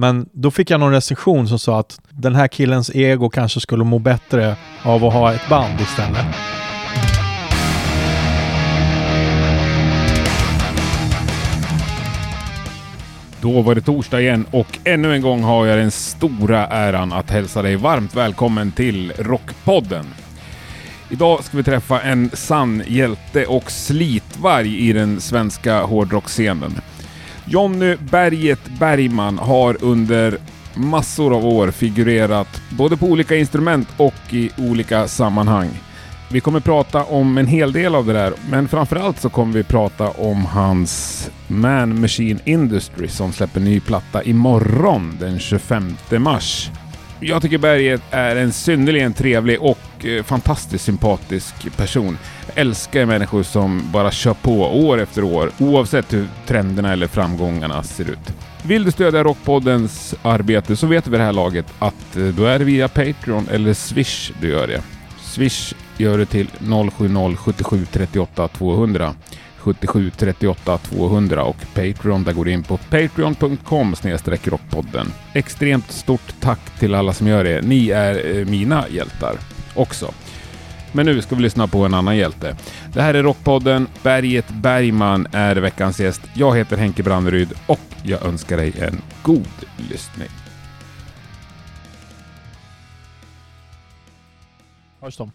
Men 0.00 0.28
då 0.32 0.50
fick 0.50 0.70
jag 0.70 0.80
någon 0.80 0.92
recension 0.92 1.48
som 1.48 1.58
sa 1.58 1.80
att 1.80 2.00
den 2.10 2.34
här 2.34 2.48
killens 2.48 2.90
ego 2.94 3.30
kanske 3.30 3.60
skulle 3.60 3.84
må 3.84 3.98
bättre 3.98 4.56
av 4.82 5.04
att 5.04 5.12
ha 5.12 5.32
ett 5.32 5.48
band 5.48 5.80
istället. 5.80 6.26
Då 13.40 13.62
var 13.62 13.74
det 13.74 13.80
torsdag 13.80 14.20
igen 14.20 14.46
och 14.50 14.78
ännu 14.84 15.14
en 15.14 15.22
gång 15.22 15.42
har 15.42 15.66
jag 15.66 15.78
den 15.78 15.90
stora 15.90 16.66
äran 16.66 17.12
att 17.12 17.30
hälsa 17.30 17.62
dig 17.62 17.76
varmt 17.76 18.16
välkommen 18.16 18.72
till 18.72 19.12
Rockpodden. 19.18 20.06
Idag 21.10 21.44
ska 21.44 21.56
vi 21.56 21.62
träffa 21.62 22.00
en 22.00 22.30
sann 22.32 22.82
hjälte 22.86 23.46
och 23.46 23.70
slitvarg 23.70 24.88
i 24.88 24.92
den 24.92 25.20
svenska 25.20 25.82
hårdrockscenen. 25.82 26.80
Jonny 27.50 27.96
Berget 28.10 28.60
Bergman 28.78 29.38
har 29.38 29.84
under 29.84 30.38
massor 30.74 31.34
av 31.34 31.46
år 31.46 31.70
figurerat 31.70 32.62
både 32.70 32.96
på 32.96 33.06
olika 33.06 33.36
instrument 33.36 33.88
och 33.96 34.14
i 34.30 34.50
olika 34.58 35.08
sammanhang. 35.08 35.68
Vi 36.32 36.40
kommer 36.40 36.60
prata 36.60 37.04
om 37.04 37.38
en 37.38 37.46
hel 37.46 37.72
del 37.72 37.94
av 37.94 38.06
det 38.06 38.12
där, 38.12 38.32
men 38.50 38.68
framförallt 38.68 39.20
så 39.20 39.28
kommer 39.28 39.52
vi 39.54 39.62
prata 39.62 40.10
om 40.10 40.44
hans 40.44 41.30
Man 41.46 42.00
Machine 42.00 42.40
Industry 42.44 43.08
som 43.08 43.32
släpper 43.32 43.60
ny 43.60 43.80
platta 43.80 44.22
imorgon 44.22 45.16
den 45.20 45.38
25 45.38 45.94
mars. 46.18 46.70
Jag 47.22 47.42
tycker 47.42 47.58
Berget 47.58 48.02
är 48.10 48.36
en 48.36 48.52
synnerligen 48.52 49.12
trevlig 49.12 49.62
och 49.62 50.04
eh, 50.04 50.22
fantastiskt 50.22 50.84
sympatisk 50.84 51.76
person. 51.76 52.18
Jag 52.46 52.58
älskar 52.58 53.06
människor 53.06 53.42
som 53.42 53.82
bara 53.92 54.10
kör 54.10 54.34
på 54.34 54.86
år 54.86 55.00
efter 55.00 55.24
år, 55.24 55.50
oavsett 55.58 56.12
hur 56.12 56.26
trenderna 56.46 56.92
eller 56.92 57.06
framgångarna 57.06 57.82
ser 57.82 58.10
ut. 58.10 58.34
Vill 58.62 58.84
du 58.84 58.90
stödja 58.90 59.24
Rockpoddens 59.24 60.14
arbete 60.22 60.76
så 60.76 60.86
vet 60.86 61.04
du 61.04 61.10
vid 61.10 61.20
det 61.20 61.24
här 61.24 61.32
laget 61.32 61.66
att 61.78 62.16
eh, 62.16 62.24
då 62.24 62.44
är 62.44 62.58
det 62.58 62.64
via 62.64 62.88
Patreon 62.88 63.48
eller 63.50 63.74
Swish 63.74 64.32
du 64.40 64.48
gör 64.48 64.66
det. 64.66 64.82
Swish 65.22 65.74
gör 65.96 66.18
det 66.18 66.26
till 66.26 66.48
070 66.96 67.36
77 67.36 67.86
38 67.92 68.48
200. 68.48 69.14
77 69.60 70.10
38 70.16 70.78
200 70.78 71.44
och 71.44 71.56
Patreon, 71.74 72.24
där 72.24 72.32
går 72.32 72.44
du 72.44 72.52
in 72.52 72.62
på 72.62 72.76
patreon.com 72.76 73.94
rockpodden. 74.44 75.12
Extremt 75.34 75.90
stort 75.90 76.34
tack 76.40 76.78
till 76.78 76.94
alla 76.94 77.12
som 77.12 77.26
gör 77.26 77.44
det. 77.44 77.62
Ni 77.62 77.90
är 77.90 78.38
eh, 78.38 78.46
mina 78.46 78.88
hjältar 78.88 79.36
också. 79.74 80.12
Men 80.92 81.06
nu 81.06 81.22
ska 81.22 81.34
vi 81.36 81.42
lyssna 81.42 81.66
på 81.66 81.84
en 81.84 81.94
annan 81.94 82.16
hjälte. 82.16 82.56
Det 82.92 83.02
här 83.02 83.14
är 83.14 83.22
Rockpodden. 83.22 83.86
Berget 84.02 84.48
Bergman 84.48 85.26
är 85.32 85.56
veckans 85.56 86.00
gäst. 86.00 86.22
Jag 86.34 86.56
heter 86.56 86.76
Henke 86.76 87.02
Branneryd 87.02 87.52
och 87.66 87.80
jag 88.02 88.22
önskar 88.22 88.56
dig 88.56 88.72
en 88.78 89.02
god 89.22 89.46
lyssning. 89.76 90.28
Hörs 95.00 95.16
de? 95.16 95.32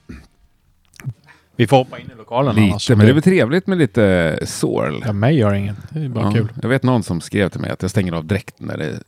Vi 1.55 1.67
får 1.67 1.77
hoppa 1.77 1.99
in 1.99 2.11
i 2.13 2.17
lokalen 2.17 2.57
annars. 2.57 2.89
Lite, 2.89 2.97
men 2.97 3.05
det 3.05 3.11
är 3.11 3.13
väl 3.13 3.23
trevligt 3.23 3.67
med 3.67 3.77
lite 3.77 4.37
sorl. 4.45 5.03
Ja, 5.05 5.13
mig 5.13 5.35
gör 5.37 5.53
inget. 5.53 5.75
Det 5.89 5.99
är 5.99 6.09
bara 6.09 6.25
Ja, 6.25 6.31
kul. 6.31 6.47
Jag 6.61 6.69
vet 6.69 6.83
någon 6.83 7.03
som 7.03 7.21
skrev 7.21 7.49
till 7.49 7.61
mig 7.61 7.69
att 7.71 7.81
jag 7.81 7.91
stänger 7.91 8.13
av 8.13 8.25
dräkten 8.25 8.67
när 8.67 8.77
det 8.77 8.85
är 8.85 8.99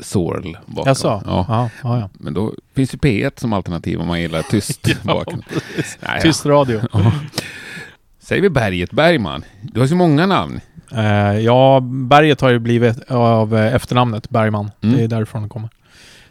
sorl 0.00 0.56
bakom. 0.66 0.88
Jaså? 0.90 1.22
Ja. 1.26 1.46
Ja, 1.48 1.68
ja, 1.82 1.98
ja. 1.98 2.08
Men 2.12 2.34
då 2.34 2.54
finns 2.74 2.94
ju 2.94 2.98
P1 2.98 3.32
som 3.40 3.52
alternativ 3.52 4.00
om 4.00 4.06
man 4.06 4.20
gillar 4.20 4.42
tyst 4.42 4.88
bakom. 5.02 5.42
Nej, 6.00 6.20
Tyst 6.22 6.46
radio. 6.46 6.80
Ja. 6.92 7.12
Säger 8.20 8.42
vi 8.42 8.50
Berget 8.50 8.90
Bergman? 8.90 9.44
Du 9.62 9.80
har 9.80 9.86
så 9.86 9.96
många 9.96 10.26
namn. 10.26 10.60
Eh, 10.92 11.38
ja, 11.38 11.80
berget 11.84 12.40
har 12.40 12.50
ju 12.50 12.58
blivit 12.58 13.10
av 13.10 13.56
eh, 13.56 13.74
efternamnet 13.74 14.30
Bergman. 14.30 14.70
Mm. 14.80 14.96
Det 14.96 15.02
är 15.04 15.08
därifrån 15.08 15.42
det 15.42 15.48
kommer. 15.48 15.68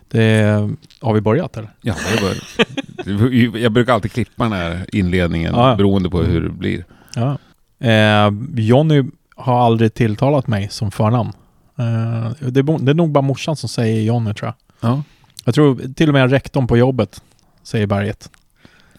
Det, 0.10 0.70
har 1.02 1.14
vi 1.14 1.22
börjat 1.22 1.58
eller? 1.58 1.70
Ja, 1.82 1.96
det 2.16 2.24
var, 2.24 2.34
jag 3.60 3.72
brukar 3.72 3.94
alltid 3.94 4.12
klippa 4.12 4.44
den 4.44 4.54
här 4.54 4.86
inledningen 4.92 5.56
Ja, 5.56 5.76
beroende 5.76 6.10
på 6.10 6.22
hur 6.22 6.42
det 6.42 6.50
blir. 6.50 6.86
Ja. 7.16 7.38
Eh, 7.88 8.32
Jonny 8.56 9.04
har 9.36 9.66
aldrig 9.66 9.94
tilltalat 9.94 10.48
mig 10.48 10.68
som 10.70 10.92
förnamn. 10.92 11.32
Eh, 11.78 12.50
det, 12.50 12.60
är, 12.60 12.80
det 12.86 12.92
är 12.92 12.96
nog 12.96 13.12
bara 13.12 13.22
morsan 13.22 13.56
som 13.56 13.70
säger 13.70 14.02
Jonny 14.02 14.34
tror 14.34 14.48
jag. 14.48 14.90
Ja. 14.90 15.04
Jag 15.46 15.56
tror 15.56 15.94
till 15.94 16.10
och 16.10 16.14
med 16.14 16.32
rektorn 16.32 16.68
på 16.68 16.78
jobbet 16.78 17.22
säger 17.64 17.88
Berget. 17.88 18.30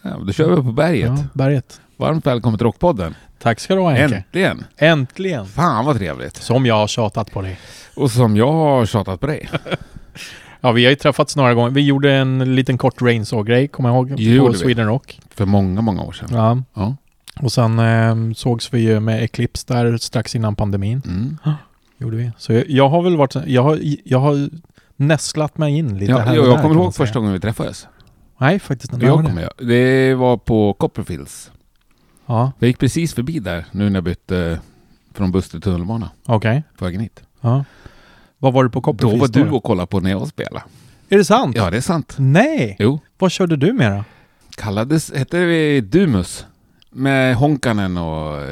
Ja, 0.03 0.11
då 0.27 0.33
kör 0.33 0.51
vi 0.51 0.57
på 0.57 0.73
berget. 0.73 1.11
Ja, 1.17 1.25
Berget. 1.35 1.81
Varmt 1.97 2.27
välkommen 2.27 2.59
till 2.59 2.65
Rockpodden. 2.67 3.15
Tack 3.39 3.61
ska 3.61 3.75
du 3.75 3.81
ha 3.81 3.91
Henke. 3.91 4.17
Äntligen! 4.17 4.65
Äntligen! 4.77 5.47
Fan 5.47 5.85
vad 5.85 5.97
trevligt. 5.97 6.37
Som 6.37 6.67
jag 6.67 6.75
har 6.75 6.87
tjatat 6.87 7.33
på 7.33 7.43
dig. 7.43 7.59
Och 7.97 8.11
som 8.11 8.37
jag 8.37 8.53
har 8.53 8.87
tjatat 8.87 9.21
på 9.21 9.27
dig. 9.27 9.51
Ja, 10.65 10.73
vi 10.73 10.85
har 10.85 10.91
ju 10.91 10.97
träffats 10.97 11.37
några 11.37 11.55
gånger. 11.55 11.71
Vi 11.71 11.81
gjorde 11.81 12.13
en 12.13 12.55
liten 12.55 12.79
kort 12.79 13.03
Rainsaw-grej, 13.03 13.69
kommer 13.69 13.89
jag 13.89 13.97
ihåg, 13.97 14.17
på 14.17 14.23
Gjorde 14.23 14.53
vi. 14.53 14.59
Sweden 14.59 14.87
Rock. 14.87 15.21
För 15.31 15.45
många, 15.47 15.81
många 15.81 16.03
år 16.03 16.13
sedan. 16.13 16.29
Ja. 16.33 16.63
Ja. 16.75 16.97
Och 17.41 17.53
sen 17.53 17.79
eh, 17.79 18.35
sågs 18.35 18.75
vi 18.75 18.81
ju 18.81 19.01
med 19.01 19.23
Eclipse 19.25 19.75
där 19.75 19.97
strax 19.97 20.37
innan 20.37 20.57
pandemin. 20.57 21.03
Mm. 21.07 21.37
Gjorde 21.99 22.17
vi. 22.17 22.33
Så 22.39 22.53
jag, 22.53 22.71
jag 22.71 22.89
har 22.89 23.03
väl 23.03 23.17
varit... 23.17 23.35
Jag 23.47 23.63
har, 23.63 23.79
jag 24.05 24.19
har 24.19 24.49
nästlat 24.97 25.59
mig 25.59 25.79
in 25.79 25.99
lite 25.99 26.13
Ja, 26.13 26.19
här 26.19 26.35
jag, 26.35 26.47
jag 26.47 26.57
där, 26.57 26.63
kommer 26.63 26.75
ihåg 26.75 26.95
första 26.95 27.19
gången 27.19 27.33
vi 27.33 27.41
träffades. 27.41 27.87
Nej, 28.39 28.59
faktiskt 28.59 28.93
inte. 28.93 29.07
Jag 29.07 29.25
kommer 29.27 29.43
jag. 29.43 29.69
Det 29.69 30.15
var 30.15 30.37
på 30.37 30.73
Copperfields. 30.73 31.51
Ja, 32.27 32.53
Jag 32.59 32.67
gick 32.69 32.79
precis 32.79 33.15
förbi 33.15 33.39
där 33.39 33.67
nu 33.71 33.85
när 33.91 33.97
jag 33.97 34.05
bytte 34.05 34.61
från 35.15 35.33
buss 35.33 35.49
till 35.51 35.61
tunnelbana 35.61 36.11
okej. 36.27 36.63
på 36.79 36.85
vägen 36.85 37.01
hit. 37.01 37.23
Ja. 37.41 37.65
Vad 38.43 38.53
var 38.53 38.65
du 38.65 38.71
på 38.71 38.79
Då 38.79 38.83
Copperfields 38.83 39.37
var 39.37 39.45
du 39.45 39.51
och 39.51 39.63
kollade 39.63 39.87
på 39.87 40.01
när 40.01 40.11
jag 40.11 40.29
spelade. 40.29 40.65
Är 41.09 41.17
det 41.19 41.25
sant? 41.25 41.57
Ja, 41.57 41.71
det 41.71 41.77
är 41.77 41.81
sant. 41.81 42.15
Nej! 42.19 42.77
Jo. 42.79 43.01
Vad 43.19 43.33
körde 43.33 43.57
du 43.57 43.73
med 43.73 43.93
då? 43.93 44.05
Kallades, 44.57 45.13
hette 45.15 45.45
vi 45.45 45.81
Dumus? 45.81 46.47
Med 46.91 47.37
Honkanen 47.37 47.97
och 47.97 48.41
eh, 48.43 48.49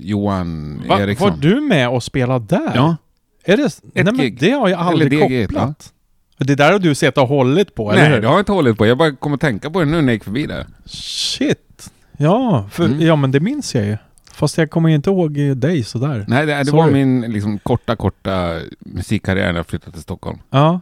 Johan 0.00 0.82
Va, 0.88 1.00
Eriksson. 1.00 1.30
var 1.30 1.36
du 1.36 1.60
med 1.60 1.88
och 1.88 2.02
spelade 2.02 2.44
där? 2.56 2.72
Ja. 2.74 2.96
Är 3.44 3.56
det... 3.56 3.80
Nej 3.94 4.04
men 4.04 4.36
det 4.40 4.50
har 4.50 4.68
jag 4.68 4.80
aldrig 4.80 5.12
Eller 5.22 5.46
kopplat. 5.46 5.92
Det 6.38 6.54
där 6.54 6.72
har 6.72 6.78
du 6.78 6.94
sett 6.94 7.18
och 7.18 7.28
hållit 7.28 7.74
på, 7.74 7.92
eller 7.92 8.02
Nej, 8.02 8.10
hur? 8.12 8.20
det 8.20 8.26
har 8.26 8.34
jag 8.34 8.40
inte 8.40 8.52
hållit 8.52 8.78
på. 8.78 8.86
Jag 8.86 8.98
bara 8.98 9.16
kom 9.16 9.34
att 9.34 9.40
tänka 9.40 9.70
på 9.70 9.78
det 9.80 9.84
nu 9.84 9.90
när 9.92 10.02
jag 10.02 10.12
gick 10.12 10.24
förbi 10.24 10.46
där. 10.46 10.66
Shit! 10.86 11.90
Ja, 12.16 12.68
för, 12.70 12.84
Mm. 12.84 13.00
ja 13.00 13.16
men 13.16 13.30
det 13.30 13.40
minns 13.40 13.74
jag 13.74 13.84
ju. 13.84 13.96
Fast 14.32 14.58
jag 14.58 14.70
kommer 14.70 14.88
ju 14.88 14.94
inte 14.94 15.10
ihåg 15.10 15.38
eh, 15.38 15.50
dig 15.54 15.84
sådär. 15.84 16.24
Nej, 16.28 16.46
det, 16.46 16.62
det 16.62 16.70
var 16.72 16.90
min 16.90 17.20
liksom, 17.20 17.58
korta, 17.58 17.96
korta 17.96 18.58
musikkarriär 18.78 19.52
när 19.52 19.58
jag 19.58 19.66
flyttade 19.66 19.92
till 19.92 20.02
Stockholm. 20.02 20.38
Ja, 20.50 20.80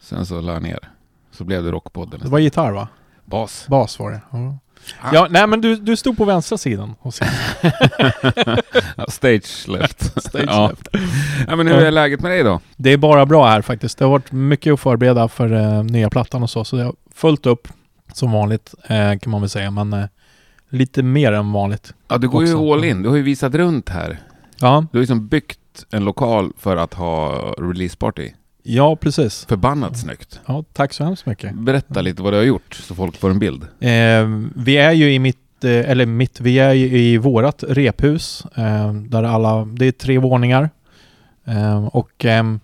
Sen 0.00 0.26
så 0.26 0.40
la 0.40 0.52
jag 0.52 0.62
ner. 0.62 0.78
Så 1.30 1.44
blev 1.44 1.62
det 1.62 1.70
Rockpodden. 1.70 2.20
det 2.22 2.28
var 2.28 2.38
gitarr 2.38 2.72
va? 2.72 2.88
Bas. 3.24 3.66
Bas 3.68 3.98
var 3.98 4.10
det. 4.10 4.20
Ja, 4.30 4.58
Ah. 5.00 5.10
ja 5.14 5.26
nej 5.30 5.46
men 5.46 5.60
du, 5.60 5.76
du 5.76 5.96
stod 5.96 6.16
på 6.16 6.24
vänstra 6.24 6.58
sidan. 6.58 6.94
Och 7.00 7.14
Stage 9.08 9.68
left. 9.68 10.22
stage 10.28 10.44
ja. 10.46 10.68
left. 10.68 10.88
ja, 11.48 11.56
men 11.56 11.66
hur 11.66 11.76
är 11.76 11.90
läget 11.90 12.20
med 12.20 12.30
dig 12.30 12.42
då? 12.42 12.60
Det 12.76 12.90
är 12.92 12.96
bara 12.96 13.26
bra 13.26 13.46
här 13.46 13.62
faktiskt. 13.62 13.98
Det 13.98 14.04
har 14.04 14.10
varit 14.10 14.32
mycket 14.32 14.72
att 14.72 14.80
förbereda 14.80 15.28
för 15.28 15.52
eh, 15.52 15.84
nya 15.84 16.10
plattan 16.10 16.42
och 16.42 16.50
så. 16.50 16.64
Så 16.64 16.76
det 16.76 16.84
har 16.84 16.94
fullt 17.14 17.46
upp 17.46 17.68
som 18.12 18.32
vanligt 18.32 18.74
eh, 18.88 19.18
kan 19.18 19.30
man 19.30 19.40
väl 19.40 19.50
säga. 19.50 19.70
Men 19.70 19.92
eh, 19.92 20.04
lite 20.72 21.02
mer 21.02 21.32
än 21.32 21.52
vanligt. 21.52 21.94
Ja, 22.08 22.18
du 22.18 22.28
går 22.28 22.44
ju 22.44 22.54
Också. 22.54 22.72
all 22.72 22.84
in. 22.84 23.02
Du 23.02 23.08
har 23.08 23.16
ju 23.16 23.22
visat 23.22 23.54
runt 23.54 23.88
här. 23.88 24.20
Ja, 24.60 24.86
Du 24.92 24.98
har 24.98 25.00
ju 25.00 25.02
liksom 25.02 25.26
byggt 25.28 25.58
en 25.90 26.04
lokal 26.04 26.52
för 26.58 26.76
att 26.76 26.94
ha 26.94 27.32
releaseparty. 27.58 28.30
ja 28.62 28.96
precis. 28.96 29.44
Förbannat 29.48 29.98
snyggt. 29.98 30.40
Ja, 30.46 30.64
tack 30.72 30.92
så 30.92 31.04
hemskt 31.04 31.26
mycket. 31.26 31.54
Berätta 31.54 32.00
lite 32.02 32.22
vad 32.22 32.32
du 32.32 32.36
har 32.36 32.44
gjort 32.44 32.74
så 32.74 32.94
folk 32.94 33.16
får 33.16 33.30
en 33.30 33.38
bild. 33.38 33.62
Eh, 33.62 34.28
vi 34.54 34.76
är 34.76 34.92
ju 34.92 35.12
i 35.12 35.18
mitt, 35.18 35.64
eh, 35.64 35.70
eller 35.90 36.06
mitt, 36.06 36.40
vi 36.40 36.58
är 36.58 36.72
ju 36.72 36.98
i 36.98 37.16
vårat 37.18 37.64
rephus. 37.68 38.44
Eh, 38.54 38.92
där 38.92 39.22
alla, 39.22 39.64
det 39.64 39.86
är 39.86 39.92
tre 39.92 40.18
våningar. 40.18 40.70
Eh, 41.44 41.84
och 41.86 42.24
ehm, 42.24 42.60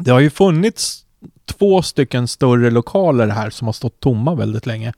det 0.00 0.10
har 0.10 0.20
ju 0.20 0.30
funnits 0.30 1.04
två 1.44 1.82
stycken 1.82 2.28
större 2.28 2.70
lokaler 2.70 3.28
här 3.28 3.50
som 3.50 3.68
har 3.68 3.72
stått 3.72 4.00
tomma 4.00 4.34
väldigt 4.34 4.66
länge. 4.66 4.92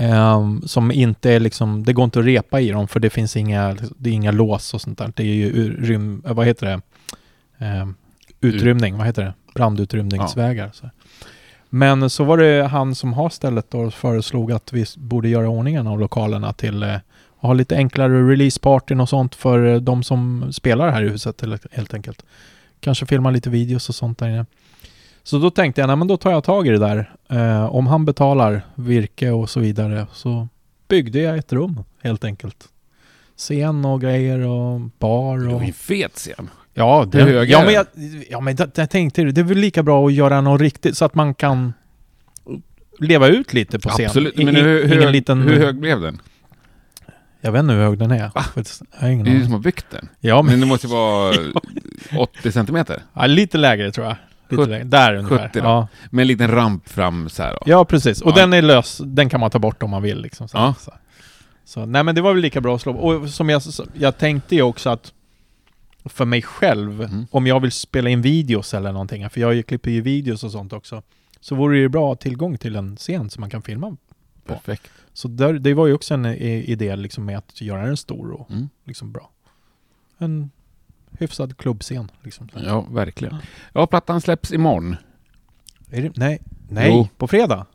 Eh, 0.00 0.48
som 0.66 0.90
inte 0.92 1.32
är 1.32 1.40
liksom, 1.40 1.84
det 1.84 1.92
går 1.92 2.04
inte 2.04 2.18
att 2.18 2.24
repa 2.24 2.60
i 2.60 2.70
dem 2.70 2.88
för 2.88 3.00
det 3.00 3.10
finns 3.10 3.36
inga, 3.36 3.76
det 3.98 4.10
är 4.10 4.14
inga 4.14 4.30
lås 4.32 4.74
och 4.74 4.80
sånt 4.80 4.98
där. 4.98 5.12
Det 5.16 5.22
är 5.22 5.34
ju 5.34 5.46
ur- 5.46 5.76
rym, 5.86 6.22
eh, 6.26 6.32
vad 6.34 6.46
heter 6.46 6.66
det? 6.66 6.80
Eh, 7.66 7.86
utrymning, 8.40 8.96
vad 8.98 9.06
heter 9.06 9.22
det? 9.24 9.34
Brandutrymningsvägar. 9.54 10.70
Så. 10.74 10.90
Men 11.68 12.10
så 12.10 12.24
var 12.24 12.38
det 12.38 12.66
han 12.66 12.94
som 12.94 13.12
har 13.12 13.28
stället 13.30 13.74
och 13.74 13.94
föreslog 13.94 14.52
att 14.52 14.72
vi 14.72 14.84
borde 14.96 15.28
göra 15.28 15.48
ordningen 15.48 15.86
av 15.86 16.00
lokalerna 16.00 16.52
till 16.52 16.82
eh, 16.82 16.96
och 17.28 17.48
ha 17.48 17.52
lite 17.54 17.76
enklare 17.76 18.28
releasepartyn 18.30 19.00
och 19.00 19.08
sånt 19.08 19.34
för 19.34 19.66
eh, 19.66 19.76
de 19.76 20.02
som 20.02 20.52
spelar 20.52 20.90
här 20.90 21.02
i 21.02 21.08
huset 21.08 21.40
helt- 21.40 21.66
helt 21.72 21.94
enkelt. 21.94 22.24
Kanske 22.80 23.06
filma 23.06 23.30
lite 23.30 23.50
videos 23.50 23.88
och 23.88 23.94
sånt 23.94 24.18
där 24.18 24.28
inne. 24.28 24.46
Så 25.22 25.38
då 25.38 25.50
tänkte 25.50 25.80
jag, 25.80 25.88
nej 25.88 25.96
men 25.96 26.08
då 26.08 26.16
tar 26.16 26.30
jag 26.30 26.44
tag 26.44 26.66
i 26.66 26.70
det 26.70 26.78
där. 26.78 27.14
Eh, 27.30 27.74
om 27.74 27.86
han 27.86 28.04
betalar 28.04 28.62
virke 28.74 29.30
och 29.30 29.50
så 29.50 29.60
vidare 29.60 30.06
så 30.12 30.48
byggde 30.88 31.18
jag 31.18 31.38
ett 31.38 31.52
rum 31.52 31.84
helt 32.02 32.24
enkelt. 32.24 32.68
Scen 33.36 33.84
och 33.84 34.00
grejer 34.00 34.38
och 34.38 34.80
bar 34.80 35.38
Det 35.38 35.46
och... 35.46 35.52
var 35.52 35.60
ju 35.60 35.66
en 35.66 35.72
fet 35.72 36.12
scen. 36.14 36.50
Ja, 36.74 37.06
det, 37.12 37.22
hög 37.22 37.50
ja, 37.50 37.64
men 37.64 37.74
jag, 37.74 37.86
ja, 38.30 38.40
men 38.40 38.56
jag, 38.56 38.70
jag 38.74 38.90
tänkte 38.90 39.24
det 39.24 39.40
är 39.40 39.44
väl 39.44 39.58
lika 39.58 39.82
bra 39.82 40.06
att 40.06 40.12
göra 40.12 40.40
något 40.40 40.60
riktigt 40.60 40.96
så 40.96 41.04
att 41.04 41.14
man 41.14 41.34
kan 41.34 41.72
leva 42.98 43.28
ut 43.28 43.52
lite 43.52 43.78
på 43.78 43.88
scen. 43.88 44.06
Absolut. 44.06 44.36
Men 44.36 44.56
hur, 44.56 44.86
hur, 44.88 45.10
liten, 45.10 45.42
hur 45.42 45.58
hög 45.58 45.80
blev 45.80 46.00
den? 46.00 46.20
Jag 47.40 47.52
vet 47.52 47.60
inte 47.60 47.74
hur 47.74 47.80
hög 47.82 47.98
den 47.98 48.10
är. 48.10 48.16
Jag 48.18 48.44
har 49.00 49.08
ingen 49.08 49.24
Det 49.24 49.30
är 49.30 49.32
du 49.32 49.36
aning. 49.36 49.44
som 49.44 49.52
har 49.52 49.60
byggt 49.60 49.86
den. 49.90 50.08
Ja, 50.20 50.42
men 50.42 50.50
Men 50.52 50.60
det 50.60 50.66
måste 50.66 50.86
ju 50.86 50.92
vara 50.92 51.34
80 52.18 52.52
centimeter. 52.52 53.02
ja, 53.14 53.26
lite 53.26 53.58
lägre 53.58 53.92
tror 53.92 54.06
jag. 54.06 54.16
Lite. 54.56 54.84
Där 54.84 55.14
ungefär. 55.14 55.48
70 55.48 55.60
då. 55.60 55.64
ja. 55.66 55.88
Med 56.10 56.22
en 56.22 56.28
liten 56.28 56.50
ramp 56.50 56.88
fram 56.88 57.28
så 57.28 57.42
här 57.42 57.52
då. 57.52 57.58
ja, 57.66 57.84
precis. 57.84 58.20
Och 58.22 58.30
Ja. 58.30 58.34
den 58.36 58.52
är 58.52 58.62
lös. 58.62 59.00
Den 59.04 59.28
kan 59.28 59.40
man 59.40 59.50
ta 59.50 59.58
bort 59.58 59.82
om 59.82 59.90
man 59.90 60.02
vill. 60.02 60.20
Liksom, 60.20 60.48
så, 60.48 60.56
Ja. 60.58 60.74
så. 60.80 60.92
så 61.64 61.86
nej, 61.86 62.04
men 62.04 62.14
det 62.14 62.20
var 62.20 62.32
väl 62.32 62.42
lika 62.42 62.60
bra 62.60 62.74
att 62.74 62.80
slå. 62.80 62.92
Och 62.92 63.28
som 63.30 63.48
jag, 63.48 63.62
jag 63.94 64.18
tänkte 64.18 64.54
ju 64.54 64.62
också 64.62 64.90
att 64.90 65.12
för 66.04 66.24
mig 66.24 66.42
själv, 66.42 67.02
Mm. 67.02 67.26
om 67.30 67.46
jag 67.46 67.60
vill 67.60 67.72
spela 67.72 68.10
in 68.10 68.22
videos 68.22 68.74
eller 68.74 68.92
någonting, 68.92 69.30
för 69.30 69.40
jag 69.40 69.66
klipper 69.66 69.90
ju 69.90 70.00
videos 70.00 70.44
och 70.44 70.50
sånt 70.52 70.72
också, 70.72 71.02
så 71.40 71.54
vore 71.54 71.74
det 71.76 71.80
ju 71.80 71.88
bra 71.88 72.12
att 72.12 72.18
ha 72.18 72.22
tillgång 72.22 72.58
till 72.58 72.76
en 72.76 72.96
scen 72.96 73.30
som 73.30 73.40
man 73.40 73.50
kan 73.50 73.62
filma. 73.62 73.96
Perfekt. 74.46 74.90
Så 75.12 75.28
där, 75.28 75.52
det 75.52 75.74
var 75.74 75.86
ju 75.86 75.94
också 75.94 76.14
en 76.14 76.26
i- 76.26 76.64
idé 76.66 76.96
liksom 76.96 77.24
med 77.24 77.38
att 77.38 77.60
göra 77.60 77.86
den 77.86 77.96
stor 77.96 78.30
och 78.32 78.50
Mm. 78.50 78.68
liksom 78.84 79.12
bra. 79.12 79.30
En 80.18 80.50
hyfsad 81.20 81.56
klubbscen 81.56 82.10
liksom. 82.22 82.48
Ja, 82.66 82.80
verkligen. 82.90 83.36
Ja, 83.72 83.86
plattan 83.86 84.20
släpps 84.20 84.52
imorgon. 84.52 84.96
Är 85.90 86.02
det, 86.02 86.12
nej, 86.16 86.42
nej, 86.68 86.88
Jo. 86.90 87.08
på 87.16 87.28
fredag? 87.28 87.66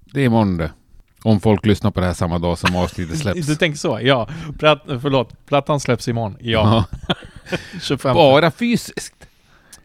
Det 0.00 0.20
är 0.20 0.24
imorgon 0.24 0.56
det. 0.56 0.72
Om 1.22 1.40
folk 1.40 1.66
lyssnar 1.66 1.90
på 1.90 2.00
det 2.00 2.06
här 2.06 2.14
samma 2.14 2.38
dag 2.38 2.58
som 2.58 2.76
avsnittet 2.76 3.18
släpps. 3.22 3.46
Du 3.46 3.56
tänker 3.56 3.78
så? 3.78 4.00
Ja. 4.02 4.28
Platt, 4.58 4.82
förlåt, 4.86 5.46
plattan 5.46 5.80
släpps 5.80 6.08
imorgon. 6.08 6.36
Ja, 6.40 6.84
25. 7.82 8.14
Bara 8.14 8.50
fysiskt. 8.50 9.14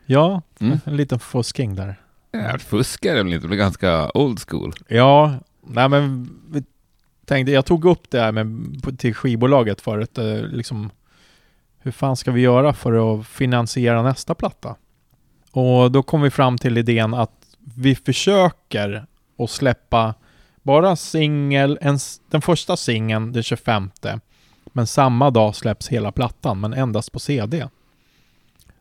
Ja, 0.05 0.41
Mm. 0.59 0.79
en 0.85 0.97
liten 0.97 1.19
fusking 1.19 1.75
där. 1.75 1.95
Ja, 2.31 2.57
fusk 2.59 3.05
är 3.05 3.15
det 3.15 3.23
väl 3.23 3.33
inte? 3.33 3.47
Det 3.47 3.55
är 3.55 3.57
ganska 3.57 4.11
old 4.13 4.39
school. 4.49 4.73
Ja, 4.87 5.33
nej 5.67 5.89
men 5.89 6.29
vi 6.51 6.63
tänkte, 7.25 7.51
jag 7.51 7.65
tog 7.65 7.85
upp 7.85 8.09
det 8.11 8.19
här 8.19 8.31
med, 8.31 8.97
till 8.97 9.15
skivbolaget 9.15 9.81
förut, 9.81 10.17
eh, 10.17 10.25
liksom 10.35 10.89
hur 11.83 11.91
fan 11.91 12.15
ska 12.15 12.31
vi 12.31 12.41
göra 12.41 12.73
för 12.73 13.19
att 13.19 13.27
finansiera 13.27 14.03
nästa 14.03 14.35
platta? 14.35 14.75
Och 15.51 15.91
då 15.91 16.03
kom 16.03 16.21
vi 16.21 16.29
fram 16.29 16.57
till 16.57 16.77
idén 16.77 17.13
att 17.13 17.55
vi 17.75 17.95
försöker 17.95 19.05
att 19.37 19.49
släppa 19.49 20.13
bara 20.61 20.95
singel, 20.95 21.79
den 22.29 22.41
första 22.41 22.77
singeln 22.77 23.31
den 23.31 23.43
25 23.43 23.91
men 24.65 24.87
samma 24.87 25.31
dag 25.31 25.55
släpps 25.55 25.87
hela 25.87 26.11
plattan, 26.11 26.59
men 26.59 26.73
endast 26.73 27.11
på 27.11 27.19
CD. 27.19 27.67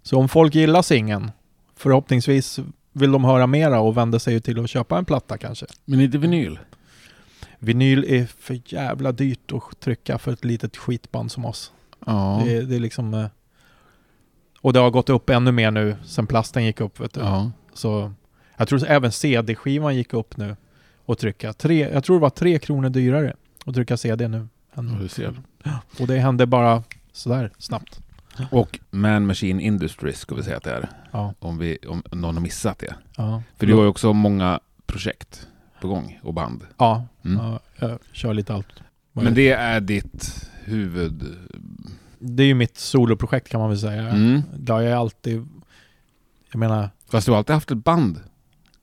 Så 0.02 0.18
om 0.18 0.28
folk 0.28 0.54
gillar 0.54 0.82
singeln, 0.82 1.30
förhoppningsvis 1.76 2.60
vill 2.92 3.12
de 3.12 3.24
höra 3.24 3.46
mera 3.46 3.80
och 3.80 3.96
vänder 3.96 4.18
sig 4.18 4.40
till 4.40 4.64
att 4.64 4.70
köpa 4.70 4.98
en 4.98 5.04
platta 5.04 5.38
kanske. 5.38 5.66
Men 5.84 6.00
inte 6.00 6.18
vinyl. 6.18 6.58
Vinyl 7.58 8.04
är 8.04 8.26
för 8.26 8.60
jävla 8.64 9.12
dyrt 9.12 9.52
att 9.52 9.80
trycka 9.80 10.18
för 10.18 10.32
ett 10.32 10.44
litet 10.44 10.76
skitband 10.76 11.32
som 11.32 11.44
oss. 11.44 11.72
Ja. 12.06 12.42
Det, 12.44 12.62
det 12.62 12.76
är 12.76 12.80
liksom... 12.80 13.14
eh, 13.14 13.26
Och 14.60 14.72
det 14.72 14.78
har 14.80 14.90
gått 14.90 15.08
upp 15.10 15.30
ännu 15.30 15.52
mer 15.52 15.70
nu 15.70 15.96
sen 16.04 16.26
plasten 16.26 16.64
gick 16.64 16.80
upp. 16.80 17.00
Vet 17.00 17.14
du. 17.14 17.20
ja. 17.20 17.50
Så 17.74 18.12
jag 18.56 18.68
tror 18.68 18.86
även 18.86 19.12
CD-skivan 19.12 19.96
gick 19.96 20.14
upp 20.14 20.36
nu 20.36 20.56
att 21.06 21.18
trycka. 21.18 21.52
Tre, 21.52 21.90
jag 21.92 22.04
tror 22.04 22.16
det 22.16 22.20
var 22.22 22.30
tre 22.30 22.58
kronor 22.58 22.88
dyrare 22.88 23.34
att 23.66 23.74
trycka 23.74 23.96
CD 23.96 24.28
nu. 24.28 24.48
Än, 24.74 24.98
du 25.00 25.08
ser. 25.08 25.34
och 26.00 26.06
det 26.06 26.18
hände 26.18 26.46
bara 26.46 26.82
sådär 27.12 27.50
snabbt. 27.58 28.00
Och 28.50 28.80
Man 28.90 29.26
Machine 29.26 29.60
Industries 29.60 30.18
ska 30.18 30.34
vi 30.34 30.42
säga 30.42 30.56
att 30.56 30.62
det 30.62 30.70
är. 30.72 30.88
Ja, 31.10 31.34
Om, 31.38 31.58
vi, 31.58 31.78
om 31.88 32.02
någon 32.12 32.34
har 32.34 32.42
missat 32.42 32.78
det. 32.78 32.94
ja. 33.16 33.42
För 33.56 33.66
du 33.66 33.74
har 33.74 33.82
ju 33.82 33.88
också 33.88 34.12
många 34.12 34.60
projekt 34.86 35.46
på 35.80 35.88
gång 35.88 36.20
och 36.22 36.34
band. 36.34 36.60
Ja, 36.78 37.06
Mm. 37.24 37.38
ja, 37.44 37.60
jag 37.78 37.98
kör 38.12 38.34
lite 38.34 38.54
allt. 38.54 38.66
Men 39.12 39.34
det 39.34 39.50
är 39.50 39.80
ditt 39.80 40.50
huvud... 40.64 41.24
det 42.18 42.42
är 42.42 42.46
ju 42.46 42.54
mitt 42.54 42.78
soloprojekt 42.78 43.48
kan 43.48 43.60
man 43.60 43.68
väl 43.70 43.78
säga. 43.78 44.08
Mm. 44.08 44.42
Har 44.68 44.80
jag 44.80 44.98
alltid... 44.98 45.48
Jag 46.52 46.58
menar, 46.58 46.90
Fast 47.10 47.26
du 47.26 47.30
har 47.32 47.38
alltid 47.38 47.54
haft 47.54 47.70
ett 47.70 47.84
band. 47.84 48.20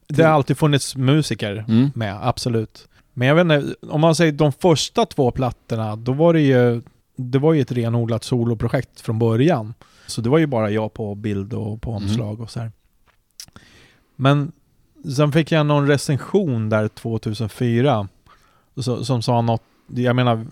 det 0.07 0.23
har 0.23 0.31
alltid 0.31 0.57
funnits 0.57 0.95
musiker 0.95 1.65
Mm. 1.67 1.91
med, 1.95 2.27
absolut. 2.27 2.87
Men 3.13 3.27
jag 3.27 3.35
vet 3.35 3.41
inte, 3.41 3.75
om 3.87 4.01
man 4.01 4.15
säger 4.15 4.31
de 4.31 4.51
första 4.51 5.05
två 5.05 5.31
plattorna, 5.31 5.95
då 5.95 6.13
var 6.13 6.33
det 6.33 6.41
ju, 6.41 6.81
det 7.15 7.39
var 7.39 7.53
ju 7.53 7.61
ett 7.61 7.71
renodlat 7.71 8.23
soloprojekt 8.23 9.01
från 9.01 9.19
början. 9.19 9.73
Så 10.07 10.21
det 10.21 10.29
var 10.29 10.37
ju 10.37 10.45
bara 10.47 10.69
jag 10.71 10.93
på 10.93 11.15
bild 11.15 11.53
och 11.53 11.81
på 11.81 11.91
Mm. 11.91 12.03
omslag 12.03 12.39
och 12.41 12.51
så 12.51 12.59
här. 12.59 12.71
Men 14.15 14.51
sen 15.15 15.31
fick 15.31 15.51
jag 15.51 15.65
någon 15.65 15.87
recension 15.87 16.69
där 16.69 16.87
2004 16.87 18.07
så, 18.77 19.05
som 19.05 19.21
sa 19.21 19.41
något, 19.41 19.63
jag 19.95 20.15
menar, 20.15 20.45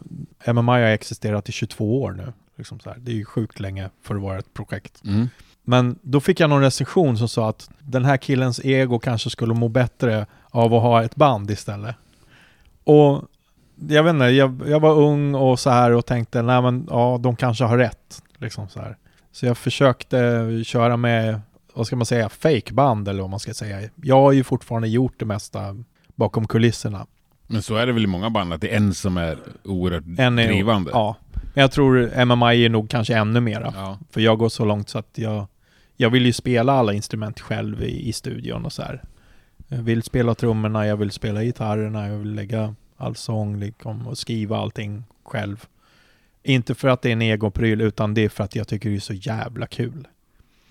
MMI 0.45 0.72
har 0.72 0.80
existerat 0.80 1.50
i 1.50 1.51
22 1.51 2.01
år 2.01 2.12
nu. 2.12 2.34
Liksom. 2.56 2.80
Det 2.98 3.12
är 3.12 3.16
ju 3.16 3.25
sjukt 3.25 3.60
länge 3.60 3.89
för 4.01 4.16
att 4.16 4.22
vara 4.22 4.39
ett 4.39 4.54
projekt. 4.54 5.04
Mm. 5.06 5.30
Men 5.63 6.00
då 6.01 6.19
fick 6.19 6.39
jag 6.39 6.50
någon 6.50 6.62
recension 6.62 7.18
som 7.18 7.28
sa 7.28 7.50
att 7.50 7.69
den 7.80 8.06
här 8.06 8.18
killens 8.18 8.60
ego 8.63 9.00
kanske 9.00 9.30
skulle 9.30 9.54
må 9.54 9.68
bättre 9.68 10.25
av 10.50 10.74
att 10.74 10.81
ha 10.81 11.04
ett 11.04 11.16
band 11.16 11.51
istället. 11.51 11.95
Och 12.84 13.24
jag 13.89 14.04
vet 14.04 14.13
inte, 14.13 14.25
jag, 14.25 14.62
jag 14.68 14.80
var 14.80 14.94
ung 14.94 15.36
och 15.36 15.60
så 15.60 15.69
här 15.69 15.92
och 15.92 16.06
tänkte, 16.06 16.42
nej 16.42 16.62
men 16.62 16.88
ja, 16.89 17.19
de 17.22 17.36
kanske 17.36 17.63
har 17.63 17.78
rätt. 17.78 18.24
Liksom 18.38 18.69
så 18.69 18.80
här. 18.80 18.98
Så 19.31 19.45
jag 19.45 19.57
försökte 19.57 20.48
köra 20.66 20.98
med, 20.98 21.42
vad 21.74 21.88
ska 21.88 21.95
man 21.95 22.06
säga, 22.06 22.30
fake-band 22.30 23.07
eller 23.07 23.22
vad 23.22 23.30
man 23.30 23.39
ska 23.39 23.54
säga. 23.54 23.89
Jag 23.95 24.22
har 24.22 24.31
ju 24.31 24.44
fortfarande 24.44 24.88
gjort 24.88 25.13
det 25.19 25.25
mesta 25.25 25.84
bakom 26.16 26.48
kulisserna. 26.48 27.06
Men 27.48 27.62
så 27.62 27.76
är 27.76 27.86
det 27.86 27.92
väl 27.94 28.04
i 28.04 28.08
många 28.08 28.30
band, 28.30 28.54
att 28.54 28.62
det 28.62 28.74
är 28.74 28.78
en 28.78 28.94
som 28.94 29.18
är 29.18 29.38
oerhört 29.64 30.04
En 30.18 30.40
är- 30.40 30.48
drivande. 30.48 30.92
Ja, 30.94 31.16
men 31.32 31.62
jag 31.62 31.72
tror 31.72 32.26
MMI 32.26 32.66
är 32.66 32.70
nog 32.70 32.90
kanske 32.90 33.16
ännu 33.16 33.40
mera. 33.40 33.74
Ja. 33.76 34.00
För 34.12 34.22
jag 34.22 34.38
går 34.38 34.50
så 34.50 34.66
långt 34.66 34.90
så 34.90 34.98
att 34.98 35.12
jag, 35.16 35.48
jag 35.96 36.10
vill 36.10 36.26
ju 36.26 36.34
spela 36.34 36.74
alla 36.74 36.94
instrument 36.94 37.40
själv 37.40 37.84
i, 37.84 38.10
i 38.10 38.14
studion 38.14 38.66
och 38.66 38.74
så 38.74 38.82
här. 38.82 39.02
Jag 39.68 39.78
vill 39.78 40.04
spela 40.04 40.36
trummorna, 40.36 40.88
jag 40.88 40.98
vill 40.98 41.12
spela 41.12 41.44
gitarrerna, 41.44 42.08
jag 42.08 42.18
vill 42.18 42.34
lägga 42.36 42.76
all 42.98 43.16
sång 43.16 43.60
liksom, 43.60 44.08
och 44.08 44.18
skriva 44.18 44.58
allting 44.58 45.04
själv. 45.24 45.66
Inte 46.44 46.76
för 46.76 46.88
att 46.88 47.02
det 47.02 47.10
är 47.10 47.14
en 47.14 47.22
egopryl, 47.22 47.82
utan 47.82 48.14
det 48.14 48.22
är 48.22 48.30
för 48.30 48.44
att 48.44 48.56
jag 48.56 48.68
tycker 48.68 48.90
det 48.90 48.96
är 48.96 49.00
så 49.00 49.14
jävla 49.14 49.68
kul. 49.68 50.08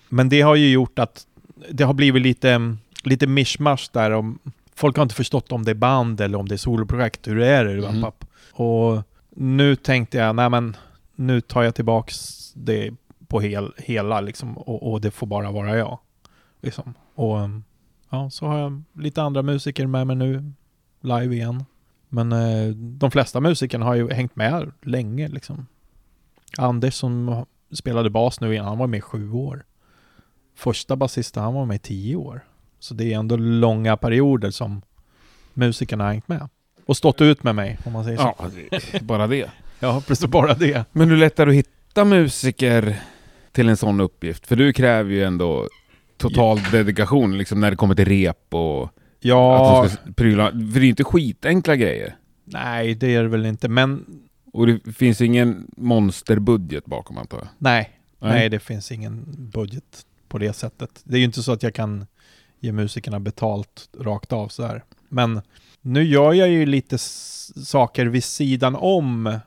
Men 0.09 0.29
det 0.29 0.41
har 0.41 0.55
ju 0.55 0.69
gjort 0.69 0.99
att 0.99 1.27
det 1.71 1.83
har 1.83 1.93
blivit 1.93 2.21
lite, 2.21 2.75
lite 3.03 3.27
mishmash 3.27 3.89
där. 3.91 4.11
Om, 4.11 4.39
folk 4.77 4.95
har 4.95 5.03
inte 5.03 5.15
förstått 5.15 5.51
om 5.51 5.63
det 5.63 5.71
är 5.71 5.75
band 5.75 6.21
eller 6.21 6.37
om 6.37 6.47
det 6.47 6.55
är 6.55 6.57
soloprojekt. 6.57 7.27
Hur 7.27 7.39
är 7.39 7.65
det? 7.65 7.87
Mm. 7.87 8.11
Och 8.53 9.03
nu 9.29 9.75
tänkte 9.75 10.17
jag, 10.17 10.35
nej 10.35 10.49
men 10.49 10.75
nu 11.15 11.41
tar 11.41 11.63
jag 11.63 11.75
tillbaks 11.75 12.37
det 12.53 12.93
på 13.27 13.39
hel, 13.39 13.73
hela 13.77 14.21
liksom 14.21 14.57
och, 14.57 14.91
och 14.91 15.01
det 15.01 15.11
får 15.11 15.27
bara 15.27 15.51
vara 15.51 15.77
jag. 15.77 15.99
Liksom. 16.61 16.93
Och 17.15 17.37
ja, 18.09 18.29
så 18.29 18.45
har 18.45 18.59
jag 18.59 18.83
lite 18.93 19.21
andra 19.21 19.41
musiker 19.41 19.87
med 19.87 20.07
mig 20.07 20.15
nu, 20.15 20.51
live 21.01 21.35
igen. 21.35 21.65
Men 22.09 22.31
eh, 22.31 22.67
de 22.75 23.11
flesta 23.11 23.39
musikerna 23.39 23.85
har 23.85 23.95
ju 23.95 24.09
hängt 24.09 24.35
med 24.35 24.71
länge 24.81 25.27
liksom. 25.27 25.67
Anders 26.57 26.93
som 26.93 27.45
spelade 27.71 28.09
bas 28.09 28.41
nu 28.41 28.51
igen, 28.51 28.65
han 28.65 28.77
var 28.77 28.87
med 28.87 28.97
i 28.97 29.01
sju 29.01 29.31
år. 29.31 29.65
Första 30.55 30.95
basisten, 30.95 31.43
han 31.43 31.53
var 31.53 31.65
med 31.65 31.75
i 31.75 31.79
tio 31.79 32.15
år. 32.15 32.41
Så 32.79 32.93
det 32.93 33.13
är 33.13 33.17
ändå 33.19 33.35
långa 33.37 33.97
perioder 33.97 34.51
som 34.51 34.81
musikerna 35.53 36.03
har 36.03 36.11
hängt 36.11 36.27
med. 36.27 36.49
Och 36.85 36.97
stått 36.97 37.21
ut 37.21 37.43
med 37.43 37.55
mig, 37.55 37.77
om 37.85 37.93
man 37.93 38.03
säger 38.03 38.17
så. 38.17 38.35
ja, 38.71 38.79
bara 39.01 39.27
det. 39.27 39.49
Ja, 39.79 40.03
precis 40.07 40.25
bara 40.27 40.53
det. 40.53 40.85
Men 40.91 41.09
hur 41.09 41.17
lätt 41.17 41.39
är 41.39 41.45
det 41.45 41.49
att 41.51 41.55
hitta 41.57 42.05
musiker 42.05 42.99
till 43.51 43.69
en 43.69 43.77
sån 43.77 44.01
uppgift? 44.01 44.47
För 44.47 44.55
du 44.55 44.73
kräver 44.73 45.11
ju 45.11 45.23
ändå 45.23 45.67
total 46.17 46.59
dedikation 46.71 47.37
liksom 47.37 47.59
när 47.61 47.71
det 47.71 47.77
kommer 47.77 47.95
till 47.95 48.05
rep 48.05 48.53
och 48.53 48.89
Ja, 49.19 49.81
att 49.83 49.89
de 49.89 49.95
ska 49.97 50.13
pryla. 50.13 50.51
För 50.51 50.57
det 50.57 50.79
är 50.79 50.83
ju 50.83 50.89
inte 50.89 51.03
skitenkla 51.03 51.75
grejer. 51.75 52.15
nej 52.45 52.95
det 52.95 53.15
är 53.15 53.23
det 53.23 53.29
väl 53.29 53.45
inte, 53.45 53.69
men 53.69 54.05
Och 54.53 54.67
det 54.67 54.91
finns 54.93 55.21
ingen 55.21 55.67
monsterbudget 55.77 56.85
bakom 56.85 57.17
antar 57.17 57.37
jag? 57.37 57.47
nej, 57.57 57.89
nej, 58.19 58.49
det 58.49 58.59
finns 58.59 58.91
ingen 58.91 59.25
budget 59.53 60.05
på 60.27 60.37
det 60.37 60.53
sättet. 60.53 61.01
Det 61.03 61.15
är 61.15 61.19
ju 61.19 61.25
inte 61.25 61.43
så 61.43 61.51
att 61.51 61.63
jag 61.63 61.73
kan 61.73 62.05
ge 62.59 62.71
musikerna 62.71 63.19
betalt 63.19 63.89
rakt 63.99 64.33
av 64.33 64.47
så 64.47 64.63
här. 64.65 64.83
Men 65.09 65.41
nu 65.81 66.03
gör 66.03 66.33
jag 66.33 66.49
ju 66.49 66.65
lite 66.65 66.97
saker 66.97 68.05
vid 68.05 68.23
sidan 68.23 68.75
om 68.75 69.39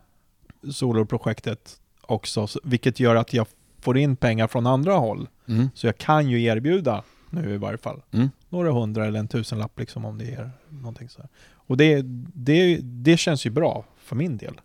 soloprojektet 0.72 1.80
också, 2.02 2.46
så- 2.46 2.60
vilket 2.64 3.00
gör 3.00 3.16
att 3.16 3.32
jag 3.32 3.46
får 3.80 3.98
in 3.98 4.16
pengar 4.16 4.46
från 4.46 4.66
andra 4.66 4.94
håll. 4.94 5.28
Mm. 5.48 5.68
Så 5.74 5.86
jag 5.86 5.98
kan 5.98 6.28
ju 6.28 6.42
erbjuda 6.44 7.02
nu 7.30 7.54
i 7.54 7.56
varje 7.56 7.78
fall. 7.78 8.02
Mm. 8.10 8.30
Några 8.48 8.72
hundra 8.72 9.06
eller 9.06 9.18
en 9.20 9.28
tusenlapp 9.28 9.78
liksom 9.78 10.04
om 10.04 10.18
det 10.18 10.32
är 10.34 10.50
någonting 10.68 11.08
så 11.08 11.20
här. 11.20 11.28
Och 11.52 11.76
det, 11.76 12.02
det, 12.34 12.76
det 12.82 13.16
känns 13.16 13.46
ju 13.46 13.50
bra 13.50 13.84
för 13.98 14.16
min 14.16 14.36
del. 14.36 14.60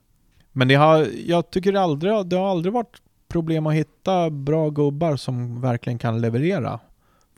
Men 0.51 0.67
det 0.67 0.75
har, 0.75 1.07
jag 1.25 1.49
tycker 1.49 1.73
aldrig, 1.73 2.25
det 2.27 2.35
har 2.35 2.49
aldrig 2.51 2.73
varit 2.73 3.01
problem 3.27 3.67
att 3.67 3.73
hitta 3.73 4.29
bra 4.29 4.69
gubbar 4.69 5.15
som 5.15 5.61
verkligen 5.61 5.99
kan 5.99 6.21
leverera. 6.21 6.79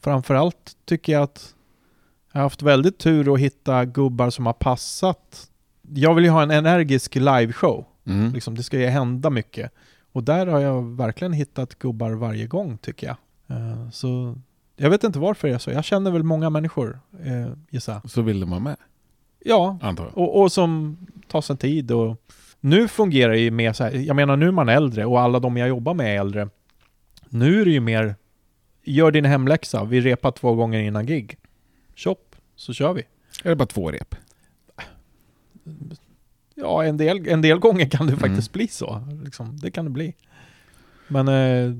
Framförallt 0.08 0.78
tycker 0.86 1.14
jag 1.14 1.24
att 1.24 1.56
jag 2.32 2.40
har 2.40 2.44
haft 2.44 2.62
väldigt 2.62 2.98
tur 2.98 3.34
att 3.34 3.40
hitta 3.40 3.86
gubbar 3.86 4.30
som 4.30 4.46
har 4.46 4.54
passat. 4.54 5.50
Jag 5.94 6.14
vill 6.16 6.24
ju 6.24 6.30
ha 6.30 6.44
en 6.44 6.52
energisk 6.52 7.16
liveshow. 7.16 7.86
Mm. 8.06 8.34
Liksom, 8.34 8.56
det 8.56 8.64
ska 8.64 8.80
ju 8.80 8.86
hända 8.86 9.30
mycket. 9.30 9.72
Och 10.12 10.24
där 10.24 10.48
har 10.48 10.60
jag 10.60 10.96
verkligen 10.98 11.34
hittat 11.34 11.80
gubbar 11.80 12.12
varje 12.12 12.48
gång 12.48 12.78
tycker 12.78 13.08
jag. 13.08 13.18
Eh, 13.58 13.90
så 13.90 14.36
jag 14.76 14.90
vet 14.90 15.04
inte 15.04 15.20
varför 15.20 15.48
det 15.48 15.54
är 15.54 15.58
så. 15.58 15.72
Jag 15.72 15.84
känner 15.84 16.12
väl 16.12 16.24
många 16.24 16.50
människor, 16.50 17.00
eh, 17.24 17.48
gissar 17.70 17.94
jag. 17.94 18.12
Så 18.12 18.22
vill 18.22 18.40
de 18.40 18.50
vara 18.50 18.60
med, 18.60 18.78
Ja, 19.40 19.78
och, 20.14 20.42
och 20.42 20.52
som 20.52 20.98
tar 21.28 21.42
sig 21.42 21.58
tid 21.58 21.92
och 21.92 22.22
nu 22.60 22.88
fungerar 22.88 23.32
det 23.32 23.40
ju 23.40 23.52
mer 23.52 23.74
så 23.74 23.84
här, 23.84 23.92
jag 23.92 24.16
menar 24.16 24.38
nu 24.38 24.48
är 24.48 24.52
man 24.52 24.70
äldre 24.70 25.06
och 25.06 25.22
alla 25.22 25.40
de 25.40 25.58
jag 25.58 25.70
jobbar 25.70 25.94
med 25.94 26.16
är 26.16 26.20
äldre. 26.20 26.50
Nu 27.30 27.62
är 27.62 27.66
det 27.66 27.72
ju 27.72 27.80
mer, 27.80 28.16
gör 28.92 29.12
din 29.12 29.26
hemläxa, 29.26 29.84
vi 29.84 30.02
repar 30.02 30.32
två 30.32 30.56
gånger 30.56 30.80
innan 30.80 31.06
gig. 31.06 31.38
Chop, 31.96 32.36
så 32.56 32.74
kör 32.74 32.94
vi. 32.94 33.02
Är 33.44 33.50
det 33.50 33.56
bara 33.56 33.66
två 33.66 33.92
rep? 33.92 34.16
Ja, 36.56 36.84
en 36.84 36.98
del, 36.98 37.28
en 37.28 37.42
del 37.42 37.60
gånger 37.60 37.90
kan 37.90 38.08
det 38.08 38.14
Mm. 38.14 38.20
faktiskt 38.30 38.54
bli 38.54 38.68
så. 38.68 39.08
Liksom, 39.24 39.58
det 39.60 39.72
kan 39.72 39.86
det 39.86 39.92
bli. 39.92 40.14
Men 41.08 41.28
eh, 41.28 41.74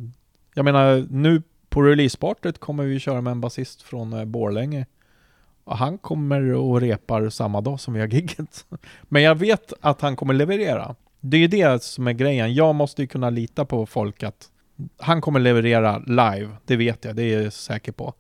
jag 0.54 0.66
menar, 0.66 1.08
nu 1.10 1.42
på 1.70 1.82
releasepartyt 1.82 2.60
kommer 2.60 2.84
vi 2.84 3.00
köra 3.00 3.22
med 3.22 3.32
en 3.32 3.42
basist 3.42 3.82
från 3.82 4.14
eh, 4.14 4.26
Borlänge. 4.26 4.86
Och 5.64 5.78
han 5.78 5.98
kommer 5.98 6.42
och 6.54 6.82
repar 6.82 7.30
samma 7.30 7.62
dag 7.62 7.80
som 7.80 7.94
vi 7.94 8.00
har 8.00 8.08
gigget. 8.08 8.66
Men 9.02 9.22
jag 9.22 9.36
vet 9.36 9.74
att 9.82 10.02
han 10.02 10.16
kommer 10.16 10.34
leverera. 10.34 10.96
Det 11.20 11.38
är 11.38 11.42
ju 11.42 11.48
det 11.48 11.84
som 11.84 12.08
är 12.08 12.14
grejen. 12.14 12.54
Jag 12.54 12.76
måste 12.76 13.02
ju 13.02 13.08
kunna 13.08 13.30
lita 13.30 13.66
på 13.66 13.86
folk 13.86 14.24
att 14.24 14.50
han 14.98 15.22
kommer 15.22 15.40
leverera 15.40 16.00
live. 16.00 16.50
Det 16.66 16.76
vet 16.76 17.06
jag, 17.06 17.16
det 17.16 17.24
är 17.24 17.42
jag 17.44 17.54
säker 17.54 17.92
på. 17.92 18.14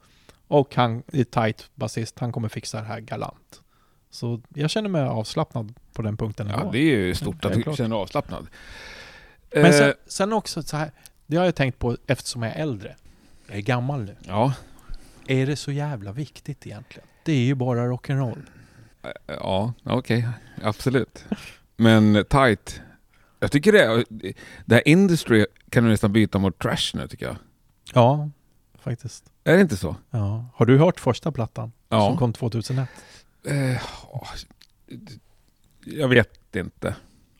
Och 0.47 0.75
han 0.75 1.03
är 1.13 1.23
tight 1.23 1.69
basist. 1.75 2.19
Han 2.19 2.31
kommer 2.31 2.49
fixa 2.49 2.77
det 2.81 2.87
här 2.87 2.99
galant. 2.99 3.61
Så 4.09 4.41
jag 4.49 4.69
känner 4.69 4.89
mig 4.89 5.01
avslappnad 5.01 5.73
på 5.93 6.01
den 6.01 6.17
punkten 6.17 6.47
Ja, 6.47 6.69
det 6.71 6.77
är 6.77 6.97
ju 6.97 7.15
stort 7.15 7.45
att 7.45 7.53
du 7.53 7.63
känner 7.63 7.89
dig 7.89 7.97
avslappnad. 7.97 8.47
Men 9.51 9.65
Eh, 9.65 9.71
sen, 9.71 9.93
sen 10.07 10.33
också 10.33 10.63
så 10.63 10.77
här, 10.77 10.91
det 11.25 11.37
har 11.37 11.45
jag 11.45 11.55
tänkt 11.55 11.79
på 11.79 11.97
eftersom 12.07 12.43
jag 12.43 12.55
är 12.55 12.61
äldre. 12.61 12.95
Jag 13.47 13.57
är 13.57 13.61
gammal 13.61 14.03
nu. 14.03 14.15
Ja, 14.21 14.53
Är 15.27 15.45
det 15.47 15.55
så 15.55 15.71
jävla 15.71 16.11
viktigt 16.11 16.67
egentligen? 16.67 17.07
Det 17.23 17.31
är 17.31 17.45
ju 17.45 17.55
bara 17.55 17.85
rock'n'roll. 17.87 18.41
ja 19.27 19.73
okej. 19.83 20.27
Absolut. 20.63 21.25
Men 21.77 22.25
tight. 22.29 22.81
Jag 23.39 23.51
tycker 23.51 23.71
det, 23.71 24.03
det 24.65 24.75
här 24.75 24.87
industry 24.87 25.45
kan 25.69 25.83
du 25.83 25.89
nästan 25.89 26.13
byta 26.13 26.39
mot 26.39 26.59
trash 26.59 26.91
nu 26.93 27.07
tycker 27.07 27.25
jag. 27.25 27.35
Ja, 27.93 28.29
faktiskt. 28.79 29.23
Är 29.43 29.55
det 29.55 29.61
inte 29.61 29.77
så? 29.77 29.95
Ja. 30.11 30.45
Har 30.55 30.65
du 30.65 30.77
hört 30.77 30.99
första 30.99 31.31
plattan? 31.31 31.71
Som 31.89 31.97
Ja. 31.97 32.17
kom 32.17 32.33
2001? 32.33 32.89
Eh, 33.47 33.81
jag 35.85 36.07
vet 36.07 36.55
inte. 36.55 36.95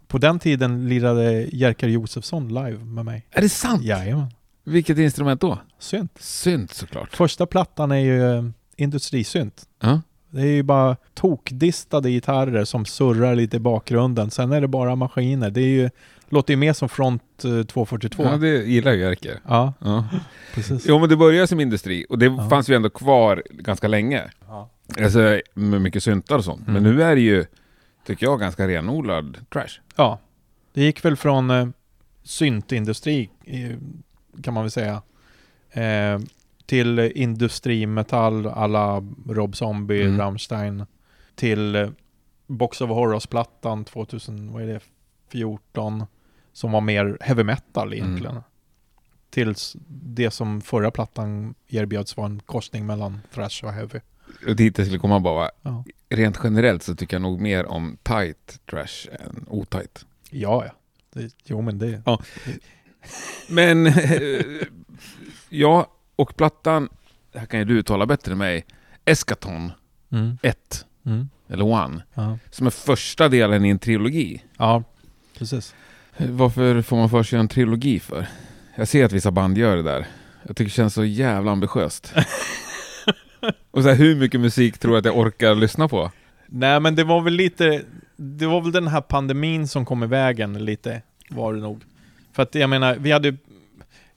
På 0.08 0.18
den 0.18 0.40
tiden 0.40 0.90
lirade 0.90 1.32
Jerker 1.52 1.88
Josefsson 1.88 2.48
live 2.48 2.84
med 2.84 3.06
mig. 3.06 3.26
Är 3.32 3.42
det 3.42 3.50
sant? 3.50 3.84
Jajamän. 3.84 4.28
Vilket 4.64 4.98
instrument 4.98 5.42
då? 5.42 5.60
Synt. 5.80 6.12
Synt 6.20 6.74
såklart. 6.74 7.16
Första 7.16 7.46
plattan 7.46 7.92
är 7.92 7.96
ju 8.00 8.38
eh, 8.38 8.44
industrisynt. 8.76 9.68
Ja. 9.80 10.02
Det 10.30 10.42
är 10.42 10.46
ju 10.46 10.64
bara 10.64 10.96
tokdistade 11.14 12.10
gitarrer 12.12 12.66
som 12.66 12.86
surrar 12.86 13.36
lite 13.36 13.58
i 13.58 13.60
bakgrunden. 13.60 14.32
Sen 14.32 14.52
är 14.52 14.62
det 14.62 14.68
bara 14.68 14.96
maskiner. 14.96 15.50
Det 15.50 15.62
är 15.62 15.68
ju, 15.68 15.90
låter 16.30 16.54
ju 16.54 16.58
mer 16.58 16.74
som 16.74 16.90
Front 16.90 17.22
eh, 17.46 17.64
242. 17.64 18.24
ja, 18.24 18.38
det 18.38 18.48
gillar 18.64 18.92
ju 18.94 19.00
Jerker. 19.00 19.40
Ja, 19.48 19.74
Ja. 19.80 20.06
precis. 20.56 20.86
Jo 20.88 21.00
men 21.00 21.10
det 21.10 21.16
började 21.18 21.48
som 21.48 21.60
industri 21.60 22.06
och 22.10 22.20
det 22.20 22.26
Ja. 22.26 22.50
fanns 22.50 22.70
ju 22.70 22.76
ändå 22.76 22.90
kvar 22.90 23.44
ganska 23.50 23.88
länge. 23.88 24.24
Ja. 24.48 24.70
Alltså 25.04 25.42
med 25.54 25.82
mycket 25.82 26.04
syntar 26.04 26.38
och 26.38 26.44
sånt. 26.44 26.68
Men 26.68 26.76
Mm. 26.78 26.96
nu 26.96 27.04
är 27.04 27.16
det 27.16 27.22
ju, 27.22 27.46
tycker 28.06 28.26
jag, 28.26 28.40
ganska 28.40 28.68
renodlad 28.68 29.38
trash. 29.54 29.80
Ja, 29.96 30.20
det 30.74 30.82
gick 30.84 31.06
väl 31.06 31.16
från 31.16 31.50
eh, 31.52 31.68
syntindustri, 32.24 33.30
eh, 33.46 33.78
kan 34.44 34.54
man 34.54 34.64
väl 34.64 34.72
säga, 34.72 35.02
eh, 35.72 36.20
till 36.68 37.00
industrimetall 37.00 38.48
alla 38.48 39.04
Rob 39.30 39.56
Zombie, 39.56 40.04
Mm. 40.04 40.18
Rammstein, 40.20 40.86
till 41.36 41.76
eh, 41.76 41.90
Box 42.48 42.82
of 42.82 42.90
Horrors-plattan 42.90 43.86
2000, 43.86 44.52
vad 44.54 44.64
är 44.64 44.68
det, 44.68 44.80
14, 45.32 46.04
som 46.54 46.72
var 46.72 46.82
mer 46.82 47.18
heavy 47.22 47.44
metal 47.44 47.94
egentligen. 47.94 48.32
Mm. 48.32 48.44
Tills 49.30 49.76
det 49.90 50.32
som 50.32 50.62
förra 50.62 50.92
plattan 50.92 51.56
erbjöds 51.68 52.18
var 52.18 52.26
en 52.26 52.40
korsning 52.46 52.86
mellan 52.86 53.20
thrash 53.34 53.64
och 53.66 53.72
heavy. 53.72 54.00
Och 54.48 54.56
dit 54.56 54.78
jag 54.78 54.88
skulle 54.88 55.00
komma 55.00 55.20
bara, 55.20 55.50
Ja, 55.62 55.84
rent 56.10 56.40
generellt 56.44 56.84
så 56.84 56.96
tycker 56.96 57.16
jag 57.16 57.22
nog 57.22 57.42
mer 57.42 57.66
om 57.66 57.98
tight 58.04 58.60
trash 58.70 59.08
än 59.20 59.46
otight. 59.50 60.06
ja. 60.30 60.66
ja. 60.66 60.72
Det, 61.14 61.32
jo 61.46 61.62
men 61.62 61.80
det... 61.80 62.02
Men, 63.50 63.88
eh, 63.88 64.42
ja, 65.50 65.88
och 66.18 66.36
plattan, 66.38 66.90
det 67.34 67.40
här 67.40 67.46
kan 67.46 67.60
ju 67.60 67.66
du 67.66 67.80
uttala 67.80 68.06
bättre 68.06 68.32
än 68.32 68.38
mig, 68.38 68.66
Eskaton 69.06 69.72
Mm. 70.12 70.38
1, 70.42 70.86
Mm. 71.06 71.30
eller 71.50 71.66
One, 71.66 72.04
Ja. 72.14 72.38
som 72.52 72.68
är 72.68 72.72
första 72.72 73.30
delen 73.30 73.66
i 73.66 73.70
en 73.70 73.80
trilogi. 73.80 74.44
ja, 74.58 74.84
precis. 75.38 75.76
Varför 76.18 76.82
får 76.82 76.98
man 76.98 77.10
för 77.10 77.24
sig 77.24 77.40
en 77.40 77.48
trilogi 77.48 78.00
för? 78.00 78.28
Jag 78.76 78.88
ser 78.88 79.06
att 79.06 79.12
vissa 79.12 79.32
band 79.32 79.58
gör 79.58 79.76
det 79.76 79.84
där. 79.84 80.08
Jag 80.44 80.56
tycker 80.56 80.70
det 80.70 80.76
känns 80.76 80.94
så 80.94 81.04
jävla 81.06 81.52
ambitiöst. 81.52 82.14
Och 83.72 83.84
så 83.84 83.90
här, 83.90 83.96
hur 83.96 84.16
mycket 84.16 84.40
musik 84.42 84.78
tror 84.78 84.92
du 84.92 84.98
att 84.98 85.06
jag 85.06 85.18
orkar 85.18 85.56
lyssna 85.56 85.88
på? 85.88 86.12
Nej 86.48 86.80
men 86.80 86.96
det 86.96 87.04
var 87.04 87.22
väl 87.22 87.34
lite, 87.34 87.82
det 88.16 88.46
var 88.46 88.62
väl 88.62 88.72
den 88.72 88.88
här 88.88 89.02
pandemin 89.02 89.68
som 89.68 89.86
kom 89.86 90.04
i 90.04 90.08
vägen 90.08 90.66
lite, 90.66 91.02
var 91.30 91.54
det 91.54 91.60
nog. 91.60 91.84
För 92.34 92.44
att 92.44 92.56
jag 92.56 92.70
menar, 92.70 92.96
vi 92.96 93.12
hade, 93.12 93.36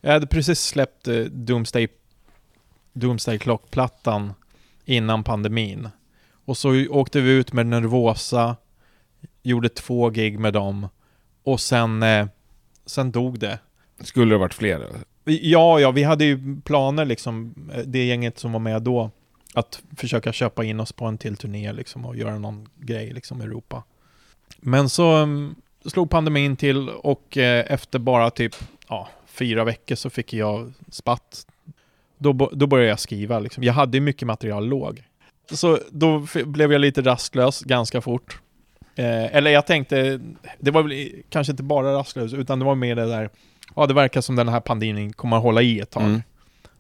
jag 0.01 0.13
hade 0.13 0.27
precis 0.27 0.61
släppt 0.61 1.09
eh, 1.09 1.21
Doomsday, 1.25 1.89
Doomsday 2.93 3.39
Clock-plattan 3.39 4.33
innan 4.85 5.25
pandemin. 5.25 5.89
Och 6.45 6.57
så 6.57 6.87
åkte 6.89 7.21
vi 7.21 7.31
ut 7.31 7.53
med 7.53 7.67
Nervosa, 7.67 8.57
gjorde 9.43 9.69
två 9.69 10.11
gig 10.11 10.39
med 10.39 10.53
dem, 10.53 10.89
och 11.43 11.61
sen, 11.61 12.03
eh, 12.03 12.27
sen 12.87 13.11
dog 13.11 13.39
det. 13.39 13.59
Skulle 14.01 14.35
det 14.35 14.39
varit 14.39 14.55
fler? 14.55 14.87
Ja, 15.25 15.81
ja, 15.81 15.91
vi 15.91 16.03
hade 16.03 16.25
ju 16.25 16.61
planer 16.61 17.05
liksom, 17.05 17.55
eh, 17.75 17.83
det 17.87 18.05
gänget 18.05 18.39
som 18.39 18.53
var 18.53 18.61
med 18.61 18.83
då, 18.83 19.11
att 19.55 19.83
försöka 19.97 20.33
köpa 20.33 20.65
in 20.65 20.81
oss 20.81 20.93
på 20.93 21.05
en 21.05 21.19
till 21.19 21.37
turné 21.37 21.73
liksom 21.73 22.05
och 22.05 22.17
göra 22.17 22.39
någon 22.39 22.69
grej 22.77 23.13
liksom 23.13 23.41
i 23.43 23.45
Europa. 23.45 23.83
Men 24.59 24.89
så 24.89 25.17
um, 25.17 25.55
slog 25.87 26.11
pandemin 26.11 26.57
till 26.57 26.89
och 26.89 27.37
eh, 27.37 27.73
efter 27.73 27.99
bara 27.99 28.31
typ 28.31 28.55
ja, 28.89 29.09
fyra 29.31 29.65
veckor 29.65 29.95
så 29.95 30.11
fick 30.11 30.33
jag 30.33 30.73
spatt. 30.91 31.47
Då, 32.19 32.33
då 32.33 32.67
började 32.67 32.89
jag 32.89 33.01
skriva 33.01 33.39
liksom. 33.39 33.65
Jag 33.65 33.73
hade 33.73 33.97
ju 33.97 34.01
mycket 34.01 34.27
material 34.27 34.67
låg. 34.67 35.03
Så 35.51 35.79
då 35.91 36.27
blev 36.45 36.73
jag 36.73 36.81
lite 36.81 37.03
rastlös 37.03 37.61
ganska 37.61 38.01
fort. 38.01 38.41
Eh, 38.97 39.37
eller 39.37 39.51
jag 39.51 39.67
tänkte, 39.67 40.21
det 40.59 40.71
var 40.71 40.83
väl 40.83 41.23
kanske 41.29 41.51
inte 41.51 41.63
bara 41.63 41.95
rastlös, 41.95 42.33
utan 42.33 42.59
det 42.59 42.65
var 42.65 42.75
mer 42.75 42.97
det 42.97 43.07
där, 43.07 43.31
ja 43.77 43.87
det 43.87 43.95
verkar 43.95 44.21
som 44.21 44.37
den 44.37 44.49
här 44.49 44.61
pandemin 44.61 45.13
kommer 45.13 45.37
att 45.37 45.43
hålla 45.43 45.63
i 45.63 45.81
ett 45.81 45.91
tag. 45.91 46.03
Mm. 46.03 46.23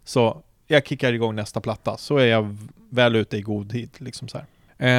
Så 0.04 0.42
jag 0.66 0.86
kickar 0.86 1.12
igång 1.12 1.34
nästa 1.34 1.60
platta, 1.60 1.96
så 1.96 2.16
är 2.16 2.26
jag 2.26 2.56
väl 2.90 3.16
ute 3.16 3.36
i 3.36 3.42
god 3.42 3.70
tid. 3.70 3.90
Liksom 3.98 4.28
så 4.28 4.38
här. 4.38 4.46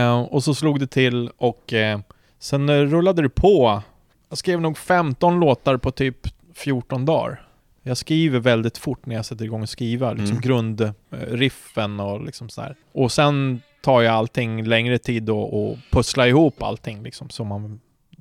Eh, 0.10 0.22
och 0.22 0.44
så 0.44 0.56
slog 0.56 0.80
det 0.80 0.88
till 0.88 1.30
och 1.38 1.74
eh, 1.74 2.00
sen 2.40 2.90
rullade 2.90 3.22
det 3.22 3.30
på. 3.30 3.82
Jag 4.30 4.38
skrev 4.38 4.62
nog 4.62 4.78
15 4.78 5.40
låtar 5.40 5.78
på 5.78 5.92
typ 5.92 6.28
14 6.54 7.06
dagar. 7.06 7.48
Jag 7.84 7.98
skriver 7.98 8.40
väldigt 8.40 8.78
fort 8.78 9.06
när 9.06 9.16
jag 9.16 9.26
sätter 9.26 9.46
igång 9.46 9.62
och 9.62 9.70
skriva, 9.70 10.14
liksom 10.14 10.38
Mm. 10.38 10.42
grundriffen 10.42 12.00
och 12.00 12.22
liksom 12.26 12.50
så 12.50 12.62
här. 12.62 12.76
Och 12.92 13.12
sen 13.12 13.62
tar 13.82 14.02
jag 14.02 14.14
allting 14.14 14.64
längre 14.64 14.98
tid 14.98 15.24
då 15.24 15.40
och 15.42 15.78
pusslar 15.92 16.28
ihop 16.28 16.64
allting 16.64 17.04
liksom 17.04 17.30
så 17.30 17.44
man 17.44 17.80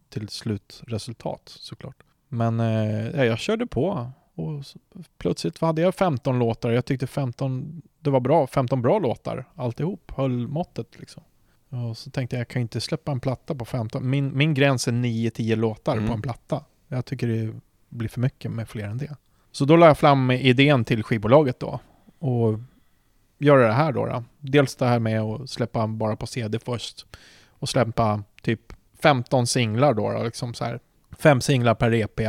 till 0.08 0.28
slutresultat 0.28 1.42
såklart. 1.44 1.96
Men 2.28 2.60
eh, 2.60 3.08
ja, 3.10 3.24
jag 3.24 3.38
körde 3.38 3.66
på 3.66 4.10
och 4.34 4.64
plötsligt 5.18 5.60
hade 5.60 5.82
jag 5.82 5.94
15 5.94 6.38
låtar. 6.38 6.70
Jag 6.70 6.84
tyckte 6.84 7.06
15, 7.06 7.82
det 8.00 8.10
var 8.10 8.20
bra, 8.20 8.46
15 8.46 8.82
bra 8.82 8.98
låtar 8.98 9.44
alltihop, 9.54 10.12
höll 10.16 10.48
måttet 10.48 10.86
liksom. 10.98 11.22
Och 11.68 11.98
så 11.98 12.10
tänkte 12.10 12.36
jag, 12.36 12.40
jag 12.40 12.48
kan 12.48 12.62
inte 12.62 12.80
släppa 12.80 13.12
en 13.12 13.20
platta 13.20 13.54
på 13.54 13.64
15. 13.64 14.10
Min, 14.10 14.36
min 14.38 14.54
gräns 14.54 14.88
är 14.88 14.92
9-10 14.92 15.56
låtar 15.56 15.92
Mm. 15.96 16.06
på 16.08 16.12
en 16.14 16.22
platta. 16.22 16.64
Jag 16.88 17.04
tycker 17.04 17.26
det 17.28 17.60
blir 17.90 18.08
för 18.08 18.20
mycket 18.20 18.50
med 18.50 18.68
fler 18.68 18.84
än 18.84 18.98
det. 18.98 19.16
Så 19.52 19.64
då 19.64 19.76
la 19.76 19.86
jag 19.86 19.98
fram 19.98 20.30
idén 20.30 20.84
till 20.84 21.02
skivbolaget 21.02 21.60
då. 21.60 21.80
Och 22.18 22.58
göra 23.38 23.66
det 23.66 23.72
här 23.72 23.92
då, 23.92 24.06
då. 24.06 24.24
Dels 24.38 24.76
det 24.76 24.86
här 24.86 24.98
med 24.98 25.20
att 25.20 25.50
släppa 25.50 25.86
bara 25.86 26.16
på 26.16 26.26
CD 26.26 26.58
först. 26.58 27.06
Och 27.48 27.68
släppa 27.68 28.22
typ 28.42 28.72
15 29.02 29.46
singlar 29.46 29.94
då, 29.94 30.10
då 30.10 30.22
liksom 30.22 30.54
så 30.54 30.64
här. 30.64 30.80
Fem 31.18 31.40
singlar 31.40 31.74
per 31.74 31.94
EP. 31.94 32.20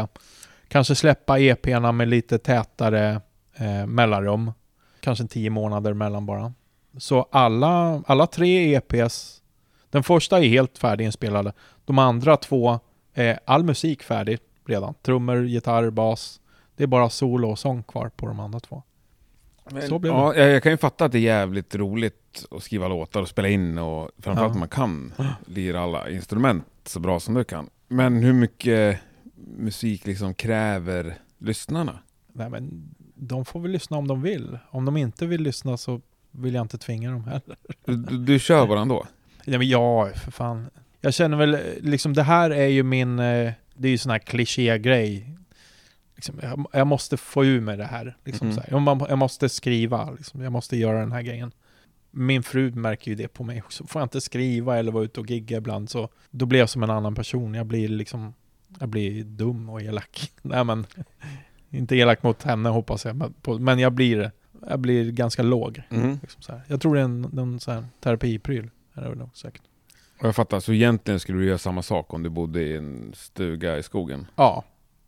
kanske 0.67 0.95
släppa 0.95 1.39
EP'na 1.39 1.91
med 1.91 2.07
lite 2.07 2.37
tätare 2.37 3.21
eh, 3.55 3.85
mellanrum. 3.85 4.51
Kanske 4.99 5.27
tio 5.27 5.49
månader 5.49 5.93
mellan 5.93 6.25
bara. 6.25 6.53
Så 6.97 7.27
alla, 7.31 8.03
alla 8.07 8.27
tre 8.27 8.75
EPs, 8.75 9.41
den 9.89 10.03
första 10.03 10.39
är 10.39 10.47
helt 10.47 10.77
färdiginspelade. 10.77 11.53
De 11.85 11.99
andra 11.99 12.37
två, 12.37 12.79
är 13.13 13.39
all 13.45 13.63
musik 13.63 14.03
färdig 14.03 14.39
redan. 14.71 14.93
Trummor, 15.01 15.45
gitarr, 15.45 15.89
bas. 15.89 16.41
Det 16.75 16.83
är 16.83 16.87
bara 16.87 17.09
solo 17.09 17.49
och 17.49 17.59
sång 17.59 17.83
kvar 17.83 18.09
på 18.15 18.27
de 18.27 18.39
andra 18.39 18.59
två. 18.59 18.83
Men, 19.71 19.87
Så 19.87 19.99
blev 19.99 20.13
ja, 20.13 20.35
jag, 20.35 20.49
jag 20.49 20.63
kan 20.63 20.71
ju 20.71 20.77
fatta 20.77 21.05
att 21.05 21.11
det 21.11 21.17
är 21.17 21.21
jävligt 21.21 21.75
roligt 21.75 22.45
att 22.51 22.63
skriva 22.63 22.87
låtar 22.87 23.21
och 23.21 23.27
spela 23.27 23.47
in 23.47 23.77
och 23.77 24.09
framförallt 24.17 24.49
Ja. 24.49 24.51
att 24.51 24.57
man 24.59 24.67
kan 24.69 25.13
lira 25.45 25.81
alla 25.81 26.09
instrument 26.09 26.65
så 26.85 26.99
bra 26.99 27.19
som 27.19 27.33
du 27.33 27.43
kan. 27.43 27.69
Men 27.87 28.17
hur 28.23 28.33
mycket 28.33 28.99
musik 29.57 30.05
liksom 30.05 30.33
kräver 30.33 31.17
lyssnarna? 31.37 31.99
Nej 32.33 32.49
men 32.49 32.93
de 33.15 33.45
får 33.45 33.59
väl 33.59 33.71
lyssna 33.71 33.97
om 33.97 34.07
de 34.07 34.21
vill. 34.21 34.57
Om 34.69 34.85
de 34.85 34.97
inte 34.97 35.25
vill 35.25 35.41
lyssna 35.41 35.77
så 35.77 36.01
vill 36.31 36.53
jag 36.53 36.61
inte 36.61 36.77
tvinga 36.77 37.11
dem 37.11 37.23
heller. 37.23 37.57
Du, 37.85 37.95
du, 38.17 38.39
kör 38.39 38.67
bara 38.67 38.79
ändå? 38.81 39.05
Ja, 39.45 39.57
men 39.57 39.69
ja, 39.69 40.09
för 40.23 40.31
fan. 40.31 40.69
Jag 41.01 41.13
känner 41.13 41.37
väl, 41.37 41.57
liksom 41.81 42.13
det 42.13 42.23
här 42.23 42.49
är 42.49 42.67
ju 42.67 42.83
min, 42.83 43.19
eh, 43.19 43.51
det 43.81 43.88
är 43.88 43.91
ju 43.91 43.97
sån 43.97 44.11
här 44.11 44.19
klichégrej. 44.19 45.38
Liksom, 46.15 46.39
jag, 46.41 46.65
jag 46.73 46.88
måste 46.88 47.17
få 47.17 47.45
ur 47.45 47.61
mig 47.61 47.77
det 47.77 47.85
här. 47.85 48.17
Liksom, 48.25 48.53
så 48.53 48.61
här. 48.61 49.07
Jag, 49.09 49.17
måste 49.17 49.50
skriva, 49.50 50.11
liksom. 50.11 50.41
jag 50.41 50.51
måste 50.51 50.77
göra 50.77 51.00
den 51.00 51.11
här 51.11 51.21
grejen. 51.21 51.51
Min 52.11 52.43
fru 52.43 52.71
märker 52.71 53.11
ju 53.11 53.15
det 53.15 53.27
på 53.27 53.43
mig 53.43 53.61
också. 53.61 53.88
Får 53.88 54.01
jag 54.01 54.05
inte 54.05 54.21
skriva 54.21 54.77
eller 54.77 54.91
vara 54.91 55.03
ute 55.03 55.19
och 55.19 55.29
gigga 55.29 55.57
ibland 55.57 55.89
så 55.89 56.09
då 56.31 56.45
blir 56.45 56.59
jag 56.59 56.69
som 56.69 56.83
en 56.83 56.89
annan 56.89 57.15
person. 57.15 57.53
Jag 57.53 57.65
blir 57.65 57.88
liksom, 57.88 58.33
jag 58.79 58.89
blir 58.89 59.23
dum 59.23 59.69
och 59.69 59.81
elak. 59.81 60.31
Nej 60.41 60.63
men, 60.63 60.85
inte 61.69 61.95
elak 61.95 62.23
mot 62.23 62.43
henne 62.43 62.69
hoppas 62.69 63.05
jag, 63.05 63.15
men, 63.15 63.33
på, 63.33 63.59
men 63.59 63.79
jag 63.79 63.93
blir, 63.93 64.31
jag 64.69 64.79
blir 64.79 65.11
ganska 65.11 65.43
låg. 65.43 65.81
Mm. 65.89 66.19
Liksom. 66.21 66.55
Jag 66.67 66.81
tror 66.81 66.95
det 66.95 67.01
är 67.01 67.05
en, 67.05 67.38
en 67.39 67.59
så 67.59 67.71
här 67.71 67.85
terapipryl. 68.00 68.69
Är 68.93 69.01
det 69.01 69.09
väl 69.09 69.17
nog 69.17 69.38
säkert. 69.38 69.63
Jag 70.21 70.35
fattar, 70.35 70.59
så 70.59 70.73
egentligen 70.73 71.19
skulle 71.19 71.37
du 71.37 71.45
göra 71.45 71.57
samma 71.57 71.81
sak 71.81 72.13
om 72.13 72.23
du 72.23 72.29
bodde 72.29 72.61
i 72.63 72.77
en 72.77 73.11
stuga 73.15 73.77
i 73.77 73.83
skogen? 73.83 74.27
Ja, 74.35 74.63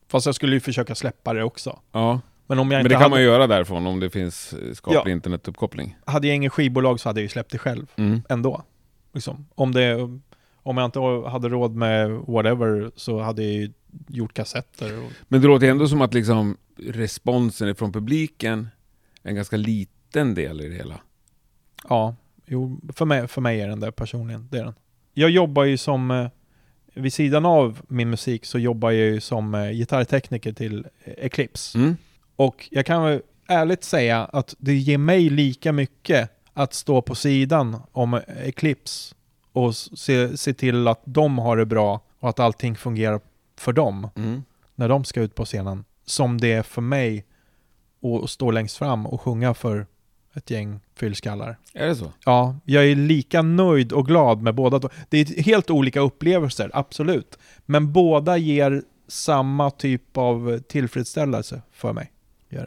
fast 0.08 0.25
jag 0.25 0.36
skulle 0.36 0.53
ju 0.55 0.60
försöka 0.60 0.96
släppa 0.96 1.34
det 1.34 1.43
också. 1.43 1.79
Ja, 1.91 2.20
Men 2.48 2.60
om 2.60 2.72
jag 2.72 2.77
men 2.77 2.86
inte 2.86 2.89
det 2.89 2.93
kan 2.93 3.01
hade, 3.01 3.10
man 3.10 3.20
ju 3.20 3.25
göra 3.25 3.48
därifrån 3.48 3.88
om 3.88 4.00
det 4.00 4.10
finns 4.10 4.53
skaplig 4.77 5.12
Ja. 5.12 5.15
internetuppkoppling. 5.15 5.96
hade 6.05 6.27
jag 6.27 6.36
ingen 6.36 6.50
skivbolag 6.50 7.00
så 7.00 7.10
hade 7.10 7.20
jag 7.20 7.24
ju 7.24 7.29
släppt 7.29 7.51
det 7.51 7.58
själv 7.58 7.86
Mm. 7.96 8.22
ändå. 8.29 8.63
Liksom. 9.13 9.46
Om, 9.55 9.72
det, 9.72 9.96
om 10.55 10.77
jag 10.77 10.86
inte 10.86 11.00
hade 11.29 11.50
råd 11.50 11.75
med 11.75 12.10
whatever 12.12 12.91
så 12.96 13.20
hade 13.22 13.43
jag 13.43 13.51
ju 13.53 13.72
gjort 14.08 14.34
kassetter. 14.34 14.98
Och, 15.05 15.12
Men 15.27 15.41
det 15.41 15.48
låter 15.48 15.70
ändå 15.70 15.88
som 15.88 16.01
att 16.01 16.13
liksom 16.13 16.58
responsen 16.77 17.75
från 17.75 17.91
publiken 17.91 18.67
är 19.24 19.29
en 19.29 19.36
ganska 19.36 19.58
liten 19.58 20.34
del 20.36 20.62
i 20.62 20.70
det 20.70 20.75
hela. 20.75 21.00
ja, 21.89 22.15
jo, 22.46 22.79
för 22.93 23.05
mig, 23.05 23.27
för 23.27 23.41
mig 23.41 23.62
är 23.62 23.67
den 23.67 23.79
där 23.79 23.91
personligen. 23.91 24.48
Det 24.51 24.58
är 24.60 24.63
den. 24.63 24.74
Jag 25.13 25.29
jobbar 25.29 25.63
ju 25.63 25.77
som, 25.77 26.12
eh, 26.12 26.27
vid 26.93 27.13
sidan 27.13 27.46
av 27.46 27.82
min 27.88 28.10
musik 28.10 28.46
så 28.46 28.60
jobbar 28.60 28.91
jag 28.91 29.08
ju 29.08 29.20
som 29.22 29.55
eh, 29.55 29.72
gitarrtekniker 29.72 30.53
till 30.53 30.86
eh, 31.03 31.13
Eclipse. 31.25 31.77
Mm. 31.77 31.98
Och 32.36 32.67
jag 32.72 32.86
kan 32.86 33.03
väl 33.03 33.22
ärligt 33.48 33.84
säga 33.84 34.25
att 34.25 34.55
det 34.58 34.74
ger 34.75 34.98
mig 34.98 35.29
lika 35.29 35.72
mycket 35.72 36.29
att 36.53 36.74
stå 36.74 37.01
på 37.01 37.15
sidan 37.15 37.82
om 37.91 38.22
Eclipse 38.43 39.15
och 39.51 39.75
se, 39.75 40.38
se 40.38 40.53
till 40.53 40.88
att 40.88 41.01
de 41.05 41.38
har 41.39 41.58
det 41.58 41.65
bra 41.65 42.01
och 42.20 42.29
att 42.29 42.39
allting 42.39 42.75
fungerar 42.75 43.20
för 43.58 43.74
dem 43.74 44.10
Mm. 44.15 44.43
när 44.75 44.89
de 44.89 45.03
ska 45.03 45.22
ut 45.22 45.36
på 45.36 45.46
scenen. 45.46 45.86
Som 46.05 46.41
det 46.41 46.51
är 46.51 46.63
för 46.63 46.82
mig 46.82 47.25
att 48.24 48.29
stå 48.29 48.51
längst 48.51 48.77
fram 48.77 49.05
och 49.05 49.22
sjunga 49.22 49.53
för 49.53 49.88
ett 50.36 50.50
gäng 50.50 50.80
fyllskallar. 50.96 51.58
Är 51.74 51.88
det 51.88 51.96
så? 51.96 52.12
Ja, 52.25 52.56
jag 52.66 52.86
är 52.92 52.96
lika 52.96 53.42
nöjd 53.42 53.92
och 53.92 54.08
glad 54.08 54.42
med 54.42 54.56
båda. 54.56 54.80
två. 54.80 54.90
Det 55.10 55.18
är 55.20 55.44
helt 55.44 55.70
olika 55.70 56.00
upplevelser, 56.02 56.72
absolut. 56.74 57.38
Men 57.66 57.92
båda 57.94 58.38
ger 58.38 58.84
samma 59.07 59.70
typ 59.72 60.18
av 60.18 60.60
tillfredsställelse 60.60 61.62
för 61.72 61.94
mig. 61.94 62.12
Gör 62.50 62.62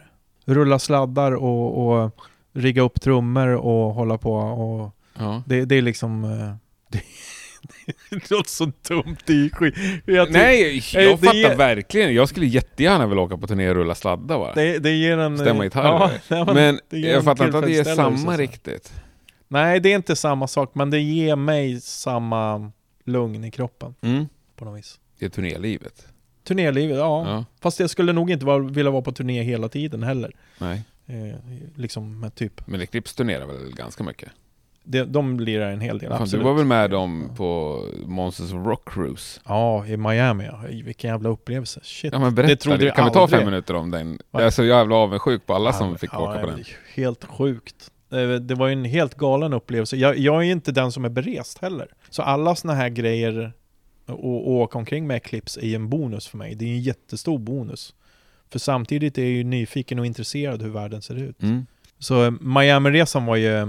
det. 0.47 0.53
Rulla 0.53 0.79
sladdar 0.79 1.33
och, 1.33 1.87
och 2.05 2.11
rigga 2.53 2.83
upp 2.83 3.01
trummor 3.01 3.49
och 3.49 3.95
hålla 3.95 4.19
på 4.19 4.35
och 4.35 4.93
Ja. 5.19 5.43
det, 5.47 5.64
det 5.64 5.75
är 5.75 5.83
liksom... 5.83 6.25
eh, 6.25 6.55
Det, 6.90 7.03
det 8.11 8.31
låter 8.31 8.50
så 8.50 8.64
dumt, 8.88 9.16
är 9.26 9.48
skit. 9.55 9.74
Jag 10.05 10.31
Nej, 10.31 10.79
Eh, 10.94 11.02
jag 11.02 11.12
det 11.12 11.26
fattar 11.26 11.35
ger- 11.38 11.57
verkligen. 11.57 12.14
Jag 12.14 12.29
skulle 12.29 12.46
jättegärna 12.46 13.07
vilja 13.07 13.22
åka 13.22 13.37
på 13.37 13.46
turné 13.46 13.68
och 13.70 13.74
rulla 13.74 13.94
sladdar 13.94 14.38
bara. 14.38 14.55
Det, 14.55 14.79
det 14.79 14.90
ger 14.92 15.18
en... 15.18 15.38
Stämma 15.38 15.64
gitarr. 15.64 16.20
Ja, 16.29 16.44
men 16.55 16.81
jag 16.90 17.24
fattar 17.24 17.46
inte 17.46 17.59
att 17.59 17.64
det 17.66 17.79
är 17.79 17.85
samma 17.85 18.37
riktigt. 18.37 18.92
Nej, 19.48 19.81
det 19.81 19.92
är 19.92 19.96
inte 19.96 20.16
samma 20.16 20.46
sak, 20.46 20.70
men 20.74 20.90
det 20.90 21.00
ger 21.00 21.37
mig 21.37 21.81
samma 21.81 22.72
lugn 23.05 23.44
i 23.44 23.50
kroppen 23.50 23.94
Mm. 24.02 24.26
på 24.57 24.64
något 24.64 24.79
vis. 24.79 25.00
Det 25.18 25.24
är 25.24 25.31
turnélivet. 25.31 26.07
Turnélivet, 26.44 26.96
ja. 26.96 27.29
Ja. 27.29 27.44
Fast 27.61 27.81
jag 27.81 27.90
skulle 27.90 28.12
nog 28.12 28.31
inte 28.31 28.46
vilja 28.70 28.90
vara 28.90 29.02
på 29.02 29.12
turné 29.12 29.42
hela 29.42 29.68
tiden 29.68 30.02
heller. 30.02 30.33
Nej. 30.59 30.83
Eh, 31.07 31.35
liksom 31.76 32.20
med 32.20 32.35
typ, 32.35 32.66
Men 32.66 32.81
Eclipse 32.81 33.16
turnerar 33.16 33.46
väl 33.46 33.72
ganska 33.76 34.05
mycket? 34.05 34.29
De, 34.87 35.03
de 35.05 35.40
lirar 35.40 35.70
en 35.72 35.81
hel 35.81 35.99
del, 35.99 36.09
Fan, 36.09 36.18
du 36.18 36.22
absolut. 36.22 36.44
var 36.46 36.55
väl 36.55 36.64
med 36.64 36.90
dem 36.90 37.31
på 37.37 37.81
Monsters 38.07 38.53
of 38.53 38.66
Rock 38.66 38.88
Cruise? 38.94 39.40
Ja, 39.44 39.87
i 39.87 39.96
Miami. 39.96 40.49
Vilken 40.85 41.11
jävla 41.11 41.29
upplevelse. 41.29 41.81
Shit. 41.83 42.12
Ja 42.12 42.18
men 42.18 42.35
berätta, 42.35 42.51
Det 42.51 42.57
trodde 42.57 42.85
det 42.85 42.90
kan 42.90 43.05
vi 43.05 43.11
ta 43.11 43.29
fem 43.29 43.44
minuter 43.44 43.75
om 43.77 43.90
den? 43.90 44.18
Jag 44.31 44.42
är 44.42 44.51
så 44.51 44.64
jävla 44.64 44.94
avundsjuk 44.96 45.46
på 45.46 45.55
alla 45.55 45.72
som 45.72 45.90
Ja, 45.90 45.96
fick 45.99 46.11
ja, 46.12 46.31
åka 46.31 46.40
på 46.40 46.46
den. 46.46 46.64
Helt 46.94 47.25
sjukt. 47.25 47.90
Eh, 48.12 48.29
Det 48.29 48.55
var 48.55 48.66
ju 48.66 48.72
en 48.72 48.85
helt 48.85 49.14
galen 49.14 49.53
upplevelse. 49.53 49.96
Jag, 49.96 50.18
jag 50.18 50.37
är 50.46 50.51
inte 50.53 50.72
den 50.72 50.92
som 50.92 51.05
är 51.05 51.09
berest 51.09 51.59
heller. 51.59 51.88
Så 52.11 52.22
alla 52.22 52.55
såna 52.55 52.75
här 52.75 52.88
grejer 52.88 53.53
och, 54.07 54.46
och 54.46 54.51
åka 54.51 54.79
omkring 54.79 55.07
med 55.07 55.16
Eclipse 55.16 55.61
är 55.66 55.75
en 55.75 55.88
bonus 55.88 56.27
för 56.29 56.38
mig. 56.38 56.55
Det 56.55 56.64
är 56.64 56.68
en 56.68 56.81
jättestor 56.83 57.38
bonus. 57.38 57.94
För 58.53 58.59
samtidigt 58.59 59.18
är 59.18 59.22
jag 59.22 59.31
ju 59.31 59.44
nyfiken 59.44 59.99
och 59.99 60.07
intresserad 60.07 60.62
hur 60.62 60.70
världen 60.70 61.03
ser 61.03 61.14
ut. 61.16 61.42
Mm. 61.42 61.66
Så 61.99 62.25
eh, 62.25 62.31
Miami-resan 62.40 63.27
var 63.27 63.37
ju, 63.37 63.55
eh, 63.57 63.66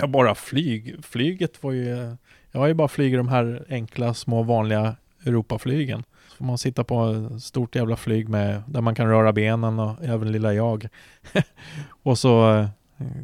ja 0.00 0.06
bara 0.06 0.34
flyg. 0.34 1.04
Flyget 1.04 1.62
var 1.62 1.72
ju, 1.72 2.16
jag 2.52 2.60
har 2.60 2.66
ju 2.66 2.74
bara 2.74 2.88
flugit 2.88 3.18
de 3.18 3.28
här 3.28 3.66
enkla 3.68 4.14
små 4.14 4.42
vanliga 4.42 4.96
Europaflygen. 5.26 6.04
Så 6.28 6.36
får 6.36 6.44
man 6.44 6.58
sitta 6.58 6.84
på 6.84 7.28
ett 7.36 7.42
stort 7.42 7.74
jävla 7.74 7.96
flyg 7.96 8.28
med, 8.28 8.62
där 8.68 8.80
man 8.80 8.94
kan 8.94 9.08
röra 9.08 9.32
benen 9.32 9.78
och 9.78 10.04
även 10.04 10.32
lilla 10.32 10.54
jag. 10.54 10.88
och 12.02 12.18
så 12.18 12.50
eh, 12.54 12.68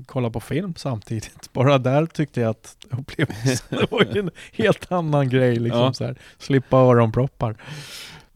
kolla 0.07 0.31
på 0.31 0.41
film 0.41 0.75
samtidigt. 0.77 1.49
Bara 1.53 1.79
där 1.79 2.07
tyckte 2.07 2.41
jag 2.41 2.51
att 2.51 2.77
upplevelsen 2.91 3.79
var 3.91 4.17
en 4.19 4.31
helt 4.53 4.93
annan 4.93 5.29
grej 5.29 5.57
liksom 5.57 5.81
Ja. 5.81 5.93
så 5.93 6.05
här. 6.05 6.19
Slippa 6.39 6.77
öronproppar. 6.77 7.57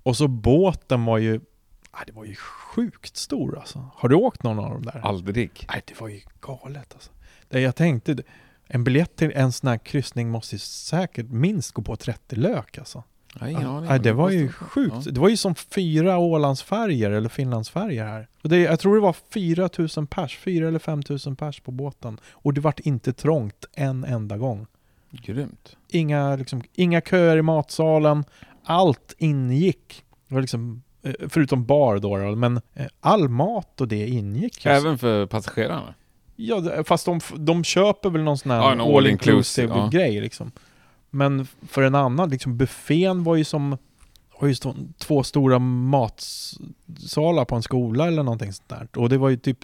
Och 0.02 0.16
så 0.16 0.28
båten 0.28 1.04
var 1.04 1.18
ju, 1.18 1.40
ah, 1.90 2.00
det 2.06 2.12
var 2.12 2.24
ju 2.24 2.34
sjukt 2.34 3.16
stor 3.16 3.58
alltså. 3.58 3.90
Har 3.94 4.08
du 4.08 4.14
åkt 4.14 4.42
någon 4.42 4.58
av 4.58 4.70
dem 4.70 4.82
där? 4.82 5.00
Aldrig. 5.04 5.66
Nej, 5.68 5.82
det 5.86 6.00
var 6.00 6.08
ju 6.08 6.20
galet 6.40 6.94
alltså. 6.94 7.10
Det 7.48 7.60
jag 7.60 7.76
tänkte, 7.76 8.16
en 8.66 8.84
biljett 8.84 9.16
till 9.16 9.32
en 9.34 9.52
sån 9.52 9.68
här 9.68 9.78
kryssning 9.78 10.30
måste 10.30 10.54
ju 10.54 10.58
säkert 10.58 11.26
minst 11.30 11.72
gå 11.72 11.82
på 11.82 11.96
30 11.96 12.36
lök 12.36 12.78
alltså. 12.78 13.04
Nej, 13.40 13.54
aning. 13.54 13.88
Nej, 13.88 14.00
det 14.00 14.12
var 14.12 14.30
ju 14.30 14.48
sjukt. 14.52 14.96
Ja. 15.06 15.10
Det 15.12 15.20
var 15.20 15.28
ju 15.28 15.36
som 15.36 15.54
fyra 15.54 16.18
Ålandsfärger 16.18 17.10
eller 17.10 17.28
Finlandsfärger 17.28 18.06
här. 18.06 18.28
Och 18.42 18.48
det, 18.48 18.58
jag 18.58 18.80
tror 18.80 18.94
det 18.94 19.00
var 19.00 19.16
4000 19.32 20.06
pers, 20.06 20.36
4 20.38 20.68
eller 20.68 20.78
5000 20.78 21.36
pers 21.36 21.60
på 21.60 21.70
båten. 21.70 22.20
Och 22.30 22.54
det 22.54 22.60
vart 22.60 22.80
inte 22.80 23.12
trångt 23.12 23.64
en 23.74 24.04
enda 24.04 24.36
gång. 24.36 24.66
Grymt. 25.10 25.76
Inga, 25.88 26.36
liksom, 26.36 26.62
inga 26.74 27.00
köer 27.00 27.36
i 27.36 27.42
matsalen. 27.42 28.24
Allt 28.64 29.14
ingick. 29.18 30.04
Det 30.28 30.34
var 30.34 30.40
liksom, 30.40 30.82
eh, 31.02 31.12
förutom 31.28 31.64
bar 31.64 31.98
då, 31.98 32.36
men 32.36 32.60
eh, 32.74 32.86
all 33.00 33.28
mat 33.28 33.80
och 33.80 33.88
det 33.88 34.08
ingick. 34.08 34.64
ju. 34.64 34.70
Även 34.70 34.98
för 34.98 35.26
passagerarna? 35.26 35.94
Ja, 36.40 36.60
det- 36.60 36.84
fast 36.84 37.06
de, 37.06 37.20
de 37.36 37.64
köper 37.64 38.10
väl 38.10 38.22
någon 38.22 38.38
sån 38.38 38.50
här 38.50 38.58
Ja, 38.76 38.96
all, 38.98 39.06
inclusive 39.06 39.74
ja. 39.76 39.88
grej 39.92 40.20
liksom. 40.20 40.52
Men 41.10 41.46
för 41.68 41.82
en 41.82 41.94
annan, 41.94 42.30
liksom 42.30 42.56
buffén 42.56 43.24
var 43.24 43.36
ju 43.36 43.44
som 43.44 43.78
var 44.40 44.48
ju 44.48 44.54
två 44.98 45.22
stora 45.22 45.58
matsalar 45.58 47.44
på 47.44 47.56
en 47.56 47.62
skola 47.62 48.06
eller 48.06 48.22
någonting 48.22 48.52
sånt 48.52 48.68
där. 48.68 48.88
Och 48.96 49.08
det 49.08 49.18
var 49.18 49.28
ju 49.28 49.36
typ 49.36 49.58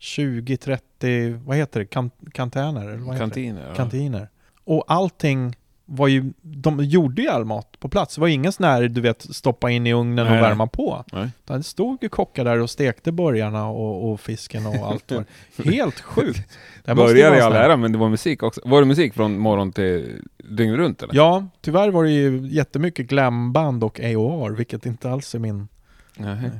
20-30, 0.00 1.44
vad 1.46 1.56
heter 1.56 1.80
det, 1.80 1.86
kan, 1.86 2.10
kantäner? 2.32 2.80
Eller 2.88 2.96
vad 2.96 3.14
heter 3.14 3.14
det? 3.14 3.18
Kantiner? 3.18 3.66
Ja. 3.68 3.74
Kantiner. 3.74 4.28
Och 4.64 4.84
allting 4.86 5.56
var 5.90 6.08
ju, 6.08 6.32
de 6.42 6.84
gjorde 6.84 7.22
ju 7.22 7.28
all 7.28 7.44
mat 7.44 7.80
på 7.80 7.88
plats. 7.88 8.14
Det 8.14 8.20
var 8.20 8.28
ingen 8.28 8.52
sån 8.52 8.64
här, 8.64 8.88
du 8.88 9.00
vet, 9.00 9.22
stoppa 9.34 9.70
in 9.70 9.86
i 9.86 9.92
ugnen 9.92 10.26
Nej. 10.26 10.36
och 10.38 10.42
värma 10.44 10.66
på. 10.66 11.04
Nej. 11.12 11.28
Det 11.44 11.62
stod 11.62 11.98
ju 12.02 12.08
kockar 12.08 12.44
där 12.44 12.58
och 12.58 12.70
stekte 12.70 13.12
burgarna 13.12 13.66
och, 13.68 14.10
och 14.12 14.20
fisken 14.20 14.66
och 14.66 14.74
allt. 14.74 15.12
Var. 15.12 15.24
Helt 15.70 16.00
sjukt. 16.00 16.48
Det 16.84 16.90
ju 16.90 16.96
Började 16.96 17.38
i 17.38 17.40
all 17.40 17.52
ära, 17.52 17.76
men 17.76 17.92
det 17.92 17.98
var 17.98 18.08
musik 18.08 18.42
också. 18.42 18.60
Var 18.64 18.80
det 18.80 18.86
musik 18.86 19.14
från 19.14 19.38
morgon 19.38 19.72
till 19.72 20.22
dygn 20.50 20.76
runt 20.76 21.02
eller? 21.02 21.14
Ja, 21.14 21.46
tyvärr 21.60 21.90
var 21.90 22.04
det 22.04 22.10
ju 22.10 22.48
jättemycket 22.48 23.06
glamband 23.06 23.84
och 23.84 24.00
AOR, 24.00 24.50
vilket 24.50 24.86
inte 24.86 25.10
alls 25.10 25.34
är 25.34 25.38
min... 25.38 25.68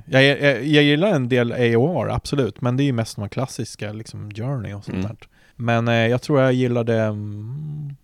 Jag, 0.04 0.24
jag, 0.24 0.64
jag 0.66 0.84
gillar 0.84 1.08
en 1.12 1.28
del 1.28 1.52
AOR, 1.52 2.10
absolut, 2.10 2.60
men 2.60 2.76
det 2.76 2.82
är 2.82 2.84
ju 2.84 2.92
mest 2.92 3.16
de 3.16 3.28
klassiska, 3.28 3.92
liksom 3.92 4.30
Journey 4.30 4.74
och 4.74 4.84
sånt 4.84 4.96
Mm. 4.96 5.06
där. 5.08 5.16
Men 5.56 5.88
eh, 5.88 5.94
jag 5.94 6.22
tror 6.22 6.40
jag 6.40 6.52
gillade, 6.52 7.00
mm, 7.00 7.96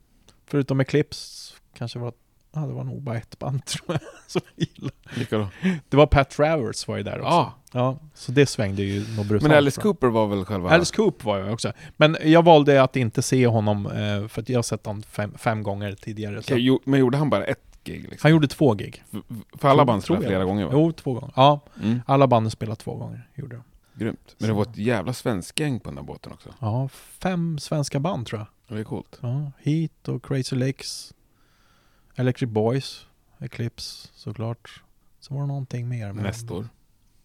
förutom 0.46 0.80
Eclipse, 0.80 1.54
kanske 1.78 1.98
var, 1.98 2.12
ja 2.54 2.60
det 2.60 2.72
var 2.72 2.84
nog 2.84 3.02
bara 3.02 3.16
ett 3.16 3.38
band 3.38 3.64
tror 3.66 3.84
jag, 3.88 4.00
som 4.26 4.40
jag 4.56 4.68
gillade. 4.74 4.94
Vilka 5.16 5.38
då? 5.38 5.48
Det 5.88 5.96
var 5.96 6.06
Pat 6.06 6.30
Travers 6.30 6.88
var 6.88 6.96
ju 6.96 7.02
där 7.02 7.18
också. 7.20 7.30
Ja, 7.30 7.54
Ja, 7.76 7.98
så 8.14 8.32
det 8.32 8.46
svängde 8.46 8.82
ju 8.82 9.00
något 9.16 9.26
brutalt 9.26 9.42
men 9.42 9.56
Alice. 9.58 9.80
Cooper 9.80 10.06
var 10.06 10.26
väl 10.26 10.44
själva... 10.44 10.70
Alice 10.70 10.94
Cooper 10.96 11.24
var 11.24 11.38
jag 11.38 11.52
också. 11.52 11.72
Men 11.96 12.16
jag 12.24 12.44
valde 12.44 12.82
att 12.82 12.96
inte 12.96 13.22
se 13.22 13.46
honom, 13.46 13.86
eh, 13.86 14.28
för 14.28 14.40
att 14.42 14.48
jag 14.48 14.58
har 14.58 14.62
sett 14.62 14.86
honom 14.86 15.02
fem, 15.02 15.34
fem 15.38 15.62
gånger 15.62 15.92
tidigare. 15.92 16.42
Så. 16.42 16.54
Okej, 16.54 16.64
jo, 16.66 16.80
men 16.84 17.00
gjorde 17.00 17.18
han 17.18 17.30
bara 17.30 17.44
ett 17.44 17.60
gig 17.84 18.02
liksom? 18.02 18.18
Han 18.22 18.30
gjorde 18.32 18.46
två 18.48 18.74
gig. 18.74 19.02
För, 19.52 19.68
alla 19.68 19.84
band 19.84 20.02
spelade 20.04 20.26
flera 20.26 20.44
gånger 20.44 20.64
va? 20.64 20.70
Jo, 20.74 20.92
två 20.92 21.12
gånger. 21.14 21.32
Ja, 21.36 21.60
Mm, 21.82 22.00
alla 22.06 22.26
banden 22.26 22.50
spelade 22.50 22.76
två 22.80 22.94
gånger, 22.94 23.28
gjorde 23.34 23.56
de. 23.56 23.62
grymt. 24.04 24.34
Men 24.38 24.48
det 24.48 24.52
Så. 24.52 24.56
var 24.56 24.62
ett 24.62 24.76
jävla 24.76 25.12
svensk 25.12 25.60
gäng 25.60 25.80
på 25.80 25.90
den 25.90 25.98
här 25.98 26.04
båten 26.04 26.32
också. 26.32 26.48
Ja, 26.58 26.88
fem 27.18 27.58
svenska 27.58 28.00
band 28.00 28.26
tror 28.26 28.40
jag. 28.40 28.46
Det 28.68 28.78
är 28.80 28.84
coolt. 28.84 29.18
Ja, 29.20 29.52
Heat 29.58 30.08
och 30.08 30.24
Crazy 30.24 30.56
Lakes. 30.56 31.14
Electric 32.14 32.50
Boys. 32.50 33.06
Eclipse 33.38 34.08
såklart. 34.14 34.82
Så 35.20 35.34
var 35.34 35.40
det 35.40 35.46
någonting 35.46 35.88
mer. 35.88 36.12
men- 36.12 36.24
Nestor. 36.24 36.68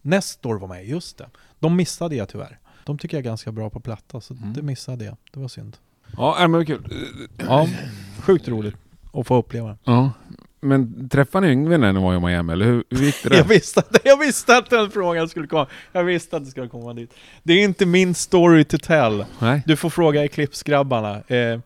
Nestor 0.02 0.58
var 0.58 0.68
med, 0.68 0.86
just 0.88 1.18
det. 1.18 1.30
De 1.58 1.76
missade 1.76 2.16
jag 2.16 2.28
tyvärr. 2.28 2.58
De 2.84 2.98
tycker 2.98 3.16
jag 3.16 3.20
är 3.20 3.24
ganska 3.24 3.52
bra 3.52 3.70
på 3.70 3.80
platta, 3.80 4.20
så 4.20 4.34
Mm. 4.34 4.52
det 4.52 4.62
missade 4.62 5.04
jag. 5.04 5.16
Det 5.32 5.40
var 5.40 5.48
synd. 5.48 5.76
Ja, 6.16 6.42
äh, 6.42 6.48
men 6.48 6.66
kul. 6.66 7.08
Ja, 7.38 7.68
sjukt 8.20 8.48
roligt 8.48 8.76
att 9.12 9.26
få 9.26 9.36
uppleva. 9.36 9.78
Ja. 9.84 10.12
Men 10.60 11.08
träffade 11.08 11.46
ni 11.46 11.52
Yngve 11.52 11.78
när 11.78 11.92
ni 11.92 12.00
var 12.00 12.14
i 12.14 12.20
Miami, 12.20 12.52
eller 12.52 12.66
hur, 12.66 12.84
hur 12.90 13.04
gick 13.04 13.22
det 13.22 13.28
Jag 13.36 13.46
där? 13.46 13.54
visste, 13.54 13.80
att, 13.80 13.96
jag 14.04 14.16
visste 14.18 14.56
att 14.56 14.70
den 14.70 14.90
frågan 14.90 15.28
skulle 15.28 15.46
komma. 15.46 15.66
Jag 15.92 16.04
visste 16.04 16.36
att 16.36 16.44
det 16.44 16.50
skulle 16.50 16.68
komma 16.68 16.92
dit. 16.94 17.14
Det 17.42 17.52
är 17.52 17.64
inte 17.64 17.86
min 17.86 18.14
story 18.14 18.64
to 18.64 18.78
tell. 18.78 19.24
Nej? 19.38 19.62
Du 19.66 19.76
får 19.76 19.90
fråga 19.90 20.24
Eclipse-grabbarna. 20.24 21.22
Eh, 21.26 21.60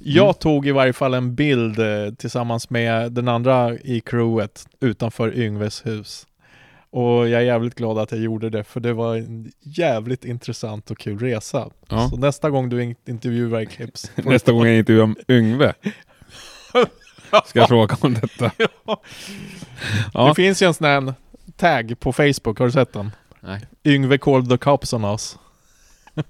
jag 0.00 0.24
Mm. 0.24 0.34
tog 0.34 0.66
i 0.66 0.70
varje 0.70 0.92
fall 0.92 1.14
en 1.14 1.34
bild 1.34 1.78
eh, 1.78 2.14
tillsammans 2.18 2.70
med 2.70 3.12
den 3.12 3.28
andra 3.28 3.74
i 3.74 4.00
crewet 4.00 4.66
utanför 4.80 5.38
Yngves 5.38 5.86
hus. 5.86 6.26
Och 6.90 7.28
jag 7.28 7.40
är 7.40 7.40
jävligt 7.40 7.74
glad 7.74 7.98
att 7.98 8.12
jag 8.12 8.20
gjorde 8.20 8.50
det, 8.50 8.64
för 8.64 8.80
det 8.80 8.92
var 8.92 9.16
en 9.16 9.52
jävligt 9.62 10.24
intressant 10.24 10.90
och 10.90 10.98
kul 10.98 11.18
resa. 11.18 11.70
Ja. 11.88 12.08
Så 12.08 12.16
nästa 12.16 12.50
gång 12.50 12.68
du 12.68 12.82
in- 12.82 12.94
intervjuar 13.06 13.60
Eclipse... 13.60 14.08
Nästa 14.22 14.52
gång 14.52 14.66
jag 14.66 14.76
intervjuar 14.78 15.14
Yngve 15.28 15.74
ska 17.46 17.58
jag 17.58 17.68
fråga 17.68 17.96
om 18.00 18.14
detta. 18.14 18.50
Ja. 18.86 19.02
Ja. 20.14 20.28
Det 20.28 20.34
finns 20.34 20.62
ju 20.62 20.66
en 20.66 20.74
sån 20.74 20.86
här 20.86 21.14
tag 21.56 22.00
på 22.00 22.12
Facebook, 22.12 22.58
har 22.58 22.66
du 22.66 22.72
sett 22.72 22.92
den? 22.92 23.10
Nej. 23.40 23.60
Yngve 23.84 24.18
called 24.18 24.48
the 24.48 24.58
cops 24.58 24.92
on 24.92 25.04
us. 25.04 25.38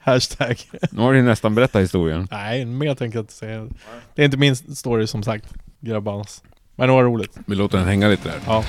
Hashtag. 0.00 0.56
Nu 0.90 1.00
har 1.02 1.12
du 1.12 1.22
nästan 1.22 1.54
berättat 1.54 1.82
historien. 1.82 2.28
Nej, 2.30 2.64
mer 2.64 2.94
tänker 2.94 3.18
jag 3.18 3.22
inte 3.22 3.32
säga. 3.32 3.66
Det 4.14 4.22
är 4.22 4.24
inte 4.24 4.36
min 4.36 4.56
story 4.56 5.06
som 5.06 5.22
sagt, 5.22 5.44
grabbarnas. 5.80 6.42
Men 6.74 6.88
det 6.88 6.94
var 6.94 7.04
roligt. 7.04 7.38
Vi 7.46 7.54
låter 7.56 7.78
den 7.78 7.86
hänga 7.86 8.08
lite 8.08 8.28
där. 8.28 8.38
Ja. 8.46 8.64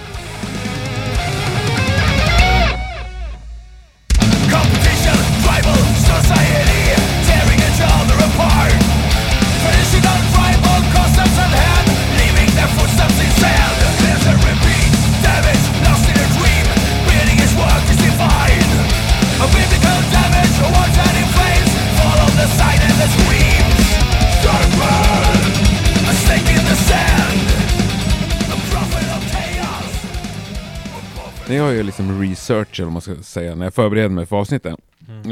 När 31.52 31.58
jag 31.58 31.76
gör 31.76 31.84
liksom 31.84 32.22
research, 32.22 32.80
eller 32.80 32.92
man 32.92 33.02
ska 33.02 33.16
säga, 33.16 33.56
när 33.56 33.66
jag 33.66 33.74
förbereder 33.74 34.10
mig 34.10 34.26
för 34.26 34.36
avsnitten. 34.36 34.78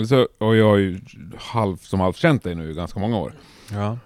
Så, 0.07 0.27
och 0.37 0.55
jag 0.55 0.69
har 0.69 0.77
ju 0.77 0.99
halv, 1.37 1.77
som 1.77 1.99
halvt 1.99 2.17
känt 2.17 2.43
dig 2.43 2.55
nu 2.55 2.71
i 2.71 2.73
ganska 2.73 2.99
många 2.99 3.17
år. 3.17 3.33
Ja. 3.71 3.97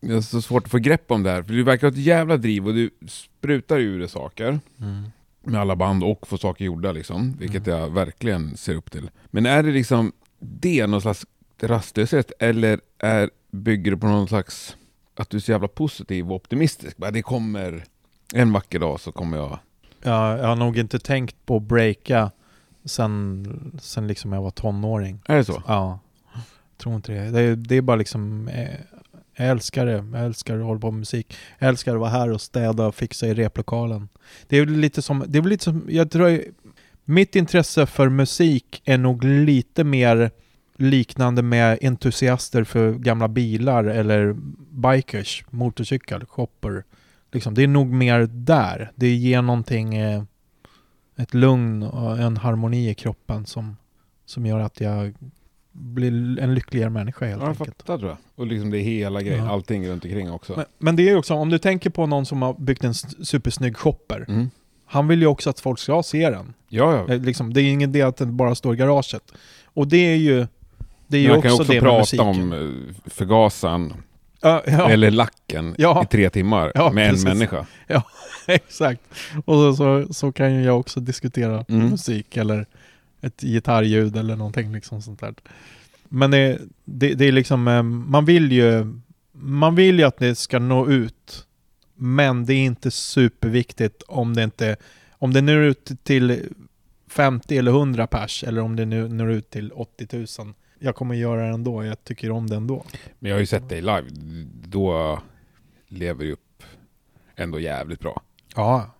Det 0.00 0.14
är 0.14 0.20
så 0.20 0.42
svårt 0.42 0.64
att 0.64 0.70
få 0.70 0.78
grepp 0.78 1.10
om 1.10 1.22
det 1.22 1.30
här, 1.30 1.42
för 1.42 1.52
du 1.52 1.62
verkar 1.62 1.86
ha 1.86 1.92
ett 1.92 1.98
jävla 1.98 2.36
driv 2.36 2.66
och 2.66 2.74
du 2.74 2.90
sprutar 3.08 3.78
ur 3.78 3.98
dig 3.98 4.08
saker. 4.08 4.60
Mm. 4.80 5.04
Med 5.44 5.60
alla 5.60 5.76
band 5.76 6.04
och 6.04 6.26
få 6.26 6.38
saker 6.38 6.64
gjorda 6.64 6.92
liksom, 6.92 7.36
vilket 7.38 7.66
jag 7.66 7.90
verkligen 7.90 8.56
ser 8.56 8.74
upp 8.74 8.90
till. 8.90 9.10
Men 9.26 9.46
är 9.46 9.62
det 9.62 9.70
liksom 9.70 10.12
det 10.38 10.86
någon 10.86 11.00
slags 11.00 11.26
rastlöshet, 11.60 12.32
eller 12.38 12.80
är, 12.98 13.30
bygger 13.50 13.90
det 13.90 13.96
på 13.96 14.06
någon 14.06 14.28
slags 14.28 14.76
att 15.14 15.30
du 15.30 15.36
är 15.36 15.40
så 15.40 15.52
jävla 15.52 15.68
positiv 15.68 16.30
och 16.30 16.36
optimistisk? 16.36 16.96
Det 17.12 17.22
kommer 17.22 17.84
en 18.34 18.52
vacker 18.52 18.78
dag 18.78 19.00
så 19.00 19.12
kommer 19.12 19.36
jag... 19.36 19.58
Ja, 20.02 20.38
jag 20.38 20.46
har 20.46 20.56
nog 20.56 20.78
inte 20.78 20.98
tänkt 20.98 21.36
på 21.46 21.56
att 21.56 21.62
breaka 21.62 22.30
sen, 22.84 23.78
sen 23.82 24.06
liksom 24.06 24.32
jag 24.32 24.42
var 24.42 24.50
tonåring. 24.50 25.20
Är 25.26 25.36
det 25.36 25.44
så? 25.44 25.62
Ja, 25.66 25.98
jag 26.34 26.78
tror 26.78 26.96
inte 26.96 27.12
det. 27.12 27.30
Det 27.30 27.40
är, 27.40 27.56
det 27.56 27.76
är 27.76 27.82
bara 27.82 27.96
liksom, 27.96 28.48
eh, 28.48 28.70
jag 29.36 29.48
älskar 29.48 29.86
det. 29.86 30.04
Jag 30.12 30.24
älskar 30.24 30.58
att 30.58 30.64
hålla 30.64 30.80
på 30.80 30.90
med 30.90 30.98
musik. 30.98 31.36
Jag 31.58 31.68
älskar 31.68 31.94
att 31.94 32.00
vara 32.00 32.10
här 32.10 32.30
och 32.30 32.40
städa 32.40 32.86
och 32.86 32.94
fixa 32.94 33.26
i 33.26 33.34
replokalen. 33.34 34.08
Det 34.48 34.58
är 34.58 34.66
lite 34.66 35.02
som, 35.02 35.24
det 35.28 35.38
är 35.38 35.42
lite 35.42 35.64
som, 35.64 35.86
jag 35.88 36.10
tror, 36.10 36.40
mitt 37.04 37.36
intresse 37.36 37.86
för 37.86 38.08
musik 38.08 38.82
är 38.84 38.98
nog 38.98 39.24
lite 39.24 39.84
mer 39.84 40.30
liknande 40.76 41.42
med 41.42 41.78
entusiaster 41.82 42.64
för 42.64 42.92
gamla 42.92 43.28
bilar 43.28 43.84
eller 43.84 44.36
bikers, 44.70 45.44
motorcykel, 45.50 46.24
shopper. 46.26 46.84
Liksom, 47.32 47.54
det 47.54 47.62
är 47.62 47.68
nog 47.68 47.86
mer 47.86 48.20
där. 48.32 48.92
Det 48.94 49.08
ger 49.14 49.42
någonting, 49.42 49.94
eh, 49.94 50.22
ett 51.16 51.34
lugn 51.34 51.82
och 51.82 52.18
en 52.18 52.36
harmoni 52.36 52.90
i 52.90 52.94
kroppen 52.94 53.46
som, 53.46 53.76
som 54.26 54.46
gör 54.46 54.58
att 54.60 54.80
jag 54.80 55.14
blir 55.72 56.38
en 56.40 56.54
lyckligare 56.54 56.90
människa 56.90 57.26
helt 57.26 57.40
Ja, 57.40 57.46
jag 57.46 57.50
enkelt. 57.50 57.76
fattar 57.82 57.98
tror 57.98 58.10
jag. 58.10 58.18
Och 58.34 58.46
liksom 58.46 58.70
det 58.70 58.78
är 58.78 58.82
hela 58.82 59.22
grejen, 59.22 59.44
Ja. 59.44 59.50
allting 59.50 59.88
runt 59.88 60.04
omkring 60.04 60.30
också. 60.30 60.52
Men, 60.56 60.64
men 60.78 60.96
det 60.96 61.02
är 61.02 61.10
ju 61.10 61.16
också, 61.16 61.34
om 61.34 61.48
du 61.50 61.58
tänker 61.58 61.90
på 61.90 62.06
någon 62.06 62.26
som 62.26 62.42
har 62.42 62.54
byggt 62.54 62.84
en 62.84 62.94
supersnygg 62.94 63.76
shopper. 63.76 64.24
Mm. 64.28 64.50
Han 64.86 65.08
vill 65.08 65.20
ju 65.20 65.26
också 65.26 65.50
att 65.50 65.60
folk 65.60 65.78
ska 65.78 66.02
se 66.02 66.30
den. 66.30 66.54
Ja, 66.68 67.04
ja. 67.08 67.14
Eh, 67.14 67.20
Liksom, 67.20 67.52
det 67.54 67.62
är 67.62 67.64
ingen 67.72 67.90
idé 67.90 68.02
att 68.02 68.16
den 68.16 68.36
bara 68.36 68.54
står 68.54 68.74
i 68.74 68.76
garaget. 68.76 69.32
Och 69.64 69.88
det 69.88 69.96
är 70.12 70.16
ju, 70.16 70.46
det 71.06 71.16
är 71.16 71.20
ju 71.22 71.28
Man 71.28 71.36
också, 71.38 71.42
kan 71.48 71.50
ju 71.50 71.60
också 71.60 71.72
det 71.72 71.80
med 71.80 71.82
prata 71.82 71.98
musiken. 71.98 72.26
om 72.28 72.52
eh, 72.52 73.10
förgasaren, 73.10 73.92
Ja, 74.40 74.62
ja, 74.66 74.90
eller 74.90 75.10
lacken, 75.10 75.74
Ja. 75.78 76.02
i 76.02 76.06
tre 76.06 76.30
timmar 76.30 76.72
Ja, 76.74 76.92
med 76.92 77.10
precis. 77.10 77.26
en 77.26 77.38
människa. 77.38 77.66
exakt. 78.46 79.00
Och 79.44 79.54
så, 79.54 79.76
så, 79.76 80.14
så 80.14 80.32
kan 80.32 80.54
ju 80.54 80.62
jag 80.62 80.80
också 80.80 81.00
diskutera 81.00 81.64
Mm. 81.68 81.88
musik 81.88 82.36
eller 82.36 82.66
ett 83.20 83.40
gitarrljud 83.40 84.16
eller 84.16 84.36
någonting 84.36 84.72
liksom 84.72 85.02
sånt 85.02 85.20
där. 85.20 85.34
Men 86.08 86.30
det, 86.30 86.58
det, 86.84 87.14
det 87.14 87.24
är 87.24 87.32
liksom, 87.32 87.68
eh, 87.68 87.82
man 87.82 88.24
vill 88.24 88.52
ju, 88.52 88.86
man 89.32 89.74
vill 89.74 89.98
ju 89.98 90.04
att 90.04 90.18
det 90.18 90.34
ska 90.34 90.58
nå 90.58 90.88
ut. 90.88 91.46
Men 91.94 92.44
det 92.46 92.54
är 92.54 92.64
inte 92.64 92.90
superviktigt 92.90 94.02
om 94.08 94.34
det 94.34 94.42
inte, 94.44 94.76
om 95.10 95.32
det 95.32 95.40
når 95.40 95.62
ut 95.62 95.90
till 96.04 96.42
50 97.10 97.58
eller 97.58 97.70
100 97.72 98.06
pers 98.06 98.44
eller 98.44 98.60
om 98.62 98.76
det 98.76 98.84
nu 98.84 99.08
når 99.08 99.30
ut 99.30 99.50
till 99.50 99.72
80 99.72 100.26
000. 100.42 100.54
Jag 100.78 100.94
kommer 100.96 101.14
göra 101.14 101.40
det 101.42 101.48
ändå, 101.54 101.84
jag 101.84 102.04
tycker 102.04 102.30
om 102.30 102.46
det 102.50 102.56
ändå. 102.56 102.84
Men 103.18 103.28
jag 103.28 103.36
har 103.36 103.40
ju 103.40 103.46
sett 103.46 103.68
dig 103.68 103.80
live, 103.80 104.04
då 104.68 105.18
lever 105.88 106.24
du 106.24 106.32
upp 106.32 106.62
ändå 107.36 107.60
jävligt 107.60 108.00
bra. 108.00 108.22
Ja, 108.54 108.90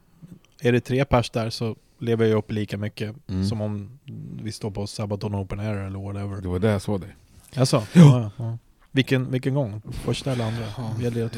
är 0.60 0.72
det 0.72 0.80
tre 0.80 1.04
pers 1.04 1.30
där 1.30 1.50
så 1.50 1.76
lever 1.98 2.26
jag 2.26 2.38
upp 2.38 2.50
lika 2.52 2.76
mycket 2.78 3.14
Mm. 3.28 3.44
som 3.44 3.60
om 3.60 3.98
vi 4.42 4.52
står 4.52 4.70
på 4.70 4.86
Sabaton 4.86 5.34
Open 5.34 5.60
Air 5.60 5.76
eller 5.76 5.98
whatever. 5.98 6.40
Det 6.42 6.48
var 6.48 6.58
där 6.58 6.72
jag 6.72 6.82
såg 6.82 7.00
dig. 7.00 7.16
Alltså, 7.56 7.76
ja. 7.92 8.02
Ja, 8.02 8.30
ja. 8.44 8.58
Vilken, 8.90 9.30
vilken 9.30 9.54
gång? 9.54 9.82
Första 9.92 10.32
eller 10.32 10.44
andra? 10.44 10.66
Två? 10.66 10.82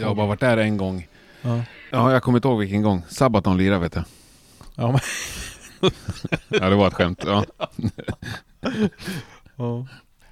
Jag 0.01 0.09
har 0.09 0.15
bara 0.15 0.27
varit 0.27 0.41
där 0.41 0.57
en 0.57 0.77
gång. 0.77 1.07
ja. 1.43 1.63
Ja, 1.93 2.13
jag 2.13 2.23
kommer 2.23 2.39
inte 2.39 2.49
ihåg 2.49 2.59
vilken 2.59 2.83
gång. 2.83 3.03
Sabaton 3.09 3.57
lirade 3.59 3.81
vet 3.81 3.95
jag. 3.95 4.05
Ja, 4.75 4.91
men, 4.93 5.01
Ja, 6.49 6.69
det 6.71 6.77
var 6.77 6.87
ett 6.89 6.95
skämt. 6.95 7.23
Ja. 7.27 7.45
ja. 9.57 9.87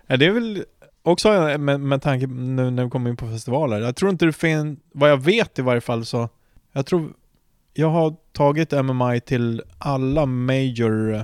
Ja, 0.07 0.17
det 0.17 0.27
är 0.27 0.31
väl 0.31 0.65
också 1.03 1.29
eh, 1.35 1.59
med, 1.59 1.81
med 1.81 2.03
tanke 2.03 2.27
nu 2.27 2.71
när 2.71 2.85
vi 2.85 2.91
kommer 2.91 3.11
in 3.11 3.17
på 3.17 3.27
festivaler. 3.29 3.81
Jag 3.81 3.97
tror 3.97 4.11
inte 4.11 4.27
det 4.27 4.33
finns, 4.33 4.79
vad 4.93 5.11
jag 5.11 5.17
vet 5.25 5.59
i 5.59 5.63
varje 5.63 5.81
fall 5.81 6.05
så, 6.05 6.29
jag 6.73 6.87
tror 6.87 7.13
jag 7.75 7.91
har 7.91 8.15
tagit 8.33 8.73
MMI 8.73 9.21
till 9.21 9.63
alla 9.79 10.27
major 10.27 11.15
eh, 11.15 11.23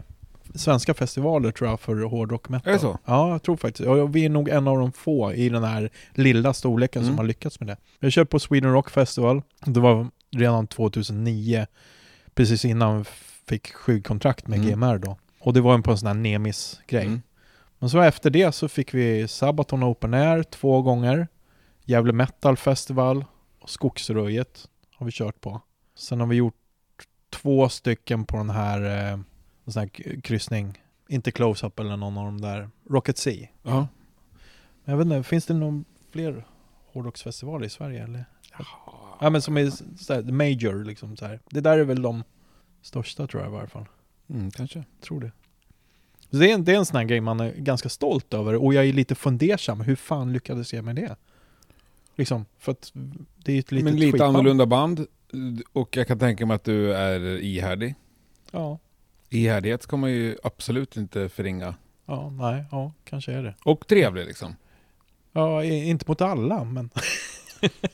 svenska 0.54 0.94
festivaler 0.94 1.50
tror 1.50 1.70
jag 1.70 1.80
för 1.80 1.96
hårdrock 2.02 2.48
metal. 2.48 2.68
Är 2.68 2.72
det 2.72 2.78
så? 2.80 2.98
Ja, 3.04 3.30
jag 3.30 3.42
tror 3.42 3.56
faktiskt. 3.56 3.88
Och 3.88 4.16
vi 4.16 4.24
är 4.24 4.28
nog 4.28 4.48
en 4.48 4.68
av 4.68 4.78
de 4.78 4.92
få 4.92 5.32
i 5.32 5.48
den 5.48 5.64
här 5.64 5.90
lilla 6.14 6.52
storleken 6.52 7.02
Mm. 7.02 7.10
som 7.12 7.18
har 7.18 7.24
lyckats 7.24 7.60
med 7.60 7.66
det. 7.68 7.76
Jag 8.00 8.12
körde 8.12 8.26
på 8.26 8.38
Sweden 8.38 8.72
Rock 8.72 8.90
Festival. 8.90 9.42
Det 9.64 9.80
var 9.80 10.06
redan 10.30 10.66
2009, 10.66 11.66
precis 12.34 12.64
innan 12.64 13.00
f- 13.00 13.42
fick 13.48 13.72
skivkontrakt 13.72 14.46
med 14.48 14.58
Mm. 14.58 14.70
GMR 14.70 14.98
då. 14.98 15.16
Och 15.40 15.52
det 15.52 15.60
var 15.60 15.74
en 15.74 15.82
på 15.82 15.90
en 15.90 15.98
sån 15.98 16.06
här 16.06 16.14
Nemis-grej. 16.14 17.06
Mm. 17.06 17.22
Men 17.82 17.90
så 17.90 18.00
efter 18.00 18.30
det 18.30 18.52
så 18.52 18.68
fick 18.68 18.94
vi 18.94 19.28
Sabaton 19.28 19.84
Open 19.84 20.14
Air 20.14 20.42
två 20.42 20.82
gånger. 20.82 21.28
Gävle 21.84 22.12
Metal 22.12 22.56
Festival 22.56 23.24
och 23.60 23.70
Skogsröjet 23.70 24.68
har 24.94 25.06
vi 25.06 25.12
kört 25.12 25.40
på. 25.40 25.60
Sen 25.94 26.20
har 26.20 26.26
vi 26.26 26.36
gjort 26.36 26.54
två 27.30 27.68
stycken 27.68 28.24
på 28.24 28.36
den 28.36 28.50
här, 28.50 29.12
eh, 29.12 29.20
sån 29.66 29.80
här 29.80 30.20
kryssning. 30.20 30.82
Inte 31.08 31.30
Close-Up 31.30 31.80
eller 31.80 31.96
någon 31.96 32.18
av 32.18 32.24
de 32.24 32.40
där. 32.40 32.70
Rocket 32.90 33.18
Sea. 33.18 33.48
Ja. 33.62 33.88
Men 34.84 34.92
Jag 34.92 34.96
vet 34.96 35.04
inte, 35.04 35.22
finns 35.22 35.46
det 35.46 35.54
någon 35.54 35.84
fler 36.10 36.46
hårdrocksfestivaler 36.92 37.66
i 37.66 37.70
Sverige 37.70 38.04
eller? 38.04 38.24
Ja 39.20 39.30
men 39.30 39.42
som 39.42 39.56
är 39.56 39.70
så 39.98 40.14
här, 40.14 40.22
major 40.22 40.84
liksom 40.84 41.16
så 41.16 41.26
här. 41.26 41.40
Det 41.50 41.60
där 41.60 41.78
är 41.78 41.84
väl 41.84 42.02
de 42.02 42.24
största 42.82 43.26
tror 43.26 43.42
jag 43.42 43.50
i 43.50 43.54
varje 43.54 43.68
fall. 43.68 43.86
Mm, 44.28 44.50
kanske. 44.50 44.84
Tror 45.00 45.20
det. 45.20 45.32
Så 46.32 46.38
det, 46.38 46.50
är 46.50 46.54
en, 46.54 46.64
det 46.64 46.72
är 46.72 46.76
en 46.76 46.86
sån 46.86 46.96
här 46.96 47.04
grej 47.04 47.20
man 47.20 47.40
är 47.40 47.52
ganska 47.52 47.88
stolt 47.88 48.34
över 48.34 48.54
och 48.64 48.74
jag 48.74 48.86
är 48.86 48.92
lite 48.92 49.14
fundersam. 49.14 49.80
Hur 49.80 49.96
fan 49.96 50.32
lyckades 50.32 50.72
jag 50.74 50.84
med 50.84 50.96
det? 50.96 51.16
Liksom, 52.16 52.46
för 52.58 52.72
att 52.72 52.92
det 53.44 53.52
är 53.52 53.58
ett 53.58 53.72
litet 53.72 53.84
Men 53.84 53.96
lite 53.96 54.12
skitband. 54.12 54.36
annorlunda 54.36 54.66
band. 54.66 55.06
Och 55.72 55.96
jag 55.96 56.06
kan 56.06 56.18
tänka 56.18 56.46
mig 56.46 56.54
att 56.54 56.64
du 56.64 56.94
är 56.94 57.40
ihärdig. 57.40 57.94
Ja, 58.50 58.78
Ihärdighet 59.30 59.82
ska 59.82 59.96
man 59.96 60.10
ju 60.10 60.36
absolut 60.42 60.96
inte 60.96 61.28
förringa. 61.28 61.74
ja, 62.06 62.30
nej, 62.30 62.64
ja, 62.70 62.92
kanske 63.04 63.32
är 63.32 63.42
det. 63.42 63.54
Och 63.64 63.86
trevlig 63.86 64.26
liksom. 64.26 64.56
Ja, 65.32 65.64
inte 65.64 66.04
mot 66.08 66.20
alla, 66.20 66.64
men... 66.64 66.90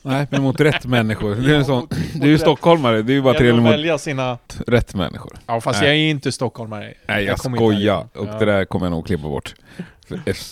Nej, 0.01 0.27
men 0.31 0.41
mot 0.41 0.59
rätt 0.59 0.85
människor. 0.85 1.35
Det 1.35 1.53
är, 1.53 1.57
en 1.57 1.65
sån, 1.65 1.87
du 2.13 2.21
är 2.23 2.27
ju 2.27 2.37
stockholmare, 2.37 3.01
det 3.01 3.11
är 3.11 3.15
ju 3.15 3.21
bara 3.21 3.33
Jag 3.33 3.37
trevligt 3.39 3.63
mot 3.63 3.73
välja 3.73 3.97
sina... 3.97 4.37
rätt 4.67 4.95
människor. 4.95 5.37
Ja, 5.45 5.61
fast 5.61 5.81
Nej. 5.81 5.89
jag 5.89 5.97
är 5.97 6.09
inte 6.09 6.31
stockholmare. 6.31 6.93
Nej, 7.07 7.23
jag, 7.25 7.37
kommer 7.37 7.57
inte 7.57 7.75
skojar. 7.75 8.07
Och 8.15 8.27
Ja. 8.27 8.39
det 8.39 8.45
där 8.45 8.65
kommer 8.65 8.85
jag 8.85 8.91
nog 8.91 9.05
klippa 9.05 9.23
bort. 9.23 9.55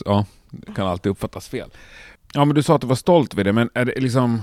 Ja, 0.05 0.25
det 0.49 0.73
kan 0.75 0.87
alltid 0.87 1.09
uppfattas 1.09 1.49
fel. 1.49 1.69
Ja, 2.33 2.45
men 2.45 2.55
du 2.55 2.63
sa 2.63 2.75
att 2.75 2.81
du 2.81 2.87
var 2.87 2.95
stolt 2.95 3.33
vid 3.33 3.45
det, 3.45 3.53
men 3.53 3.69
är 3.73 3.85
det 3.85 3.99
liksom... 3.99 4.41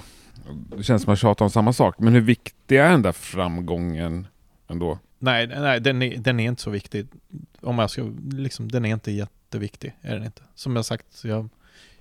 Det 0.77 0.83
känns 0.83 1.03
som 1.03 1.13
att 1.13 1.23
jag 1.23 1.29
tjatar 1.31 1.45
om 1.45 1.51
samma 1.51 1.73
sak, 1.73 1.95
men 1.99 2.13
hur 2.15 2.21
viktig 2.21 2.77
är 2.77 2.91
den 2.91 3.03
där 3.03 3.13
framgången 3.13 4.27
ändå? 4.69 4.99
Nej, 5.19 5.47
nej 5.47 5.81
den, 5.81 6.03
är, 6.03 6.17
den 6.17 6.41
är 6.41 6.45
inte 6.45 6.63
så 6.63 6.71
viktig. 6.71 7.07
Om 7.61 7.79
jag 7.79 7.91
ska, 7.91 8.11
liksom, 8.33 8.71
den 8.71 8.85
är 8.85 8.91
inte 8.91 9.11
jätteviktig, 9.13 9.95
är 10.03 10.15
den 10.15 10.25
inte. 10.25 10.43
Som 10.55 10.77
jag 10.77 10.85
sagt, 10.85 11.07
jag, 11.25 11.49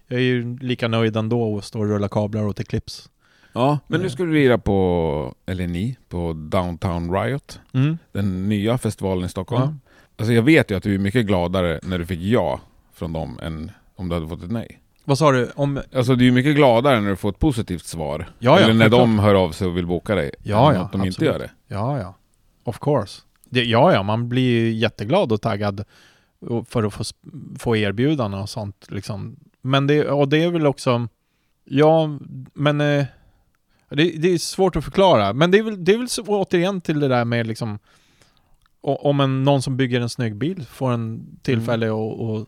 jag 0.08 0.20
är 0.20 0.24
ju 0.24 0.58
lika 0.58 0.88
nöjd 0.88 1.16
ändå 1.18 1.44
och 1.44 1.64
står 1.64 1.80
och 1.80 1.86
rullar 1.90 2.08
kablar 2.08 2.44
åt 2.48 2.60
Eclipse. 2.60 3.10
Ja, 3.54 3.80
men 3.88 4.02
nu 4.02 4.10
ska 4.10 4.24
du 4.24 4.34
lira 4.34 4.58
på, 4.58 5.36
eller 5.46 5.68
ni, 5.68 5.98
på 6.10 6.34
Downtown 6.34 7.14
Riot, 7.14 7.60
Mm. 7.74 7.98
den 8.12 8.50
nya 8.50 8.78
festivalen 8.78 9.26
i 9.26 9.30
Stockholm. 9.30 9.64
Ja. 9.64 9.92
Alltså 10.18 10.34
jag 10.34 10.44
vet 10.44 10.72
ju 10.72 10.76
att 10.78 10.84
du 10.84 10.94
är 10.96 11.00
mycket 11.00 11.26
gladare 11.26 11.80
när 11.84 12.00
du 12.00 12.06
fick 12.06 12.20
ja 12.22 12.60
från 12.94 13.14
dem 13.14 13.40
än 13.44 13.72
om 13.96 14.10
du 14.10 14.16
hade 14.16 14.28
fått 14.28 14.44
ett 14.44 14.52
nej. 14.52 14.80
Vad 15.06 15.18
sa 15.18 15.32
du? 15.32 15.52
Om, 15.56 15.82
Alltså 15.96 16.16
du 16.16 16.28
är 16.28 16.32
mycket 16.32 16.56
gladare 16.56 17.02
när 17.02 17.10
du 17.10 17.16
får 17.16 17.30
ett 17.30 17.40
positivt 17.40 17.86
svar. 17.86 18.20
Ja, 18.40 18.60
ja, 18.60 18.64
eller 18.64 18.74
när 18.74 18.90
de 18.90 19.20
hör 19.20 19.36
av 19.36 19.52
sig 19.52 19.68
och 19.68 19.78
vill 19.78 19.86
boka 19.88 20.16
dig. 20.16 20.32
Ja, 20.44 20.70
än 20.72 20.76
ja, 20.78 20.82
att 20.86 20.92
de 20.92 21.02
inte 21.02 21.08
absolut. 21.10 21.32
gör 21.32 21.40
det. 21.40 21.52
ja, 21.68 22.00
ja. 22.00 22.16
Of 22.64 22.80
course. 22.80 23.22
Det, 23.50 23.64
ja, 23.64 23.94
ja, 23.94 24.04
man 24.04 24.30
blir 24.30 24.50
ju 24.62 24.74
jätteglad 24.74 25.32
och 25.32 25.42
taggad 25.42 25.84
för 26.68 26.84
att 26.84 26.94
få, 26.94 27.04
få 27.60 27.76
erbjudanden 27.76 28.42
och 28.42 28.50
sånt 28.50 28.86
liksom. 28.90 29.36
Men 29.66 29.88
det, 29.88 30.10
och 30.10 30.30
det 30.30 30.44
är 30.44 30.52
väl 30.52 30.66
också, 30.66 31.08
ja, 31.66 32.20
men 32.54 32.82
eh, 32.82 33.06
det, 33.90 34.12
det 34.12 34.28
är 34.34 34.38
svårt 34.38 34.76
att 34.76 34.84
förklara. 34.84 35.34
Men 35.34 35.52
det 35.52 35.58
är 35.58 35.64
väl, 35.64 35.86
det 35.86 35.94
är 35.94 35.98
väl 35.98 36.10
så, 36.10 36.24
återigen 36.24 36.82
till 36.82 37.00
det 37.00 37.08
där 37.08 37.26
med 37.26 37.48
liksom, 37.48 37.80
om 38.82 39.20
en, 39.20 39.44
någon 39.44 39.62
som 39.62 39.78
bygger 39.78 40.02
en 40.02 40.10
snygg 40.10 40.36
bil 40.36 40.66
får 40.66 40.92
en 40.92 41.26
tillfälle 41.42 41.86
att 41.88 42.20
att 42.22 42.48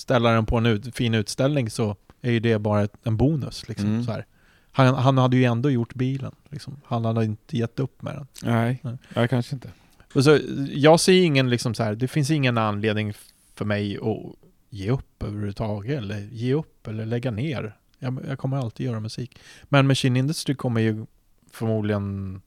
ställa 0.00 0.30
den 0.30 0.46
på 0.46 0.56
en 0.58 0.66
ut, 0.66 0.96
fin 0.96 1.14
utställning 1.14 1.70
så 1.70 1.96
är 2.22 2.30
ju 2.30 2.40
det 2.40 2.58
bara 2.58 2.82
ett, 2.82 2.94
en 3.02 3.16
bonus. 3.16 3.68
Liksom, 3.68 3.88
Mm. 3.88 4.04
så 4.04 4.12
här. 4.12 4.26
Han, 4.72 4.94
han 4.94 5.18
hade 5.18 5.36
ju 5.36 5.44
ändå 5.44 5.70
gjort 5.70 5.94
bilen. 5.94 6.32
Liksom. 6.48 6.80
Han 6.84 7.04
hade 7.04 7.24
inte 7.24 7.56
gett 7.56 7.80
upp 7.80 8.02
med 8.02 8.14
den. 8.14 8.26
Nej, 8.42 8.80
Nej. 8.82 8.98
Nej 9.14 9.28
kanske 9.28 9.54
inte. 9.54 9.68
Och 10.14 10.24
så, 10.24 10.38
jag 10.72 11.00
ser 11.00 11.22
ingen 11.22 11.50
liksom 11.50 11.74
så 11.74 11.82
här, 11.82 11.94
det 11.94 12.08
finns 12.08 12.30
ingen 12.30 12.58
anledning 12.58 13.12
för 13.54 13.64
mig 13.64 13.96
att 13.96 14.43
ge 14.74 14.90
upp 14.90 15.22
överhuvudtaget, 15.22 15.98
eller 15.98 16.20
ge 16.20 16.54
upp 16.54 16.86
eller 16.86 17.06
lägga 17.06 17.30
ner. 17.30 17.76
Jag, 17.98 18.18
jag 18.28 18.38
kommer 18.38 18.56
alltid 18.56 18.86
göra 18.86 19.00
musik. 19.00 19.38
Men 19.64 19.86
Machine 19.86 20.16
Industry 20.16 20.54
kommer 20.54 20.80
ju 20.80 21.06
förmodligen 21.50 22.40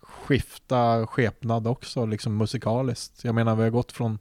skifta 0.00 1.06
skepnad 1.06 1.66
också, 1.66 2.06
liksom 2.06 2.36
musikaliskt. 2.36 3.24
Jag 3.24 3.34
menar, 3.34 3.56
vi 3.56 3.62
har 3.62 3.70
gått 3.70 3.92
från 3.92 4.18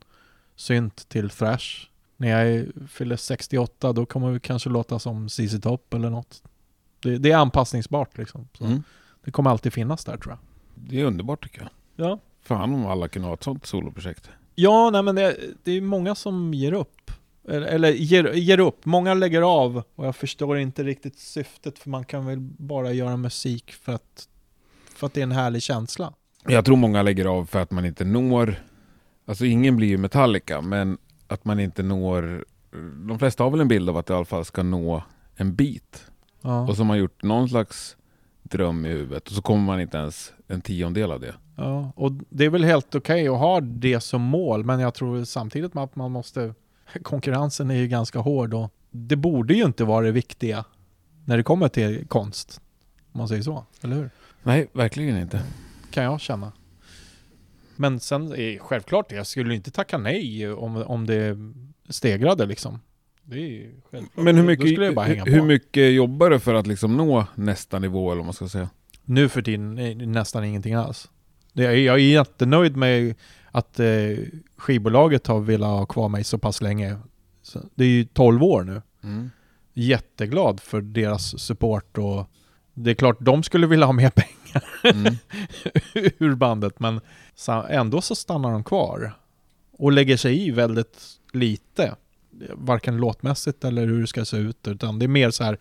synt 0.56 1.10
till 1.10 1.30
thrash. 1.30 1.88
När 2.18 2.28
jag 2.28 2.68
fyller 2.90 3.16
68, 3.16 3.94
då 3.94 4.06
kommer 4.06 4.32
vi 4.32 4.40
kanske 4.40 4.70
låta 4.70 5.00
som 5.00 5.30
ZZ 5.30 5.62
Top 5.62 5.94
eller 5.94 6.10
något. 6.10 6.44
Det, 7.00 7.18
det 7.18 7.32
är 7.32 7.38
anpassningsbart 7.38 8.18
liksom. 8.18 8.48
Mm. 8.60 8.84
Det 9.24 9.32
kommer 9.32 9.50
alltid 9.50 9.74
finnas 9.74 10.06
där 10.06 10.18
tror 10.18 10.32
jag. 10.32 10.40
Det 10.76 11.02
är 11.02 11.06
underbart 11.06 11.44
tycker 11.44 11.62
jag. 11.62 11.70
Ja. 12.08 12.20
Fan 12.42 12.74
om 12.74 12.86
alla 12.86 13.08
kunde 13.08 13.28
ha 13.28 13.34
ett 13.34 13.44
sånt 13.44 13.66
soloprojekt. 13.66 14.30
Ja, 14.56 14.90
nej 14.90 15.04
men 15.04 15.16
det, 15.16 15.38
det 15.64 15.72
är 15.72 15.82
många 15.82 16.16
som 16.16 16.54
ger 16.54 16.74
upp. 16.74 17.07
Eller, 17.48 17.92
ger, 17.92 18.34
ger 18.34 18.60
upp. 18.60 18.86
Många 18.86 19.14
lägger 19.14 19.42
av 19.42 19.84
och 19.96 20.06
jag 20.06 20.16
förstår 20.16 20.58
inte 20.58 20.84
riktigt 20.84 21.20
syftet 21.20 21.80
för 21.80 21.90
man 21.90 22.06
kan 22.06 22.26
väl 22.26 22.40
bara 22.40 22.92
göra 22.92 23.18
musik 23.18 23.72
för 23.74 23.92
att, 23.94 24.28
för 24.96 25.08
att 25.08 25.14
det 25.14 25.22
är 25.22 25.24
en 25.24 25.32
härlig 25.32 25.62
känsla. 25.62 26.14
Jag 26.48 26.66
tror 26.66 26.76
många 26.76 27.02
lägger 27.02 27.26
av 27.26 27.46
för 27.46 27.60
att 27.60 27.72
man 27.72 27.86
inte 27.86 28.06
når... 28.06 28.56
Alltså 29.26 29.46
ingen 29.46 29.76
blir 29.76 29.88
ju 29.88 29.98
Metallica, 29.98 30.62
men 30.62 30.98
att 31.28 31.46
man 31.46 31.60
inte 31.60 31.84
når... 31.84 32.46
De 33.08 33.20
flesta 33.20 33.44
har 33.44 33.52
väl 33.52 33.62
en 33.62 33.68
bild 33.68 33.90
av 33.90 33.98
att 33.98 34.06
det 34.06 34.14
i 34.14 34.18
alla 34.18 34.26
fall 34.26 34.46
ska 34.46 34.64
nå 34.64 35.04
en 35.36 35.56
bit. 35.56 36.06
Ja, 36.42 36.68
Och 36.68 36.78
så 36.78 36.84
har 36.84 36.96
gjort 36.96 37.24
någon 37.24 37.50
slags 37.50 37.98
dröm 38.44 38.86
i 38.86 38.90
huvudet 38.90 39.28
och 39.28 39.34
så 39.34 39.42
kommer 39.42 39.64
man 39.64 39.82
inte 39.82 39.98
ens 39.98 40.34
en 40.48 40.62
tiondel 40.62 41.12
av 41.12 41.20
det. 41.20 41.36
ja. 41.56 41.92
och 41.96 42.12
det 42.30 42.46
är 42.46 42.50
väl 42.50 42.64
helt 42.64 42.96
okej 42.96 43.28
att 43.28 43.38
ha 43.38 43.62
det 43.62 44.00
som 44.00 44.22
mål 44.22 44.64
men 44.64 44.80
jag 44.80 44.94
tror 44.94 45.24
samtidigt 45.24 45.76
att 45.76 45.96
man 45.96 46.12
måste 46.12 46.54
konkurrensen 47.04 47.72
är 47.72 47.76
ju 47.76 47.88
ganska 47.88 48.20
hård 48.20 48.54
och 48.54 48.74
det 48.92 49.16
borde 49.16 49.54
ju 49.54 49.66
inte 49.66 49.84
vara 49.84 50.06
det 50.06 50.12
viktiga 50.12 50.66
när 51.26 51.38
det 51.38 51.44
kommer 51.44 51.68
till 51.68 52.08
konst. 52.08 52.62
Om 53.12 53.18
man 53.20 53.28
säger 53.28 53.42
så, 53.42 53.66
eller 53.82 53.96
hur? 53.96 54.10
Nej, 54.44 54.68
verkligen 54.74 55.18
inte. 55.18 55.44
kan 55.92 56.04
jag 56.04 56.22
känna. 56.22 56.52
Men 57.76 58.00
sen 58.00 58.32
är 58.32 58.60
självklart, 58.60 59.12
jag 59.12 59.28
skulle 59.28 59.56
inte 59.56 59.72
tacka 59.72 59.98
nej 59.98 60.52
om, 60.52 60.76
om 60.76 61.06
det 61.06 61.38
stegrade 61.90 62.46
liksom. 62.46 62.80
Det 63.24 63.38
är 63.40 63.72
självklart. 63.92 64.26
Men 64.26 64.36
hur 64.36 64.44
mycket, 64.44 64.66
hur, 64.66 65.32
hur 65.32 65.42
mycket 65.42 65.94
jobbar 65.94 66.30
du 66.30 66.40
för 66.40 66.54
att 66.54 66.68
liksom 66.68 66.98
nå 66.98 67.26
nästa 67.36 67.80
nivå 67.80 68.12
eller 68.12 68.20
vad 68.20 68.26
man 68.26 68.34
ska 68.34 68.50
säga? 68.50 68.70
Nu 69.06 69.30
för 69.30 69.42
tiden 69.42 69.76
det 69.76 69.96
nästan 69.96 70.44
ingenting 70.44 70.74
alls. 70.74 71.10
Jag 71.54 71.74
är 71.74 71.98
jättenöjd 71.98 72.78
med 72.78 73.16
att 73.52 73.80
eh, 73.80 74.18
skivbolaget 74.58 75.28
har 75.28 75.40
velat 75.40 75.70
ha 75.70 75.86
kvar 75.86 76.10
mig 76.10 76.24
så 76.24 76.38
pass 76.38 76.62
länge. 76.62 76.98
Så 77.42 77.60
det 77.76 77.84
är 77.84 77.90
ju 77.90 78.06
12 78.06 78.44
år 78.44 78.64
nu. 78.64 78.82
Jätteglad 79.74 80.60
för 80.60 80.82
deras 80.82 81.40
support 81.40 81.98
och 81.98 82.26
det 82.74 82.92
är 82.92 82.96
klart 82.96 83.18
de 83.20 83.44
skulle 83.44 83.68
vilja 83.68 83.86
ha 83.86 83.94
mer 83.94 84.10
pengar 84.16 84.34
Mm. 84.84 85.16
ur 86.18 86.36
bandet 86.36 86.80
men 86.80 87.02
ändå 87.70 88.02
så 88.02 88.16
stannar 88.16 88.52
de 88.52 88.64
kvar 88.64 89.14
och 89.72 89.92
lägger 89.92 90.18
sig 90.18 90.48
i 90.48 90.52
väldigt 90.52 91.00
lite. 91.34 91.96
Varken 92.54 92.98
låtmässigt 92.98 93.64
eller 93.64 93.86
hur 93.88 94.02
det 94.02 94.08
ska 94.08 94.26
se 94.26 94.38
ut 94.38 94.68
utan 94.68 95.00
det 95.00 95.06
är 95.06 95.08
mer 95.08 95.32
så 95.32 95.44
här 95.44 95.58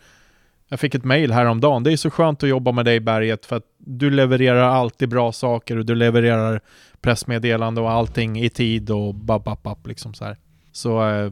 jag 0.69 0.81
fick 0.81 0.95
ett 0.95 1.05
mail 1.05 1.33
häromdagen. 1.33 1.83
Det 1.83 1.93
är 1.93 1.97
så 1.97 2.11
skönt 2.11 2.43
att 2.43 2.49
jobba 2.49 2.73
med 2.73 2.85
dig 2.85 3.01
Berget 3.01 3.47
för 3.47 3.57
att 3.57 3.65
du 3.79 4.11
levererar 4.11 4.69
alltid 4.69 5.09
bra 5.09 5.33
saker 5.33 5.77
och 5.77 5.87
du 5.87 5.95
levererar 5.95 6.61
pressmeddelande 7.01 7.81
och 7.81 7.91
allting 7.91 8.39
i 8.39 8.49
tid 8.49 8.91
och 8.91 9.15
bap, 9.15 9.45
bap, 9.45 9.63
bap, 9.63 9.87
liksom 9.87 10.15
så 10.15 10.25
här. 10.25 10.37
Så 10.73 11.09
eh, 11.09 11.31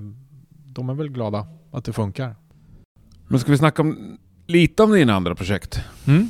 de 0.67 0.91
är 0.91 0.95
väl 0.95 1.09
glada 1.09 1.47
att 1.73 1.85
det 1.85 1.93
funkar. 1.93 2.37
Men 3.29 3.41
ska 3.41 3.53
vi 3.53 3.59
snacka 3.59 3.83
om, 3.83 4.19
lite 4.47 4.83
om 4.83 4.93
dina 4.93 5.15
andra 5.15 5.35
projekt? 5.35 5.81
Mm? 6.07 6.29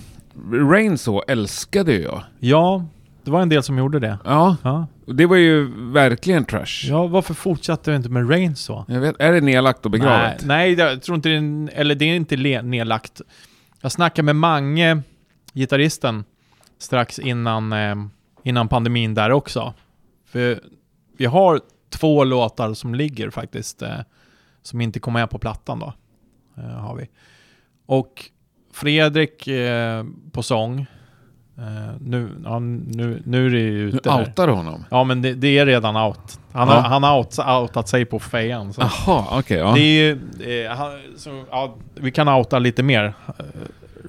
Rainsaw 0.70 1.32
älskade 1.32 1.94
jag. 1.94 2.22
Ja, 2.38 2.86
det 3.24 3.30
var 3.30 3.42
en 3.42 3.48
del 3.48 3.62
som 3.62 3.78
gjorde 3.78 3.98
det. 3.98 4.18
Ja, 4.24 4.56
Ja, 4.62 4.86
det 5.06 5.26
var 5.26 5.36
ju 5.36 5.70
verkligen 5.92 6.44
trash. 6.44 6.88
ja 6.88 7.06
varför 7.06 7.34
fortsatte 7.34 7.90
du 7.90 7.96
inte 7.96 8.08
med 8.08 8.30
Rain 8.30 8.56
så? 8.56 8.84
Jag 8.88 9.00
vet, 9.00 9.16
är 9.18 9.32
det 9.32 9.40
nedlagt 9.40 9.84
och 9.84 9.90
begravet? 9.90 10.44
Nej, 10.44 10.76
nej, 10.76 10.88
jag 10.88 11.02
tror 11.02 11.16
inte 11.16 11.28
det 11.28 11.34
är, 11.36 11.70
eller 11.80 11.94
det 11.94 12.04
är 12.04 12.16
inte 12.16 12.36
nedlagt. 12.62 13.20
Jag 13.80 13.92
snackade 13.92 14.26
med 14.26 14.36
Mange, 14.36 15.02
gitarristen, 15.52 16.24
strax 16.78 17.18
innan, 17.18 17.72
eh, 17.72 17.94
innan 18.42 18.68
pandemin 18.68 19.14
där 19.14 19.30
också. 19.32 19.74
För 20.26 20.60
vi 21.16 21.24
har 21.26 21.60
två 21.90 22.24
låtar 22.24 22.74
som 22.74 22.94
ligger 22.94 23.30
faktiskt, 23.30 23.82
eh, 23.82 23.98
som 24.62 24.80
inte 24.80 25.00
kom 25.00 25.12
med 25.12 25.30
på 25.30 25.38
plattan 25.38 25.78
då. 25.78 25.92
Eh, 26.56 26.64
har 26.64 26.96
vi. 26.96 27.08
Och 27.86 28.30
Fredrik 28.72 29.48
på 30.32 30.42
sång, 30.42 30.86
Eh, 31.58 31.64
nu, 32.00 32.28
ja, 32.44 32.58
nu, 32.58 33.22
nu 33.24 33.46
är 33.46 33.50
det 33.50 33.58
ju 33.58 33.70
Nu 33.82 33.88
ute 33.88 34.10
där. 34.10 34.20
outar 34.20 34.46
du 34.46 34.52
honom? 34.52 34.84
Ja 34.90 35.04
men 35.04 35.22
det, 35.22 35.34
det 35.34 35.58
är 35.58 35.66
redan 35.66 35.96
out. 35.96 36.38
Han 36.52 36.68
Ja. 36.68 36.74
har, 36.74 36.80
han 37.00 37.04
out, 37.18 37.38
outat 37.38 37.88
sig 37.88 38.04
på 38.04 38.18
fejan. 38.18 38.72
Jaha, 38.78 39.24
okej. 39.38 39.58
ja. 39.58 39.72
Det 39.74 39.80
är 39.80 40.02
ju, 40.40 40.64
eh, 40.64 40.70
han, 40.76 40.90
så, 41.16 41.44
ja, 41.50 41.74
vi 41.94 42.10
kan 42.10 42.28
outa 42.28 42.58
lite 42.58 42.82
mer. 42.82 43.04
Uh, 43.04 43.14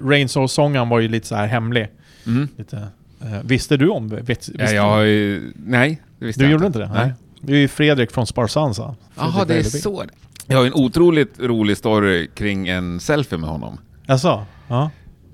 Rainsoul-sången 0.10 0.90
var 0.90 1.00
ju 1.00 1.08
lite 1.08 1.28
så 1.28 1.36
här 1.36 1.48
hemlig. 1.48 1.88
Mm. 2.26 2.48
Lite, 2.58 2.78
eh, 3.22 3.40
visste 3.44 3.78
du 3.78 3.90
om? 3.90 4.08
Vet, 4.10 4.50
Ja, 4.60 4.70
jag 4.72 5.08
ju... 5.08 5.52
Nej, 5.56 6.02
det 6.20 6.26
visste 6.26 6.42
du 6.42 6.46
jag 6.46 6.52
gjorde 6.52 6.68
inte 6.68 6.80
det? 6.80 6.90
Nej. 6.94 7.14
Det 7.42 7.54
är 7.54 7.58
ju 7.58 7.68
Fredrik 7.68 8.12
från 8.12 8.28
Sparsansa. 8.28 8.96
Jaha, 9.16 9.46
det 9.46 9.58
är 9.58 9.64
så. 9.64 10.04
Jag 10.48 10.58
har 10.58 10.66
en 10.66 10.74
otroligt 10.74 11.40
rolig 11.40 11.78
story 11.78 12.28
kring 12.28 12.68
en 12.68 13.00
selfie 13.00 13.38
med 13.38 13.50
honom. 13.50 13.78
Jaså? 14.08 14.46
Ja. 14.68 14.90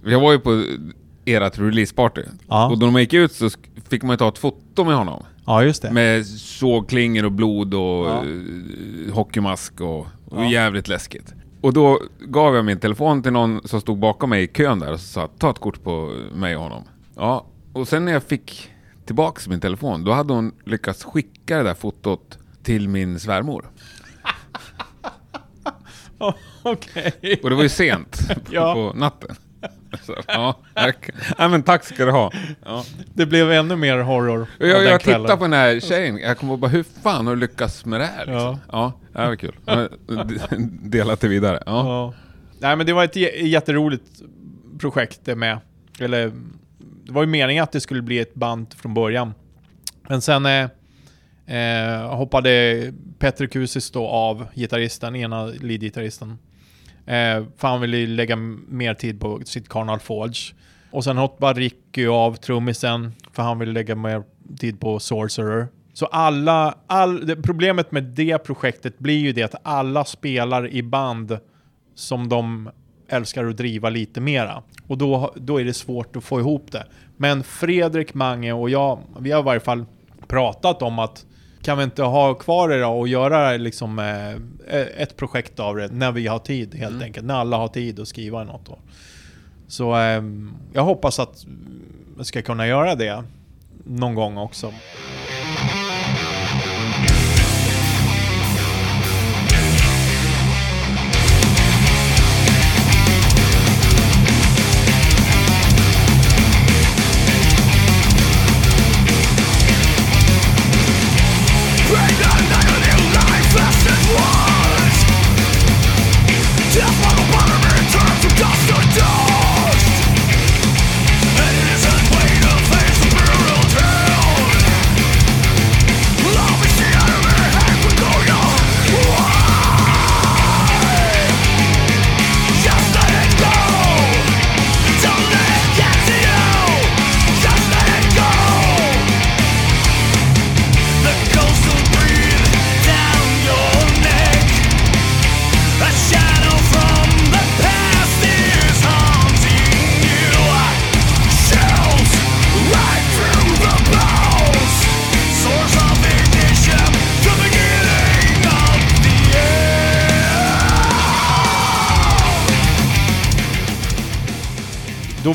Jag 0.06 0.20
var 0.20 0.32
ju 0.32 0.40
på 0.40 0.64
ert 1.26 1.60
releaseparty. 1.60 2.22
Ja. 2.48 2.70
Och 2.70 2.80
då 2.80 2.92
man 2.92 3.02
gick 3.02 3.14
ut 3.14 3.32
så 3.32 3.50
fick 3.90 4.04
man 4.04 4.14
ju 4.14 4.18
ta 4.18 4.28
ett 4.28 4.38
foto 4.38 4.84
med 4.84 4.96
honom. 4.96 5.24
ja, 5.46 5.64
just 5.64 5.82
det. 5.82 5.92
Med 5.92 6.26
sågklingor 6.28 7.26
och 7.26 7.32
blod 7.32 7.74
och 7.74 7.82
Ja. 8.08 8.24
eh, 9.08 9.14
hockeymask 9.14 9.82
och, 9.82 10.00
och 10.00 10.08
Ja. 10.44 10.52
jävligt 10.52 10.88
läskigt. 10.88 11.34
Och 11.62 11.74
då 11.74 12.00
gav 12.20 12.56
jag 12.56 12.66
min 12.66 12.80
telefon 12.80 13.24
till 13.24 13.32
någon 13.32 13.62
som 13.68 13.82
stod 13.82 13.98
bakom 14.00 14.30
mig 14.30 14.44
i 14.44 14.48
kön 14.48 14.80
där 14.80 14.94
och 14.94 15.00
sa 15.00 15.28
ta 15.38 15.50
ett 15.50 15.60
kort 15.60 15.84
på 15.84 16.14
mig 16.34 16.56
och 16.56 16.64
honom. 16.64 16.84
Ja, 17.16 17.46
och 17.74 17.88
sen 17.88 18.06
när 18.06 18.12
jag 18.12 18.24
fick 18.24 18.70
tillbaks 19.06 19.48
min 19.48 19.60
telefon 19.60 20.04
då 20.04 20.12
hade 20.12 20.34
hon 20.34 20.52
lyckats 20.66 21.04
skicka 21.04 21.58
det 21.58 21.64
där 21.64 21.74
fotot 21.74 22.38
till 22.64 22.90
min 22.90 23.20
svärmor. 23.20 23.66
Okej. 26.64 27.40
Och 27.44 27.50
det 27.50 27.56
var 27.56 27.64
ju 27.64 27.70
sent 27.70 28.28
på, 28.28 28.34
Ja. 28.52 28.74
på 28.74 29.00
natten. 29.00 29.36
Så, 30.02 30.16
ja, 30.28 30.56
men 31.38 31.64
tack 31.64 31.84
ska 31.84 32.06
du 32.06 32.12
ha. 32.12 32.32
Ja. 32.66 32.84
Det 33.14 33.26
blev 33.26 33.52
ännu 33.52 33.76
mer 33.76 33.98
horror 33.98 34.48
Jag, 34.60 34.84
jag 34.84 35.02
kvällen. 35.02 35.22
tittar 35.22 35.38
på 35.38 35.44
den 35.44 35.54
här 35.54 35.80
tjejen, 35.80 36.18
jag 36.18 36.38
kommer 36.38 36.58
bara 36.58 36.72
hur 36.72 36.84
fan 37.04 37.28
har 37.28 37.36
du 37.36 37.40
lyckats 37.42 37.86
med 37.86 38.00
det 38.00 38.06
här? 38.06 38.26
Liksom? 38.26 38.58
Ja. 38.72 38.94
Ja, 39.14 39.22
det 39.22 39.28
var 39.28 39.36
kul. 39.36 39.56
Dela 40.90 41.16
till 41.16 41.30
vidare. 41.30 41.64
Ja. 41.66 41.88
Ja. 41.88 42.14
Nej 42.60 42.76
men 42.76 42.86
det 42.86 42.94
var 42.94 43.04
ett 43.04 43.16
jätteroligt 43.46 44.22
projekt 44.80 45.20
det 45.24 45.36
med. 45.36 45.60
Eller, 46.00 46.32
det 47.06 47.12
var 47.12 47.22
ju 47.24 47.28
meningen 47.28 47.64
att 47.64 47.72
det 47.72 47.82
skulle 47.82 48.02
bli 48.02 48.20
ett 48.20 48.34
band 48.34 48.74
från 48.74 48.94
början. 48.94 49.34
Men 50.08 50.22
sen 50.22 50.46
eh, 50.46 50.70
eh, 51.58 52.16
hoppade 52.16 52.94
Petr 53.20 53.46
Kusis 53.46 53.92
då 53.92 54.08
av 54.08 54.48
gitarristen, 54.56 55.16
ena 55.16 55.46
leadgitarristen. 55.46 56.38
Eh, 57.06 57.44
för 57.58 57.68
han 57.68 57.82
ville 57.82 57.98
ju 57.98 58.08
lägga 58.08 58.36
mer 58.36 58.94
tid 58.94 59.20
på 59.20 59.42
sitt 59.46 59.70
Carnal 59.70 60.00
Forge. 60.00 60.54
Och 60.92 61.04
sen 61.04 61.18
hoppade 61.18 61.60
Ricky 61.60 62.08
av 62.08 62.36
trummisen, 62.36 63.14
för 63.32 63.44
han 63.44 63.60
ville 63.60 63.72
lägga 63.72 63.96
mer 63.96 64.24
tid 64.60 64.80
på 64.80 65.00
Sorcerer. 65.00 65.68
Så 65.94 66.06
alla, 66.06 66.76
all, 66.88 67.28
det, 67.28 67.36
problemet 67.36 67.92
med 67.92 68.04
det 68.04 68.38
projektet 68.38 69.00
blir 69.00 69.20
ju 69.20 69.34
det 69.34 69.44
att 69.44 69.56
alla 69.64 70.06
spelar 70.06 70.68
i 70.68 70.84
band 70.84 71.38
som 71.96 72.30
de 72.30 72.70
älskar 73.08 73.46
att 73.46 73.58
driva 73.58 73.90
lite 73.90 74.22
mera. 74.22 74.64
Och 74.88 74.98
då, 74.98 75.34
då 75.36 75.60
är 75.60 75.66
det 75.66 75.74
svårt 75.74 76.16
att 76.16 76.24
få 76.24 76.40
ihop 76.40 76.72
det. 76.72 76.86
Men 77.18 77.44
Fredrik, 77.44 78.14
Mange 78.14 78.54
och 78.54 78.70
jag, 78.70 79.00
vi 79.20 79.32
har 79.32 79.40
i 79.40 79.44
varje 79.44 79.60
fall 79.60 79.86
pratat 80.28 80.82
om 80.82 81.00
att 81.00 81.26
kan 81.62 81.78
vi 81.78 81.84
inte 81.84 82.04
ha 82.04 82.34
kvar 82.34 82.70
det 82.70 82.82
då 82.82 82.88
och 82.88 83.08
göra 83.08 83.58
liksom 83.58 84.00
eh, 84.00 84.82
ett 84.98 85.18
projekt 85.18 85.60
av 85.60 85.76
det 85.76 85.88
när 85.88 86.12
vi 86.12 86.28
har 86.28 86.40
tid 86.40 86.76
helt 86.76 87.04
enkelt. 87.04 87.26
När 87.26 87.36
alla 87.36 87.58
har 87.58 87.68
tid 87.68 88.00
att 88.00 88.08
skriva 88.08 88.44
något. 88.44 88.66
Då. 88.66 88.78
Så 89.68 89.96
eh, 89.96 90.24
jag 90.74 90.84
hoppas 90.84 91.20
att 91.20 91.46
vi 92.18 92.24
ska 92.24 92.42
kunna 92.42 92.68
göra 92.68 92.96
det 92.96 93.24
någon 93.84 94.16
gång 94.16 94.38
också. 94.38 94.74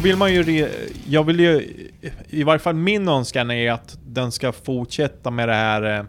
Vill 0.06 0.16
man 0.16 0.34
ju... 0.34 0.68
Jag 1.06 1.24
vill 1.24 1.40
ju... 1.40 1.76
I 2.28 2.42
varje 2.42 2.58
fall 2.58 2.74
min 2.74 3.08
önskan 3.08 3.50
är 3.50 3.72
att 3.72 3.98
den 4.06 4.32
ska 4.32 4.52
fortsätta 4.52 5.30
med 5.30 5.48
det 5.48 5.54
här 5.54 5.98
eh, 5.98 6.04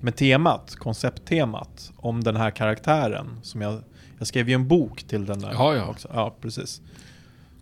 med 0.00 0.16
temat, 0.16 0.76
koncepttemat 0.76 1.92
om 1.96 2.24
den 2.24 2.36
här 2.36 2.50
karaktären. 2.50 3.40
Som 3.42 3.60
jag, 3.60 3.82
jag 4.18 4.26
skrev 4.26 4.48
ju 4.48 4.54
en 4.54 4.68
bok 4.68 5.02
till 5.02 5.26
den 5.26 5.38
där 5.40 5.50
Ja, 5.52 5.74
ja. 5.74 5.86
också. 5.86 6.08
Ja, 6.12 6.36
precis. 6.40 6.82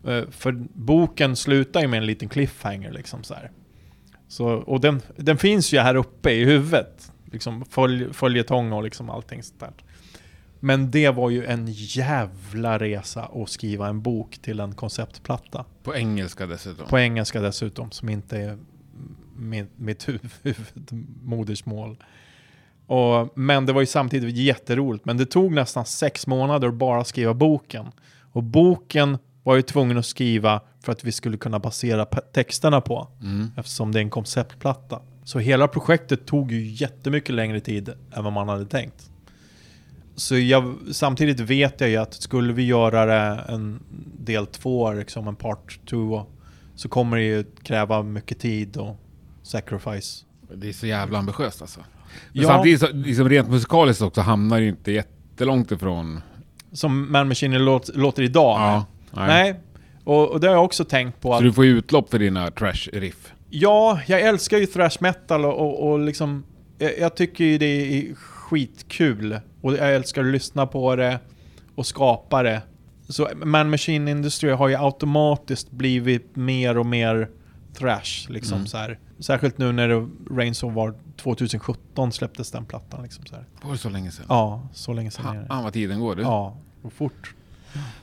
Eh, 0.07 0.23
För 0.31 0.53
boken 0.73 1.37
slutar 1.37 1.81
ju 1.81 1.89
med 1.89 1.99
en 1.99 2.07
liten 2.07 2.29
cliffhanger 2.29 2.93
liksom 2.93 3.23
så 3.23 3.35
här. 3.35 3.51
Så, 4.29 4.47
och 4.47 4.81
den, 4.81 5.03
den 5.17 5.39
finns 5.39 5.73
ju 5.73 5.79
här 5.79 5.95
uppe 5.95 6.31
i 6.31 6.45
huvudet. 6.45 7.13
Liksom 7.33 7.65
följ, 7.65 8.13
följetong 8.13 8.73
och 8.73 8.83
liksom 8.83 9.11
allting 9.11 9.43
sånt 9.43 9.61
där. 9.61 9.73
Men 10.61 10.91
det 10.91 11.11
var 11.11 11.31
ju 11.31 11.45
en 11.45 11.67
jävla 11.71 12.79
resa 12.79 13.23
att 13.25 13.51
skriva 13.51 13.89
en 13.89 14.03
bok 14.03 14.39
till 14.39 14.61
en 14.61 14.75
konceptplatta. 14.75 15.65
På 15.83 15.95
engelska 15.95 16.47
dessutom. 16.47 16.87
På 16.87 16.99
engelska 16.99 17.41
dessutom, 17.41 17.91
som 17.91 18.09
inte 18.09 18.39
är 18.39 18.59
min, 19.37 19.69
mitt 19.77 20.09
huvudmodersmål. 20.09 21.97
Och, 22.87 23.39
men 23.39 23.67
det 23.67 23.73
var 23.73 23.81
ju 23.81 23.87
samtidigt 23.87 24.37
jätteroligt. 24.37 25.05
Men 25.05 25.17
det 25.17 25.27
tog 25.27 25.53
nästan 25.53 25.85
sex 25.85 26.27
månader 26.27 26.69
att 26.69 26.75
bara 26.75 27.05
skriva 27.05 27.35
boken. 27.35 27.87
Och 28.33 28.43
boken 28.43 29.19
var 29.43 29.57
ju 29.57 29.63
tvungen 29.63 29.99
att 29.99 30.07
skriva 30.07 30.61
för 30.81 30.93
att 30.93 31.05
vi 31.05 31.13
skulle 31.13 31.37
kunna 31.37 31.59
basera 31.59 32.05
texterna 32.05 32.81
på. 32.81 33.09
Mm. 33.21 33.51
Eftersom 33.57 33.93
det 33.93 33.99
är 33.99 34.03
en 34.03 34.11
konceptplatta. 34.11 35.01
Så 35.25 35.39
hela 35.39 35.69
projektet 35.69 36.27
tog 36.27 36.53
ju 36.53 36.67
jättemycket 36.67 37.35
längre 37.35 37.61
tid 37.61 37.89
än 38.13 38.25
vad 38.25 38.33
man 38.33 38.49
hade 38.49 38.67
tänkt. 38.67 39.11
Så 40.19 40.39
jag, 40.39 40.75
samtidigt 40.93 41.41
vet 41.41 41.81
jag 41.81 41.91
ju 41.91 41.97
att 41.97 42.15
skulle 42.15 42.53
vi 42.53 42.67
göra 42.67 43.07
det 43.07 43.45
en 43.49 43.83
del 44.19 44.47
två, 44.47 44.93
liksom 44.93 45.29
en 45.29 45.37
part 45.37 45.79
two, 45.91 46.23
så 46.75 46.89
kommer 46.89 47.17
det 47.17 47.23
ju 47.23 47.45
kräva 47.63 48.03
mycket 48.03 48.39
tid 48.39 48.77
och 48.77 48.97
sacrifice. 49.43 50.25
Det 50.55 50.69
är 50.69 50.73
så 50.73 50.87
jävla 50.87 51.19
ambitiöst 51.19 51.63
alltså. 51.63 51.81
Men 52.33 52.43
Ja. 52.43 52.49
samtidigt, 52.49 52.81
så, 52.81 52.93
liksom 52.93 53.29
rent 53.29 53.49
musikaliskt 53.49 54.03
också, 54.03 54.21
hamnar 54.21 54.57
det 54.57 54.63
ju 54.63 54.69
inte 54.69 54.93
jättelångt 54.93 55.73
ifrån... 55.73 56.21
Som 56.73 57.13
Man 57.13 57.29
Machine 57.29 57.59
låt, 57.59 57.97
låter 57.97 58.23
idag. 58.23 58.59
Ja, 58.61 58.87
Nej. 59.27 59.61
Och, 60.05 60.29
och 60.31 60.41
det 60.41 60.47
har 60.47 60.55
jag 60.55 60.65
också 60.65 60.85
tänkt 60.85 61.21
på. 61.21 61.29
Så 61.29 61.35
Att, 61.35 61.43
du 61.43 61.53
får 61.53 61.65
ju 61.65 61.79
utlopp 61.79 62.11
för 62.11 62.19
dina 62.19 62.51
trash-riff. 62.51 63.33
Ja, 63.51 64.01
jag 64.07 64.21
älskar 64.21 64.59
ju 64.59 64.67
thrash 64.67 64.97
metal 65.01 65.45
och, 65.45 65.61
och, 65.61 65.91
och 65.91 65.99
liksom... 65.99 66.45
Jag, 66.79 66.99
jag 66.99 67.17
tycker 67.17 67.45
ju 67.45 67.59
det 67.59 67.67
är 67.67 68.15
skitkul. 68.49 69.41
Och 69.61 69.73
jag 69.73 69.95
älskar 69.95 70.21
att 70.25 70.31
lyssna 70.33 70.67
på 70.67 70.97
det 70.97 71.19
och 71.75 71.87
skapa 71.87 72.43
det. 72.43 72.63
Så 73.09 73.29
Man 73.45 73.71
Machine 73.71 74.09
Industry 74.09 74.51
har 74.51 74.69
ju 74.69 74.77
automatiskt 74.77 75.71
blivit 75.71 76.37
mer 76.37 76.79
och 76.79 76.87
mer 76.87 77.29
thrash. 77.75 78.29
Liksom, 78.31 78.57
Mm. 78.57 78.67
så 78.67 78.77
här. 78.79 78.99
Särskilt 79.19 79.59
nu 79.59 79.73
när 79.73 80.09
Rains 80.37 80.63
of 80.63 80.75
var 80.75 80.95
2017 81.17 82.13
släpptes 82.13 82.51
den 82.51 82.65
plattan. 82.65 83.03
Liksom, 83.03 83.27
så 83.27 83.35
här. 83.35 83.45
Var 83.63 83.73
det 83.73 83.79
så 83.79 83.89
länge 83.89 84.11
sedan? 84.11 84.27
Ja, 84.29 84.69
så 84.73 84.93
länge 84.93 85.11
sedan. 85.11 85.47
Fan 85.49 85.65
vad 85.65 85.73
tiden 85.73 86.01
går 86.01 86.17
du. 86.17 86.23
Ja, 86.23 86.57
och 86.83 86.93
fort. 86.93 87.35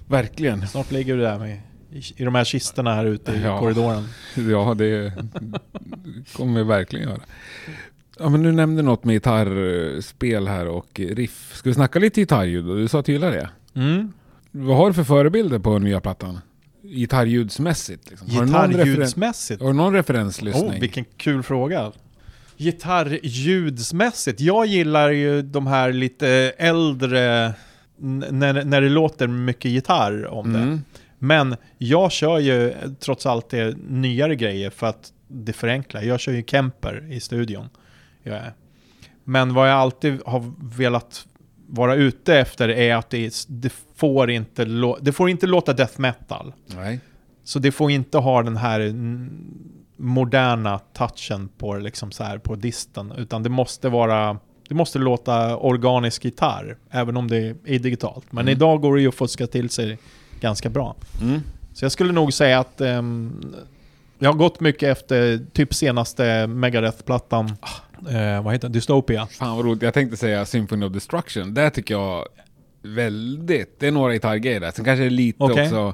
Verkligen. 0.07 0.67
Snart 0.67 0.91
ligger 0.91 1.15
du 1.17 1.21
där 1.21 1.39
med 1.39 1.61
i, 1.91 2.01
i 2.17 2.23
de 2.23 2.35
här 2.35 2.43
kistorna 2.43 2.93
här 2.95 3.05
ute 3.05 3.31
i 3.31 3.41
Ja. 3.41 3.59
korridoren. 3.59 4.07
Ja, 4.51 4.73
det 4.73 5.13
kommer 6.33 6.57
vi 6.59 6.63
verkligen 6.63 7.09
göra. 7.09 7.21
Ja, 8.19 8.29
men 8.29 8.43
du 8.43 8.51
nämnde 8.51 8.81
något 8.81 9.03
med 9.03 9.13
gitarrspel 9.13 10.47
här 10.47 10.67
och 10.67 10.99
riff. 10.99 11.51
Ska 11.55 11.69
vi 11.69 11.73
snacka 11.73 11.99
lite 11.99 12.21
gitarrljud? 12.21 12.65
Du 12.65 12.87
sa 12.87 12.99
att 12.99 13.05
du 13.05 13.11
gillar 13.11 13.31
det. 13.31 13.49
Mm. 13.75 14.13
Vad 14.51 14.77
har 14.77 14.87
du 14.87 14.93
för 14.93 15.03
förebilder 15.03 15.59
på 15.59 15.79
nya 15.79 16.01
plattan? 16.01 16.39
Gitarrljudsmässigt? 16.81 18.09
Liksom. 18.09 18.29
Har, 18.29 18.45
du 18.45 18.51
någon 18.51 18.71
Gitarrljudsmässigt? 18.71 19.61
du 19.61 19.73
någon 19.73 19.93
referenslyssning? 19.93 20.71
Oh, 20.71 20.79
vilken 20.79 21.05
kul 21.17 21.43
fråga. 21.43 21.91
Gitarrljudsmässigt? 22.57 24.41
Jag 24.41 24.65
gillar 24.65 25.09
ju 25.09 25.41
de 25.41 25.67
här 25.67 25.93
lite 25.93 26.27
äldre, 26.57 27.53
när, 27.97 28.65
när 28.65 28.81
det 28.81 28.89
låter 28.89 29.27
mycket 29.27 29.71
gitarr 29.71 30.25
om 30.25 30.53
det. 30.53 30.59
Mm. 30.59 30.81
Men 31.19 31.55
jag 31.77 32.11
kör 32.11 32.39
ju 32.39 32.73
trots 32.99 33.25
allt 33.25 33.49
det 33.49 33.77
nyare 33.89 34.35
grejer 34.35 34.69
för 34.69 34.87
att 34.87 35.13
det 35.27 35.53
förenklar. 35.53 36.01
Jag 36.01 36.19
kör 36.19 36.31
ju 36.31 36.43
Kemper 36.43 37.11
i 37.11 37.19
studion. 37.19 37.69
Jag 38.25 38.35
är. 38.35 38.53
Men 39.23 39.53
vad 39.53 39.69
jag 39.69 39.75
alltid 39.75 40.21
har 40.25 40.53
velat 40.77 41.25
vara 41.67 41.95
ute 41.95 42.35
efter 42.39 42.69
är 42.69 42.95
att 42.95 43.09
det, 43.09 43.25
är, 43.25 43.31
det, 43.47 43.73
får, 43.95 44.29
inte 44.31 44.65
det 45.01 45.11
får 45.11 45.29
inte 45.29 45.47
låta 45.47 45.73
death 45.73 45.99
metal. 45.99 46.53
Nej. 46.75 46.99
Så 47.43 47.59
det 47.59 47.71
får 47.71 47.91
inte 47.91 48.17
ha 48.17 48.43
den 48.43 48.57
här 48.57 48.93
moderna 49.97 50.79
touchen 50.79 51.49
på 51.57 51.75
liksom 51.75 52.11
så 52.11 52.23
här 52.23 52.37
på 52.37 52.55
disten. 52.55 53.11
Utan 53.17 53.43
det 53.43 53.49
måste 53.49 53.89
vara, 53.89 54.37
det 54.69 54.75
måste 54.75 54.99
låta 54.99 55.57
organisk 55.57 56.25
gitarr. 56.25 56.77
Även 56.89 57.17
om 57.17 57.27
det 57.27 57.37
är 57.65 57.79
digitalt. 57.79 58.25
Men 58.31 58.41
Mm. 58.41 58.51
idag 58.51 58.81
går 58.81 58.95
det 58.95 59.01
ju 59.01 59.07
att 59.07 59.15
fuska 59.15 59.47
till 59.47 59.69
sig 59.69 59.97
ganska 60.39 60.69
bra. 60.69 60.95
Mm. 61.21 61.41
Så 61.73 61.85
jag 61.85 61.91
skulle 61.91 62.11
nog 62.13 62.33
säga 62.33 62.59
att 62.59 62.81
ehm, 62.81 63.55
jag 64.19 64.29
har 64.31 64.37
gått 64.37 64.59
mycket 64.59 64.89
efter 64.97 65.45
typ 65.53 65.73
senaste 65.73 66.47
Megadeth-plattan. 66.47 67.51
Eh, 68.09 68.43
vad 68.43 68.53
heter 68.53 68.67
den? 68.67 68.71
Dystopia. 68.71 69.25
Fan 69.27 69.55
vad 69.57 69.65
roligt. 69.65 69.81
Jag 69.81 69.93
tänkte 69.93 70.17
säga 70.17 70.45
Symphony 70.45 70.85
of 70.85 70.91
Destruction. 70.93 71.53
Det 71.53 71.69
tycker 71.69 71.93
jag 71.93 72.25
väldigt... 72.83 73.79
Det 73.79 73.87
är 73.87 73.91
några 73.91 74.13
gitarrgrejer 74.13 74.59
där. 74.59 74.71
Sen 74.71 74.85
kanske 74.85 75.01
det 75.03 75.07
är 75.07 75.09
lite 75.09 75.43
Okej. 75.43 75.63
också... 75.63 75.93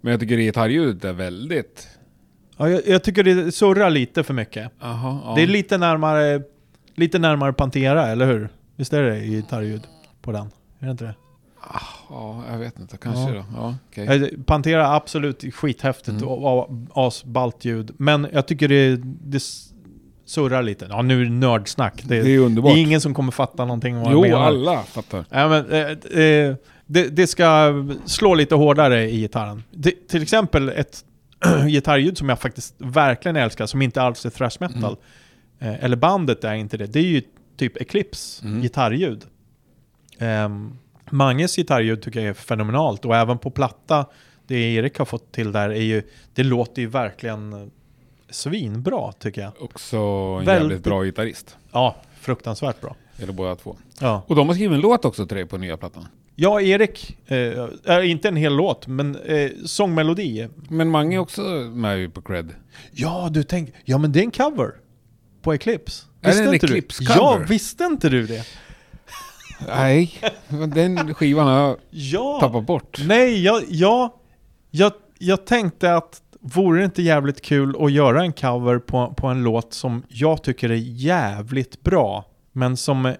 Men 0.00 0.10
jag 0.10 0.20
tycker 0.20 0.36
det 0.36 0.42
gitarrljudet 0.42 1.04
är 1.04 1.12
väldigt... 1.12 1.88
Ja, 2.56 2.68
jag, 2.68 2.80
jag 2.86 3.04
tycker 3.04 3.22
det 3.24 3.52
surrar 3.52 3.90
lite 3.90 4.22
för 4.22 4.34
mycket. 4.34 4.72
Aha, 4.82 5.20
ja. 5.24 5.34
Det 5.34 5.42
är 5.42 5.46
lite 5.46 5.78
närmare, 5.78 6.42
lite 6.94 7.18
närmare 7.18 7.52
Pantera, 7.52 8.06
eller 8.08 8.26
hur? 8.26 8.48
Visst 8.76 8.92
är 8.92 9.02
det 9.02 9.20
gitarrljud 9.20 9.82
på 10.22 10.32
den? 10.32 10.46
Är 10.78 10.84
det 10.86 10.90
inte 10.90 11.04
det? 11.04 11.14
Ja, 12.10 12.44
jag 12.50 12.58
vet 12.58 12.78
inte. 12.78 12.96
Kanske 12.96 13.20
Ja. 13.22 13.30
då. 13.38 13.44
Ja, 13.56 13.74
okej. 13.90 14.06
Eh, 14.06 14.28
Pantera 14.46 14.94
absolut 14.94 15.54
skithäftigt 15.54 16.08
Mm. 16.22 16.28
och 16.28 16.70
asballt 16.94 17.64
ljud. 17.64 17.90
Men 17.96 18.26
jag 18.32 18.46
tycker 18.46 18.68
det, 18.68 18.96
det 19.02 19.40
surrar 20.26 20.62
lite. 20.62 20.86
Ja, 20.90 21.02
nu 21.02 21.20
är 21.20 21.24
det 21.24 21.30
nördsnack. 21.30 22.02
Det, 22.04 22.22
Det 22.22 22.30
är 22.34 22.38
underbart. 22.38 22.74
det 22.74 22.80
är 22.80 22.82
ingen 22.82 23.00
som 23.00 23.14
kommer 23.14 23.32
fatta 23.32 23.64
någonting 23.64 23.96
vad 23.96 24.06
jag 24.06 24.12
Jo, 24.12 24.20
menar. 24.22 24.40
alla 24.46 24.82
fattar. 24.82 25.24
Ja, 25.30 25.48
men, 25.48 25.70
eh, 25.70 26.22
eh, 26.24 26.54
det, 26.86 27.08
det 27.08 27.26
ska 27.26 27.72
slå 28.06 28.34
lite 28.34 28.54
hårdare 28.54 29.10
i 29.10 29.16
gitarren. 29.20 29.62
Det, 29.70 30.08
till 30.08 30.22
exempel 30.22 30.68
ett 30.68 31.04
gitarrljud 31.66 32.18
som 32.18 32.28
jag 32.28 32.38
faktiskt 32.40 32.74
verkligen 32.78 33.36
älskar, 33.36 33.66
som 33.66 33.82
inte 33.82 34.02
alls 34.02 34.26
är 34.26 34.30
thrash 34.30 34.56
metal. 34.60 34.96
Eh, 35.58 35.84
eller 35.84 35.96
bandet 35.96 36.44
är 36.44 36.54
inte 36.54 36.76
det. 36.76 36.86
Det 36.86 36.98
är 36.98 37.02
ju 37.04 37.22
typ 37.56 37.80
Eclipse 37.80 38.44
Mm. 38.44 38.62
gitarrljud. 38.62 39.22
Um, 40.20 40.78
Manges 41.10 41.56
gitarrljud 41.56 42.02
tycker 42.02 42.20
jag 42.20 42.28
är 42.28 42.34
fenomenalt 42.34 43.04
och 43.04 43.16
även 43.16 43.38
på 43.38 43.50
platta, 43.50 44.06
det 44.46 44.54
Erik 44.74 44.98
har 44.98 45.04
fått 45.04 45.32
till 45.32 45.52
där 45.52 45.70
är 45.70 45.82
ju, 45.82 46.02
det 46.34 46.42
låter 46.42 46.82
ju 46.82 46.88
verkligen 46.88 47.70
svinbra 48.34 49.12
tycker 49.12 49.40
jag. 49.40 49.52
Också 49.60 49.96
en 49.96 50.36
Väldigt- 50.44 50.62
jävligt 50.62 50.84
bra 50.84 51.02
gitarrist. 51.04 51.56
Ja, 51.72 51.96
fruktansvärt 52.20 52.80
bra. 52.80 52.96
Eller 53.18 53.32
båda 53.32 53.56
två. 53.56 53.76
Ja. 54.00 54.22
Och 54.26 54.36
de 54.36 54.48
har 54.48 54.54
skrivit 54.54 54.74
en 54.74 54.80
låt 54.80 55.04
också 55.04 55.26
till 55.26 55.36
dig 55.36 55.46
på 55.46 55.56
nya 55.58 55.76
plattan. 55.76 56.06
Ja, 56.36 56.60
Erik, 56.60 57.16
eh, 57.26 58.10
inte 58.10 58.28
en 58.28 58.36
hel 58.36 58.54
låt, 58.56 58.86
men 58.86 59.16
eh, 59.16 59.50
sångmelodi. 59.66 60.48
Men 60.68 60.90
Mange 60.90 61.16
är 61.16 61.18
också 61.18 61.42
med 61.74 62.14
på 62.14 62.22
cred. 62.22 62.50
Ja, 62.92 63.28
du 63.32 63.42
tänk, 63.42 63.70
ja 63.84 63.98
men 63.98 64.12
det 64.12 64.20
är 64.20 64.24
en 64.24 64.30
cover 64.30 64.70
på 65.42 65.52
Eclipse. 65.52 66.04
Är 66.22 66.32
det 66.34 66.38
en? 66.48 66.54
Eclipse-cover? 66.54 67.16
Ja, 67.16 67.40
visste 67.48 67.84
inte 67.84 68.08
du 68.08 68.26
det? 68.26 68.46
Nej, 69.68 70.14
den 70.74 71.14
skivan 71.14 71.46
har 71.46 71.58
jag 71.60 71.76
Ja! 71.90 72.38
tappat 72.40 72.66
bort. 72.66 72.98
Nej, 73.06 73.42
jag, 73.44 73.62
jag, 73.68 74.10
jag, 74.70 74.92
jag 75.18 75.46
tänkte 75.46 75.94
att 75.94 76.22
vore 76.46 76.78
det 76.78 76.84
inte 76.84 77.02
jävligt 77.02 77.40
kul 77.42 77.76
att 77.80 77.92
göra 77.92 78.22
en 78.22 78.32
cover 78.32 78.78
på, 78.78 79.14
på 79.16 79.26
en 79.26 79.42
låt 79.42 79.74
som 79.74 80.02
jag 80.08 80.42
tycker 80.42 80.70
är 80.70 80.74
jävligt 80.84 81.82
bra, 81.82 82.24
men 82.52 82.76
som 82.76 83.14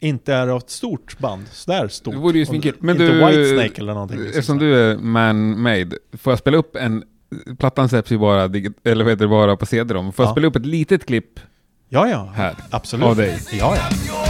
inte 0.00 0.34
är 0.34 0.48
av 0.48 0.58
ett 0.58 0.70
stort 0.70 1.18
band. 1.18 1.46
Sådär 1.52 1.88
stort. 1.88 2.14
Det 2.14 2.20
vore 2.20 2.38
ju 2.38 2.46
svinkul. 2.46 2.74
Men 2.78 2.90
inte 3.00 3.12
du, 3.12 3.26
Whitesnake 3.26 3.80
eller 3.80 3.94
någonting. 3.94 4.18
liksom 4.18 4.38
Eftersom 4.38 4.58
du 4.58 4.74
är 4.90 4.96
man-made, 4.96 5.96
får 6.18 6.30
jag 6.30 6.38
spela 6.38 6.56
upp 6.56 6.76
en... 6.76 7.04
Plattan 7.58 7.88
släpps 7.88 8.12
ju 8.12 8.18
bara, 8.18 8.42
eller 8.84 9.04
vad 9.04 9.12
heter 9.12 9.24
det, 9.24 9.28
bara 9.28 9.56
på 9.56 9.66
CD-ROM. 9.66 10.12
Får 10.12 10.22
jag 10.24 10.30
Ja. 10.30 10.34
spela 10.34 10.46
upp 10.46 10.56
ett 10.56 10.66
litet 10.66 11.06
klipp 11.06 11.40
Ja, 11.88 12.08
ja. 12.08 12.32
här? 12.34 12.54
Absolut. 12.70 13.06
Av 13.06 13.16
dig. 13.16 13.38
Ja, 13.52 13.76
ja. 13.76 14.27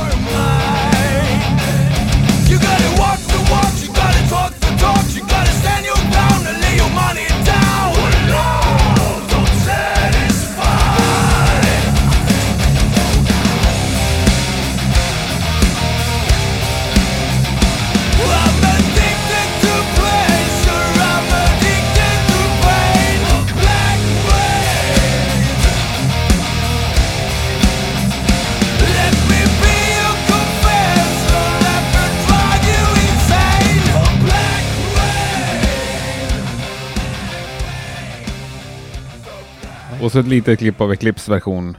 Och 40.02 40.12
så 40.12 40.18
ett 40.18 40.26
litet 40.26 40.58
klipp 40.58 40.80
av 40.80 40.92
Eclipse 40.92 41.30
version. 41.30 41.76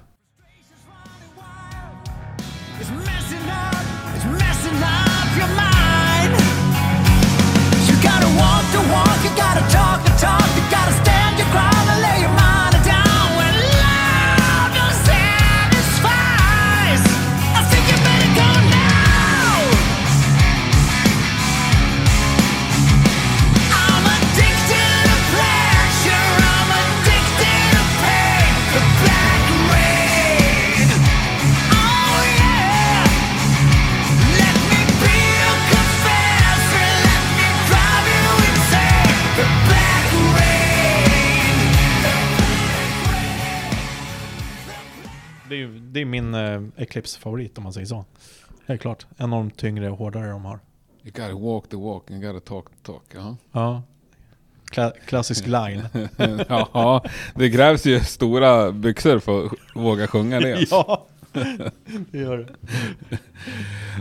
Det 45.99 46.03
är, 46.03 46.05
min 46.05 46.33
eh, 46.33 46.61
Eclipse-favorit 46.77 47.57
om 47.57 47.63
man 47.63 47.73
säger 47.73 47.87
så. 47.87 48.05
Helt 48.65 48.81
klart. 48.81 49.05
Enormt 49.17 49.57
tyngre 49.57 49.89
och 49.89 49.97
hårdare 49.97 50.29
de 50.29 50.45
har. 50.45 50.59
You 51.03 51.11
gotta 51.11 51.33
walk 51.33 51.69
the 51.69 51.75
walk, 51.77 52.03
you 52.11 52.21
gotta 52.21 52.39
talk 52.39 52.65
the 52.69 52.91
talk. 52.91 53.03
Jaha. 53.13 53.37
Ja. 53.51 53.83
Kla 54.65 54.91
klassisk 55.05 55.47
line. 55.47 55.81
ja, 56.49 57.03
det 57.35 57.51
krävs 57.51 57.85
ju 57.85 57.99
stora 57.99 58.71
byxor 58.71 59.19
för 59.19 59.45
att 59.45 59.51
våga 59.75 60.07
sjunga 60.07 60.39
det. 60.39 60.53
alltså. 60.53 60.75
ja, 60.75 61.05
det 62.11 62.17
gör 62.17 62.37
det. 62.37 62.47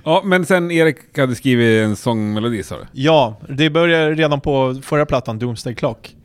Ja, 0.05 0.23
men 0.25 0.47
sen 0.47 0.71
Erik 0.71 1.19
hade 1.19 1.35
skrivit 1.35 1.85
en 1.85 1.97
sångmelodi 1.97 2.63
sa 2.63 2.77
du? 2.77 2.87
Ja, 2.93 3.41
det 3.49 3.71
började 3.71 4.15
redan 4.15 4.41
på 4.41 4.81
förra 4.83 5.07
plattan, 5.07 5.39
Doomsday 5.39 5.75
Clock. 5.75 6.17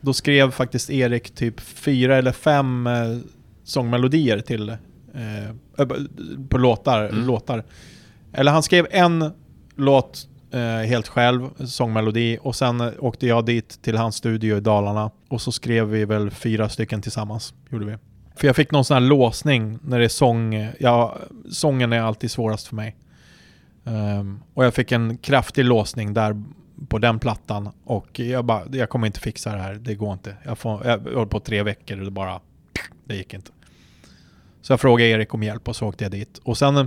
Då 0.00 0.12
skrev 0.12 0.50
faktiskt 0.50 0.90
Erik 0.90 1.34
typ 1.34 1.60
fyra 1.60 2.16
eller 2.16 2.32
fem 2.32 2.86
eh, 2.86 2.92
sångmelodier 3.64 4.40
till 4.40 4.76
eh, 5.16 5.50
ö- 5.78 6.06
på 6.48 6.58
låtar, 6.58 7.04
Mm. 7.08 7.26
låtar. 7.26 7.64
Eller 8.32 8.52
han 8.52 8.62
skrev 8.62 8.86
en 8.90 9.30
låt 9.76 10.28
eh, 10.50 10.60
helt 10.88 11.08
själv, 11.08 11.48
sångmelodi. 11.66 12.38
Och 12.42 12.56
sen 12.56 12.80
eh, 12.80 12.90
åkte 12.98 13.26
jag 13.26 13.44
dit 13.46 13.82
till 13.82 13.96
hans 13.96 14.16
studio 14.16 14.56
i 14.56 14.60
Dalarna. 14.60 15.10
Och 15.28 15.40
så 15.40 15.52
skrev 15.52 15.86
vi 15.88 16.04
väl 16.04 16.30
fyra 16.30 16.68
stycken 16.68 17.02
tillsammans, 17.02 17.54
gjorde 17.70 17.84
vi. 17.86 17.96
För 18.36 18.46
jag 18.46 18.56
fick 18.56 18.70
någon 18.70 18.84
sån 18.84 18.94
här 18.94 19.00
låsning 19.08 19.78
när 19.82 19.98
det 19.98 20.04
är 20.04 20.08
sång. 20.08 20.68
Ja, 20.80 21.16
sången 21.50 21.92
är 21.92 22.00
alltid 22.00 22.30
svårast 22.30 22.66
för 22.66 22.76
mig. 22.76 22.96
Ehm, 23.84 24.40
och 24.54 24.64
jag 24.64 24.74
fick 24.74 24.92
en 24.92 25.16
kraftig 25.18 25.64
låsning 25.64 26.14
där 26.14 26.42
på 26.88 26.98
den 26.98 27.18
plattan. 27.18 27.68
Och 27.84 28.20
jag 28.20 28.44
bara, 28.44 28.62
jag 28.72 28.88
kommer 28.88 29.06
inte 29.06 29.20
fixa 29.20 29.52
det 29.52 29.58
här, 29.62 29.74
det 29.74 29.94
går 29.94 30.12
inte. 30.12 30.36
Jag, 30.44 30.58
får, 30.58 30.86
jag 30.86 30.98
höll 31.14 31.26
på 31.26 31.40
tre 31.40 31.62
veckor 31.62 31.98
och 31.98 32.04
det 32.04 32.10
bara, 32.10 32.40
det 33.04 33.16
gick 33.16 33.34
inte. 33.34 33.50
Så 34.66 34.72
jag 34.72 34.80
frågade 34.80 35.10
Erik 35.10 35.34
om 35.34 35.42
hjälp 35.42 35.68
och 35.68 35.76
så 35.76 35.86
åkte 35.86 36.04
jag 36.04 36.10
dit. 36.10 36.40
Och 36.44 36.58
sen 36.58 36.76
eh, 36.76 36.86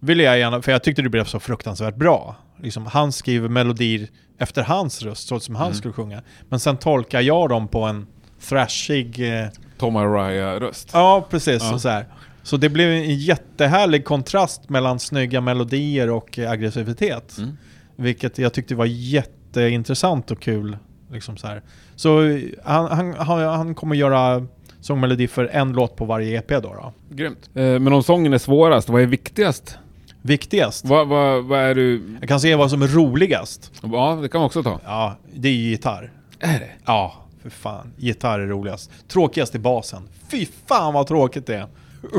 ville 0.00 0.22
jag 0.22 0.38
gärna, 0.38 0.62
för 0.62 0.72
jag 0.72 0.82
tyckte 0.84 1.02
det 1.02 1.08
blev 1.08 1.24
så 1.24 1.40
fruktansvärt 1.40 1.96
bra. 1.96 2.36
Liksom, 2.62 2.86
han 2.86 3.12
skriver 3.12 3.48
melodier 3.48 4.08
efter 4.38 4.62
hans 4.62 5.02
röst, 5.02 5.28
så 5.28 5.40
som 5.40 5.54
han 5.54 5.66
Mm. 5.66 5.74
skulle 5.74 5.94
sjunga. 5.94 6.22
Men 6.48 6.60
sen 6.60 6.76
tolkar 6.76 7.20
jag 7.20 7.48
dem 7.48 7.68
på 7.68 7.82
en 7.82 8.06
thrashig... 8.48 9.38
Eh, 9.40 9.46
Tom 9.78 9.96
Araya-röst. 9.96 10.90
ja, 10.92 11.26
precis. 11.30 11.62
Ja. 11.62 11.78
Så, 11.78 11.88
här. 11.88 12.06
så 12.42 12.56
det 12.56 12.68
blev 12.68 12.90
en 12.90 13.18
jättehärlig 13.18 14.04
kontrast 14.04 14.68
mellan 14.68 14.98
snygga 14.98 15.40
melodier 15.40 16.10
och 16.10 16.38
eh, 16.38 16.50
aggressivitet. 16.50 17.38
Mm. 17.38 17.56
Vilket 17.96 18.38
jag 18.38 18.52
tyckte 18.52 18.74
var 18.74 18.86
jätteintressant 18.86 20.30
och 20.30 20.40
kul. 20.40 20.76
Liksom 21.12 21.36
så 21.36 21.48
så 21.96 22.22
eh, 22.22 22.40
han, 22.64 22.86
han, 22.90 23.14
han, 23.14 23.40
han 23.40 23.74
kommer 23.74 23.96
göra 23.96 24.46
sångmelodi 24.82 25.28
för 25.28 25.44
en 25.52 25.72
låt 25.72 25.96
på 25.96 26.04
varje 26.04 26.38
EP 26.38 26.48
då. 26.48 26.60
då. 26.60 26.92
Grymt. 27.10 27.50
Eh, 27.54 27.62
men 27.62 27.92
om 27.92 28.02
sången 28.02 28.32
är 28.32 28.38
svårast, 28.38 28.88
vad 28.88 29.02
är 29.02 29.06
viktigast? 29.06 29.78
Viktigast. 30.22 30.84
Vad, 30.84 31.08
vad, 31.08 31.44
vad 31.44 31.60
är 31.60 31.74
du... 31.74 32.02
Jag 32.20 32.28
kan 32.28 32.40
se 32.40 32.54
vad 32.54 32.70
som 32.70 32.82
är 32.82 32.86
roligast. 32.88 33.72
Ja, 33.92 34.18
det 34.22 34.28
kan 34.28 34.38
man 34.38 34.46
också 34.46 34.62
ta. 34.62 34.80
Ja, 34.84 35.16
det 35.34 35.48
är 35.48 35.52
ju 35.52 35.68
gitarr. 35.70 36.12
Är 36.40 36.58
det? 36.58 36.70
Ja, 36.84 37.14
för 37.42 37.50
fan. 37.50 37.92
Gitarr 37.96 38.40
är 38.40 38.46
roligast. 38.46 38.90
Tråkigast 39.08 39.54
är 39.54 39.58
basen. 39.58 40.02
Fy 40.30 40.46
fan 40.66 40.94
vad 40.94 41.06
tråkigt 41.06 41.46
det 41.46 41.54
är. 41.54 41.66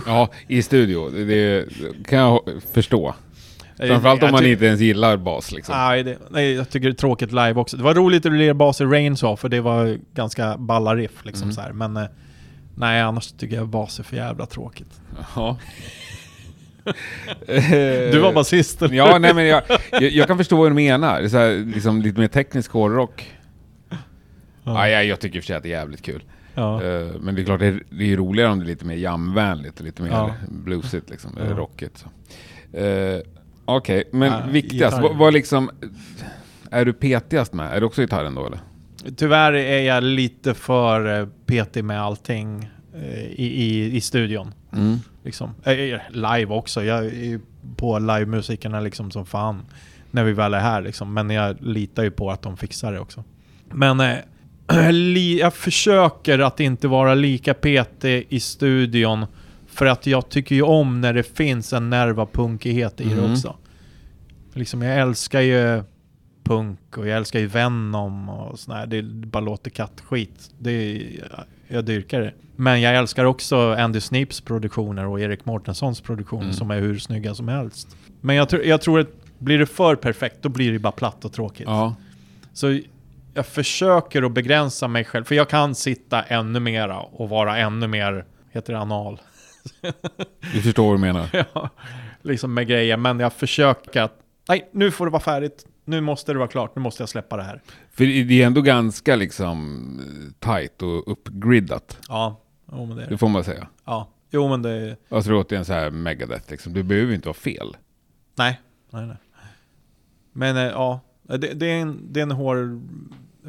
Ja, 0.06 0.30
i 0.48 0.62
studio. 0.62 1.10
Det, 1.10 1.26
det 1.26 1.66
kan 2.08 2.20
jag 2.20 2.40
förstå. 2.74 3.16
Framförallt 3.78 4.22
Jag 4.22 4.28
om 4.30 4.32
man 4.32 4.46
inte 4.46 4.66
ens 4.66 4.82
gillar 4.82 5.18
bas 5.18 5.52
liksom. 5.52 5.76
Nej, 5.78 6.04
det, 6.04 6.18
nej, 6.30 6.54
jag 6.54 6.70
tycker 6.70 6.88
det 6.90 6.94
är 6.94 6.98
tråkigt 6.98 7.30
live 7.32 7.54
också. 7.56 7.78
Det 7.78 7.84
var 7.84 7.94
roligt 7.94 8.26
att 8.26 8.32
lira 8.32 8.54
bas 8.54 8.82
i 8.82 8.84
Rain 8.84 9.18
så, 9.18 9.36
för 9.36 9.50
det 9.50 9.62
var 9.62 9.98
ganska 10.16 10.58
balla 10.58 10.96
riff 10.96 11.26
liksom 11.26 11.44
Mm. 11.44 11.54
så 11.56 11.62
här. 11.62 11.72
Men 11.72 11.98
eh, 11.98 12.04
nej, 12.76 13.02
annars 13.02 13.32
tycker 13.32 13.56
jag 13.56 13.68
bas 13.68 14.00
är 14.00 14.04
för 14.04 14.16
jävla 14.16 14.46
tråkigt. 14.46 15.02
Ja. 15.36 15.58
Du 18.12 18.20
var 18.20 18.34
basist 18.34 18.82
eller? 18.82 18.96
Ja, 18.96 19.18
nej 19.20 19.34
men 19.34 19.46
jag, 19.46 19.62
jag, 19.92 20.04
jag 20.04 20.28
kan 20.28 20.38
förstå 20.38 20.58
vad 20.58 20.72
du 20.72 20.76
menar. 20.76 21.20
Det 21.20 21.26
är 21.26 21.30
Så 21.30 21.38
här, 21.38 21.74
liksom 21.76 22.02
lite 22.02 22.20
mer 22.20 22.28
teknisk 22.28 22.72
hårdrock. 22.72 23.32
Ja. 24.64 24.88
jag, 24.90 25.06
jag 25.06 25.20
tycker 25.20 25.38
i 25.38 25.40
och 25.40 25.44
för 25.44 25.48
sig 25.48 25.56
att 25.56 25.64
det 25.64 25.70
är 25.70 25.78
jävligt 25.80 26.02
kul. 26.02 26.24
Ja. 26.56 26.84
Eh, 26.84 27.08
men 27.20 27.36
det 27.36 27.42
är 27.42 27.46
klart, 27.46 27.60
det 27.60 27.66
är, 27.66 27.84
det 27.90 28.14
är 28.14 28.18
roligare 28.18 28.52
om 28.52 28.60
det 28.60 28.66
är 28.66 28.68
lite 28.68 28.86
mer 28.86 28.96
jamvänligt 28.96 29.80
och 29.80 29.86
lite 29.86 30.02
mer 30.04 30.10
Ja. 30.10 30.34
bluesigt 30.50 31.10
liksom, 31.10 31.32
Ja. 31.38 31.44
eller 31.46 31.56
rockigt. 31.56 32.06
Eh, 32.74 33.20
Okej, 33.66 34.04
men 34.12 34.32
Ja, 34.32 34.42
viktigast, 34.52 35.02
vad, 35.02 35.16
vad 35.18 35.34
liksom... 35.34 35.72
Är 36.72 36.86
du 36.86 36.94
petigast 36.94 37.54
med? 37.54 37.76
Är 37.76 37.80
det 37.80 37.86
också 37.86 38.02
gitarren 38.02 38.36
då 38.36 38.46
eller? 38.48 38.60
Tyvärr 39.16 39.54
är 39.54 39.82
jag 39.82 40.04
lite 40.04 40.54
för 40.54 41.20
eh, 41.22 41.28
petig 41.46 41.84
med 41.84 42.02
allting 42.02 42.70
eh, 42.96 43.20
i, 43.24 43.46
i, 43.64 43.96
i 43.96 44.02
studion. 44.02 44.54
Mm. 44.74 44.98
Liksom. 45.24 45.50
Eh, 45.64 46.00
live 46.10 46.46
också. 46.46 46.84
Jag 46.84 47.06
är 47.06 47.40
på 47.76 48.00
livemusikerna 48.00 48.80
liksom 48.80 49.12
som 49.12 49.26
fan. 49.26 49.66
När 50.12 50.24
vi 50.24 50.34
väl 50.34 50.54
är 50.54 50.60
här 50.60 50.82
liksom. 50.82 51.14
Men 51.14 51.30
jag 51.30 51.56
litar 51.62 52.04
ju 52.04 52.12
på 52.12 52.32
att 52.32 52.42
de 52.42 52.58
fixar 52.58 52.92
det 52.94 53.00
också. 53.00 53.24
Men 53.72 54.00
eh, 54.00 54.18
jag 55.40 55.54
försöker 55.54 56.40
att 56.40 56.60
inte 56.60 56.88
vara 56.88 57.14
lika 57.16 57.54
petig 57.54 58.26
i 58.30 58.40
studion. 58.40 59.26
För 59.68 59.86
att 59.86 60.08
jag 60.08 60.30
tycker 60.30 60.56
ju 60.56 60.62
om 60.62 61.02
när 61.02 61.14
det 61.14 61.24
finns 61.38 61.74
en 61.74 61.90
nerv 61.90 62.20
av 62.20 62.26
punkighet 62.26 63.02
i 63.02 63.04
det 63.04 63.14
Mm. 63.14 63.32
också. 63.32 63.56
Liksom 64.54 64.82
jag 64.82 65.00
älskar 65.00 65.42
ju 65.42 65.84
punk 66.44 66.98
och 66.98 67.08
jag 67.08 67.18
älskar 67.18 67.40
ju 67.40 67.48
Venom 67.48 68.30
och 68.30 68.60
sådär. 68.60 68.86
Det 68.88 69.02
bara 69.04 69.40
låter 69.44 69.70
kattskit. 69.72 70.52
Det 70.60 70.72
är, 70.72 71.24
jag 71.68 71.86
dyrkar 71.86 72.22
det. 72.22 72.34
Men 72.56 72.82
jag 72.82 72.96
älskar 72.96 73.26
också 73.26 73.74
Andy 73.74 74.00
Snips 74.02 74.42
produktioner 74.42 75.06
och 75.08 75.22
Erik 75.22 75.46
Mårtenssons 75.46 76.02
produktioner 76.02 76.44
Mm. 76.44 76.54
som 76.54 76.72
är 76.72 76.80
hur 76.80 77.00
snygga 77.00 77.36
som 77.36 77.48
helst. 77.48 77.98
Men 78.22 78.36
jag, 78.36 78.50
tror- 78.50 78.64
jag 78.64 78.82
tror 78.82 79.00
att 79.00 79.08
blir 79.40 79.60
det 79.60 79.66
för 79.66 79.96
perfekt 79.96 80.38
då 80.42 80.50
blir 80.50 80.72
det 80.72 80.80
bara 80.80 80.92
platt 80.92 81.26
och 81.26 81.34
tråkigt. 81.34 81.68
Ja. 81.68 81.96
Så 82.54 82.80
jag 83.34 83.46
försöker 83.46 84.24
att 84.24 84.32
begränsa 84.32 84.88
mig 84.88 85.04
själv. 85.06 85.24
För 85.24 85.36
jag 85.36 85.50
kan 85.50 85.76
sitta 85.76 86.22
ännu 86.24 86.60
mera 86.60 87.00
och 87.00 87.30
vara 87.30 87.58
ännu 87.58 87.88
mer, 87.88 88.26
heter 88.52 88.74
det 88.74 88.80
anal? 88.80 89.20
Du 90.54 90.62
förstår 90.62 90.86
vad 90.86 90.94
du 90.96 91.02
menar. 91.02 91.30
ja, 91.54 91.70
liksom 92.22 92.54
med 92.54 92.68
grejer. 92.68 92.98
Men 92.98 93.20
jag 93.20 93.34
försöker 93.34 94.02
att, 94.02 94.14
nej 94.50 94.70
nu 94.74 94.92
får 94.92 95.06
det 95.06 95.12
vara 95.12 95.22
färdigt. 95.22 95.66
Nu 95.86 96.02
måste 96.02 96.34
det 96.34 96.38
vara 96.40 96.48
klart, 96.48 96.76
nu 96.76 96.82
måste 96.82 97.02
jag 97.04 97.10
släppa 97.10 97.38
det 97.38 97.44
här. 97.44 97.62
För 97.92 98.06
det 98.28 98.42
är 98.42 98.48
ändå 98.48 98.62
ganska 98.62 99.16
liksom 99.16 99.80
eh, 100.00 100.50
tight 100.50 100.82
och 100.82 101.12
uppgriddat. 101.12 101.98
Ja, 102.10 102.42
jo 102.72 102.86
men 102.86 102.96
det 102.98 103.02
är 103.04 103.06
Det 103.06 103.12
det. 103.14 103.18
får 103.18 103.30
man 103.30 103.44
säga. 103.44 103.68
Ja, 103.86 104.10
jo 104.32 104.50
men 104.50 104.62
det 104.62 104.70
är, 104.70 104.98
Alltså 105.10 105.30
det 105.32 105.36
låter 105.36 105.56
en 105.56 105.66
så 105.66 105.74
här 105.74 105.92
megadeth 105.92 106.52
liksom. 106.52 106.74
Du 106.74 106.84
behöver 106.84 107.10
ju 107.10 107.16
inte 107.16 107.28
vara 107.28 107.34
fel. 107.38 107.78
nej, 108.36 108.62
nej, 108.90 109.06
nej. 109.08 109.18
Men 110.34 110.58
eh, 110.58 110.64
ja, 110.64 111.00
det, 111.24 111.38
det, 111.38 111.66
är 111.66 111.82
en, 111.82 112.14
det 112.14 112.20
är 112.20 112.24
en 112.24 112.32
hård, 112.32 112.82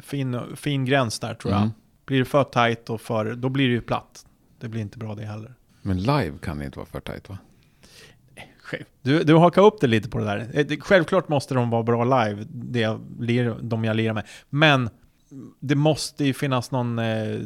fin, 0.01 0.39
fin 0.55 0.85
gräns 0.85 1.19
där 1.19 1.33
tror 1.33 1.53
jag. 1.53 1.61
Mm. 1.61 1.73
Blir 2.05 2.19
det 2.19 2.25
för 2.25 2.43
tight 2.43 2.89
och 2.89 3.01
för, 3.01 3.33
då 3.35 3.49
blir 3.49 3.67
det 3.67 3.73
ju 3.73 3.81
platt. 3.81 4.25
Det 4.59 4.69
blir 4.69 4.81
inte 4.81 4.97
bra 4.97 5.15
det 5.15 5.25
heller. 5.25 5.53
Men 5.81 5.97
live 6.03 6.33
kan 6.41 6.59
det 6.59 6.65
inte 6.65 6.79
vara 6.79 6.87
för 6.87 6.99
tight 6.99 7.29
va? 7.29 7.37
Du, 9.01 9.23
du 9.23 9.35
hakar 9.35 9.61
upp 9.61 9.81
det 9.81 9.87
lite 9.87 10.09
på 10.09 10.17
det 10.17 10.25
där. 10.25 10.49
Eh, 10.53 10.79
Självklart 10.79 11.29
måste 11.29 11.53
de 11.53 11.69
vara 11.69 11.83
bra 11.83 12.03
live, 12.03 12.45
det 12.49 12.79
jag 12.79 13.01
de 13.61 13.83
jag 13.83 13.95
lirar 13.95 14.13
med. 14.13 14.23
Men 14.49 14.89
det 15.59 15.75
måste 15.75 16.25
ju 16.25 16.33
finnas 16.33 16.71
någon, 16.71 16.99
eh, 16.99 17.39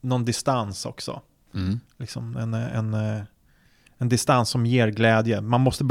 någon 0.00 0.24
distans 0.24 0.86
också. 0.86 1.20
Mm. 1.54 1.80
Liksom 1.96 2.36
en, 2.36 2.54
eh, 2.54 2.76
en, 2.76 2.94
eh, 2.94 3.22
en 3.98 4.08
distans 4.08 4.48
som 4.48 4.66
ger 4.66 4.88
glädje. 4.88 5.40
Man 5.40 5.60
måste 5.60 5.84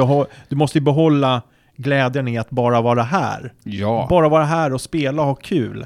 du 0.50 0.56
måste 0.56 0.78
ju 0.78 0.84
behålla 0.84 1.42
glädjen 1.76 2.28
i 2.28 2.38
att 2.38 2.50
bara 2.50 2.82
vara 2.82 3.04
här. 3.04 3.54
Ja. 3.64 4.08
Bara 4.10 4.30
vara 4.30 4.44
här 4.44 4.74
och 4.74 4.82
spela 4.82 5.22
och 5.22 5.28
ha 5.28 5.36
kul. 5.36 5.86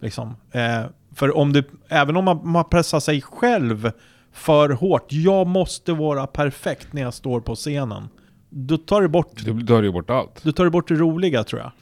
Liksom. 0.00 0.36
Eh, 0.50 0.84
för 1.14 1.36
om 1.36 1.52
du, 1.52 1.62
även 1.88 2.16
om 2.16 2.24
man, 2.24 2.48
man 2.48 2.64
pressar 2.64 3.00
sig 3.00 3.22
själv 3.22 3.90
för 4.38 4.70
hårt, 4.70 5.06
jag 5.12 5.46
måste 5.46 5.92
vara 5.92 6.26
perfekt 6.26 6.92
när 6.92 7.02
jag 7.02 7.14
står 7.14 7.40
på 7.40 7.54
scenen. 7.54 8.08
Då 8.50 8.76
tar 8.78 9.02
du 9.02 9.08
bort, 9.08 9.42
Då 9.46 9.66
tar 9.66 9.80
du 9.82 9.88
ju 9.88 9.92
bort 9.92 10.10
allt. 10.10 10.40
då 10.42 10.52
tar 10.52 10.64
du 10.64 10.70
bort 10.70 10.88
det 10.88 10.94
roliga 10.94 11.44
tror 11.44 11.60
jag. 11.62 11.72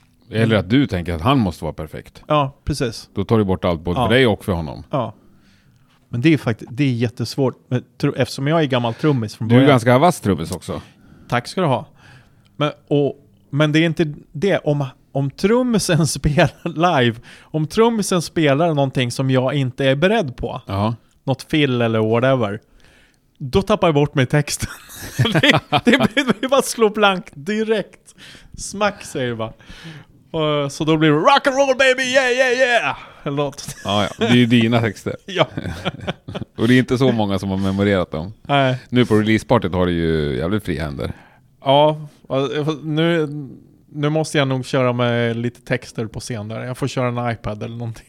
Eller 0.40 0.56
att 0.56 0.70
du 0.70 0.86
tänker 0.86 1.14
att 1.14 1.20
han 1.20 1.38
måste 1.38 1.64
vara 1.64 1.74
perfekt. 1.74 2.22
Ja, 2.28 2.56
precis. 2.64 3.10
Då 3.14 3.24
tar 3.24 3.38
du 3.38 3.44
bort 3.44 3.64
allt 3.64 3.80
både 3.80 4.00
Ja. 4.00 4.06
för 4.08 4.14
dig 4.14 4.26
och 4.26 4.44
för 4.44 4.52
honom. 4.52 4.82
Ja. 4.90 5.14
Men 6.08 6.20
det 6.20 6.32
är 6.34 6.38
faktiskt, 6.38 6.70
det 6.74 6.84
är 6.84 6.92
jättesvårt. 6.92 7.54
Men, 7.68 7.82
eftersom 8.16 8.46
jag 8.46 8.60
är 8.62 8.66
gammal 8.66 8.94
trummis 8.94 9.36
från 9.36 9.48
Du 9.48 9.54
är 9.54 9.58
början. 9.58 9.68
ganska 9.70 9.98
vass 9.98 10.20
trummis 10.20 10.50
också. 10.50 10.82
Tack 11.28 11.48
ska 11.48 11.60
du 11.60 11.66
ha. 11.66 11.86
Men, 12.56 12.70
och, 12.88 13.16
men 13.50 13.72
det 13.72 13.78
är 13.78 13.86
inte 13.86 14.14
det, 14.32 14.58
om, 14.58 14.84
om 15.12 15.30
trummisen 15.30 16.06
spelar 16.06 17.00
live, 17.02 17.16
om 17.40 17.66
trummisen 17.66 18.22
spelar 18.22 18.68
någonting 18.74 19.10
som 19.10 19.30
jag 19.30 19.54
inte 19.54 19.84
är 19.84 19.96
beredd 19.96 20.36
på, 20.36 20.60
Ja. 20.66 20.94
Något 21.26 21.42
fill 21.42 21.82
eller 21.82 21.98
whatever, 21.98 22.60
då 23.38 23.62
tappar 23.62 23.88
jag 23.88 23.94
bort 23.94 24.14
mig 24.14 24.22
i 24.22 24.26
texten. 24.26 24.68
det, 25.32 25.60
det, 26.14 26.40
det 26.40 26.48
bara 26.48 26.62
slå 26.62 26.88
blank 26.88 27.26
direkt. 27.34 28.14
Smack 28.58 29.04
säger 29.04 29.28
det 29.28 29.36
bara. 29.36 29.52
Och, 30.30 30.72
så 30.72 30.84
då 30.84 30.96
blir 30.96 31.10
det 31.10 31.16
rock 31.16 31.46
and 31.46 31.56
roll 31.56 31.76
baby, 31.78 32.02
yeah 32.02 32.30
yeah 32.30 32.52
yeah! 32.52 32.96
Eller 33.22 33.36
något. 33.36 33.76
Ja, 33.84 34.02
ja. 34.02 34.26
Det 34.26 34.32
är 34.32 34.36
ju 34.36 34.46
dina 34.46 34.80
texter. 34.80 35.16
ja. 35.26 35.48
Och 36.56 36.68
det 36.68 36.74
är 36.74 36.78
inte 36.78 36.98
så 36.98 37.12
många 37.12 37.38
som 37.38 37.50
har 37.50 37.56
memorerat 37.56 38.10
dem. 38.10 38.32
Nej. 38.42 38.76
Nu 38.88 39.06
på 39.06 39.14
releasepartyt 39.14 39.72
har 39.72 39.86
du 39.86 39.92
ju 39.92 40.36
jävligt 40.36 40.64
fria 40.64 40.84
händer. 40.84 41.12
Ja, 41.60 42.08
nu, 42.82 43.28
nu 43.92 44.08
måste 44.08 44.38
jag 44.38 44.48
nog 44.48 44.66
köra 44.66 44.92
med 44.92 45.36
lite 45.36 45.60
texter 45.60 46.06
på 46.06 46.20
scen 46.20 46.48
där. 46.48 46.64
Jag 46.64 46.78
får 46.78 46.88
köra 46.88 47.08
en 47.08 47.32
iPad 47.32 47.62
eller 47.62 47.76
någonting. 47.76 48.06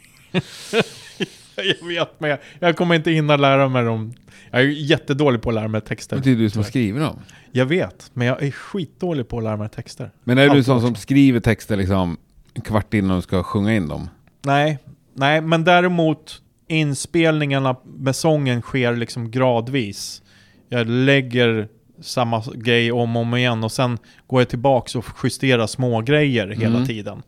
jag 1.82 1.88
vet, 1.88 2.20
men 2.20 2.30
jag, 2.30 2.39
jag 2.60 2.78
kommer 2.78 2.95
inte 2.95 3.12
hinna 3.12 3.36
lära 3.38 3.70
mig 3.70 3.84
dem. 3.84 4.14
Jag 4.51 4.62
är 4.62 4.66
jättedålig 4.66 5.41
på 5.41 5.49
att 5.49 5.55
lära 5.55 5.68
mig 5.68 5.82
texter. 5.82 6.20
Det 6.24 6.32
är 6.32 6.36
du 6.36 6.49
som 6.49 6.60
har 6.60 6.68
skrivit 6.70 7.01
dem. 7.01 7.20
Jag 7.51 7.66
vet, 7.66 8.12
men 8.14 8.28
jag 8.28 8.43
är 8.43 8.51
skitdålig 8.51 9.28
på 9.28 9.38
att 9.38 9.43
lära 9.43 9.58
mig 9.58 9.70
texter. 9.70 10.12
Men 10.24 10.38
är 10.38 10.43
du 10.43 10.49
Alltid 10.49 10.66
sån 10.66 10.82
som 10.82 10.95
skriver 10.95 11.39
texter 11.39 11.78
liksom 11.78 12.18
en 12.53 12.62
kvart 12.62 12.93
innan 12.93 13.16
du 13.16 13.22
ska 13.22 13.43
sjunga 13.43 13.76
in 13.76 13.88
dem? 13.88 14.10
Nej, 14.41 14.80
nej, 15.14 15.41
men 15.41 15.64
däremot 15.64 16.41
inspelningarna 16.68 17.76
med 17.97 18.16
sången 18.16 18.62
sker 18.62 18.95
liksom 18.95 19.32
gradvis. 19.32 20.22
Jag 20.70 20.88
lägger 20.88 21.68
samma 22.01 22.43
grej 22.55 22.91
om 22.91 23.16
och 23.16 23.22
om 23.22 23.36
igen 23.36 23.64
och 23.64 23.72
sen 23.72 23.97
går 24.28 24.41
jag 24.41 24.49
tillbaks 24.49 24.95
och 24.95 25.05
justerar 25.24 25.68
små 25.68 26.01
grejer 26.01 26.47
hela 26.47 26.76
Mm. 26.76 26.86
tiden. 26.88 27.24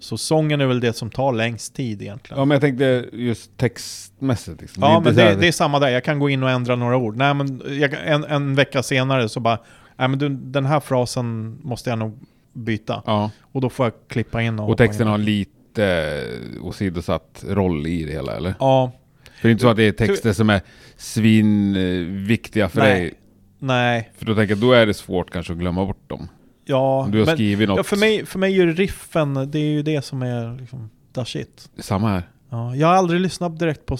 Så 0.00 0.18
sången 0.18 0.60
är 0.60 0.66
väl 0.66 0.80
det 0.80 0.92
som 0.92 1.10
tar 1.10 1.32
längst 1.32 1.74
tid 1.74 2.02
egentligen. 2.02 2.38
Ja, 2.38 2.44
men 2.44 2.54
jag 2.54 2.60
tänkte 2.62 3.06
just 3.12 3.56
textmässigt. 3.56 4.60
Liksom. 4.60 4.82
Ja, 4.82 4.96
inte 4.96 5.08
men 5.08 5.16
det, 5.16 5.34
det 5.40 5.48
är 5.48 5.52
samma 5.52 5.78
där. 5.78 5.88
Jag 5.88 6.04
kan 6.04 6.18
gå 6.18 6.30
in 6.30 6.42
och 6.42 6.50
ändra 6.50 6.76
några 6.76 6.96
ord. 6.96 7.16
Nej, 7.16 7.34
men 7.34 7.62
jag, 7.80 7.94
en, 8.06 8.24
en 8.24 8.54
vecka 8.54 8.82
senare 8.82 9.28
så 9.28 9.40
bara, 9.40 9.58
nej 9.96 10.08
men 10.08 10.18
du, 10.18 10.28
den 10.28 10.66
här 10.66 10.80
frasen 10.80 11.58
måste 11.62 11.90
jag 11.90 11.98
nog 11.98 12.18
byta. 12.52 13.02
Ja, 13.06 13.30
Och 13.52 13.60
då 13.60 13.70
får 13.70 13.86
jag 13.86 13.92
klippa 14.08 14.42
in 14.42 14.58
och, 14.58 14.70
och 14.70 14.78
texten 14.78 15.06
in. 15.06 15.10
har 15.10 15.18
lite 15.18 16.24
åsidosatt 16.62 17.44
roll 17.48 17.86
i 17.86 18.04
det 18.04 18.12
hela, 18.12 18.36
eller? 18.36 18.54
Ja, 18.60 18.92
För 19.24 19.42
det 19.42 19.48
är 19.48 19.52
inte 19.52 19.62
så 19.62 19.68
att 19.68 19.76
det 19.76 19.82
är 19.88 19.92
texter 19.92 20.32
som 20.32 20.50
är 20.50 20.60
svinviktiga 20.96 22.68
för 22.68 22.80
Nej. 22.80 23.00
dig. 23.00 23.14
nej, 23.58 24.10
För 24.16 24.26
då 24.26 24.34
tänker 24.34 24.54
jag, 24.54 24.58
då 24.60 24.72
är 24.72 24.86
det 24.86 24.94
svårt 24.94 25.30
kanske 25.30 25.52
att 25.52 25.58
glömma 25.58 25.84
bort 25.86 26.08
dem. 26.08 26.28
Ja. 26.68 27.08
Du 27.12 27.18
har 27.18 27.26
men, 27.26 27.36
skrivit 27.36 27.68
något. 27.68 27.76
ja 27.76 27.82
för, 27.82 27.96
mig, 27.96 28.26
för 28.26 28.38
mig 28.38 28.52
är 28.60 28.66
ju 28.66 28.72
riffen, 28.74 29.50
det 29.50 29.58
är 29.58 29.70
ju 29.72 29.82
det 29.82 30.04
som 30.04 30.22
är 30.22 30.60
liksom, 30.60 30.90
the 31.14 31.24
shit. 31.24 31.70
Samma 31.78 32.08
här. 32.08 32.22
Ja, 32.50 32.76
jag 32.76 32.86
har 32.88 32.94
aldrig 32.94 33.20
lyssnat 33.20 33.58
direkt 33.58 33.86
på 33.86 33.96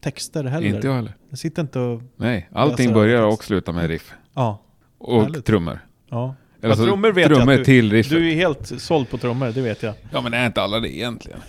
texter 0.00 0.44
heller. 0.44 0.66
Inte 0.66 0.86
jag 0.86 0.94
heller. 0.94 1.12
Jag 1.30 1.38
sitter 1.38 1.62
inte 1.62 1.78
och... 1.78 2.02
Nej, 2.16 2.48
allting 2.52 2.92
börjar 2.92 3.22
och 3.22 3.44
slutar 3.44 3.72
med 3.72 3.86
riff. 3.88 4.12
Ja, 4.34 4.62
Och 4.98 5.22
Härligt. 5.22 5.44
trummor. 5.44 5.78
ja. 6.10 6.34
Eller 6.62 6.74
så 6.74 6.84
trummor 6.84 7.12
vet 7.12 7.30
jag 7.30 7.36
trummor 7.36 7.52
att 7.52 7.58
du- 7.58 7.64
till 7.64 7.92
riffet. 7.92 8.12
Du 8.12 8.30
är 8.30 8.34
helt 8.34 8.80
såld 8.80 9.10
på 9.10 9.18
trummor, 9.18 9.46
det 9.54 9.60
vet 9.60 9.82
jag. 9.82 9.94
Ja 10.10 10.20
men 10.20 10.34
är 10.34 10.46
inte 10.46 10.62
alla 10.62 10.80
det 10.80 10.96
egentligen? 10.96 11.40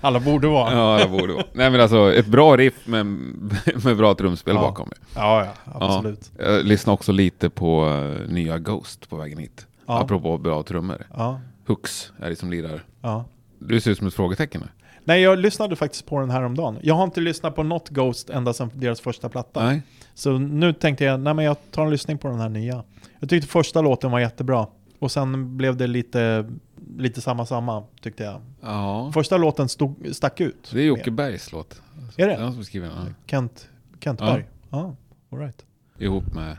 Alla 0.00 0.20
borde 0.20 0.48
vara. 0.48 0.72
Ja, 0.74 0.98
det 1.04 1.08
borde 1.18 1.32
vara. 1.32 1.44
Nej 1.52 1.70
men 1.70 1.80
alltså, 1.80 2.14
ett 2.14 2.26
bra 2.26 2.56
riff 2.56 2.86
med, 2.86 3.06
med 3.84 3.96
bra 3.96 4.14
trumspel 4.14 4.54
Ja. 4.54 4.60
bakom. 4.60 4.90
Ja, 5.14 5.44
ja, 5.44 5.72
absolut. 5.80 6.30
Jag 6.38 6.64
lyssnade 6.64 6.94
också 6.94 7.12
lite 7.12 7.50
på 7.50 7.86
eh, 7.88 8.32
nya 8.32 8.58
Ghost 8.58 9.08
på 9.10 9.16
vägen 9.16 9.38
hit. 9.38 9.66
Ja. 9.86 10.00
Apropå 10.00 10.38
bra 10.38 10.62
trummor. 10.62 11.06
Ja, 11.16 11.40
Hux 11.66 12.12
är 12.18 12.30
det 12.30 12.36
som 12.36 12.50
lirar. 12.50 12.84
ja. 13.02 13.24
Du 13.58 13.80
ser 13.80 13.90
ut 13.90 13.98
som 13.98 14.06
ett 14.06 14.14
frågetecken. 14.14 14.64
Nej, 15.04 15.22
jag 15.22 15.38
lyssnade 15.38 15.76
faktiskt 15.76 16.06
på 16.06 16.20
den 16.20 16.30
här 16.30 16.42
om 16.42 16.56
dagen. 16.56 16.78
Jag 16.82 16.94
har 16.94 17.04
inte 17.04 17.20
lyssnat 17.20 17.54
på 17.56 17.62
något 17.62 17.88
Ghost 17.88 18.30
ända 18.30 18.52
sedan 18.52 18.70
deras 18.74 19.00
första 19.00 19.28
platta. 19.28 19.64
Nej. 19.64 19.82
Så 20.14 20.38
nu 20.38 20.72
tänkte 20.72 21.04
jag, 21.04 21.20
nej 21.20 21.34
men 21.34 21.44
jag 21.44 21.56
tar 21.70 21.84
en 21.84 21.90
lyssning 21.90 22.18
på 22.18 22.28
den 22.28 22.40
här 22.40 22.48
nya. 22.48 22.82
Jag 23.20 23.28
tyckte 23.30 23.48
första 23.48 23.80
låten 23.80 24.10
var 24.10 24.20
jättebra. 24.20 24.66
Och 24.98 25.10
sen 25.12 25.56
blev 25.56 25.76
det 25.76 25.86
lite, 25.86 26.50
lite 26.98 27.20
samma 27.20 27.46
samma, 27.46 27.84
tyckte 28.00 28.22
jag. 28.24 28.40
Ja. 28.60 29.10
Första 29.14 29.36
låten 29.36 29.68
stod, 29.68 30.08
stack 30.12 30.40
ut. 30.40 30.70
Det 30.72 30.80
är 30.80 30.84
Jocke 30.86 31.10
Bergs 31.10 31.52
låt. 31.52 31.82
Är 32.16 32.28
Det 32.28 32.36
han 32.36 32.52
som 32.52 32.64
skriver 32.64 32.88
den. 32.88 32.96
ja. 33.06 33.12
Kent, 33.26 33.68
Kent 34.00 34.20
Ja. 34.20 34.26
Berg? 34.26 34.48
Ja, 34.70 34.96
all 35.32 35.38
right. 35.38 35.64
Ihop 35.98 36.34
med 36.34 36.56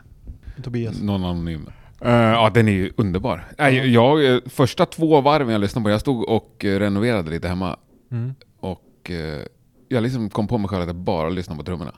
Tobias. 0.62 1.00
någon 1.02 1.24
anonym. 1.24 1.68
Eh, 2.00 2.10
ja, 2.12 2.50
den 2.54 2.68
är 2.68 2.72
ju 2.72 2.92
underbar. 2.96 3.48
Nej, 3.58 3.92
jag, 3.92 4.34
eh, 4.34 4.40
första 4.46 4.86
två 4.86 5.20
varven 5.20 5.52
jag 5.52 5.60
lyssnade 5.60 5.84
på, 5.84 5.90
jag 5.90 6.00
stod 6.00 6.28
och 6.28 6.64
eh, 6.64 6.78
renoverade 6.78 7.30
lite 7.30 7.48
hemma. 7.48 7.76
Mm. 8.10 8.34
Och 8.60 9.10
eh, 9.10 9.42
jag 9.88 10.02
liksom 10.02 10.30
kom 10.30 10.48
på 10.48 10.58
mig 10.58 10.68
själv 10.68 10.82
att 10.82 10.88
jag 10.88 10.96
bara 10.96 11.28
lyssnade 11.28 11.58
på 11.58 11.64
trummorna. 11.64 11.92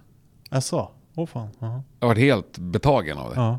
Asså? 0.51 0.91
Åh 1.15 1.27
fan. 1.27 1.49
Ja. 1.59 1.83
Jag 2.01 2.09
var 2.09 2.15
helt 2.15 2.59
betagen 2.59 3.19
av 3.19 3.31
det. 3.35 3.37
ja. 3.41 3.59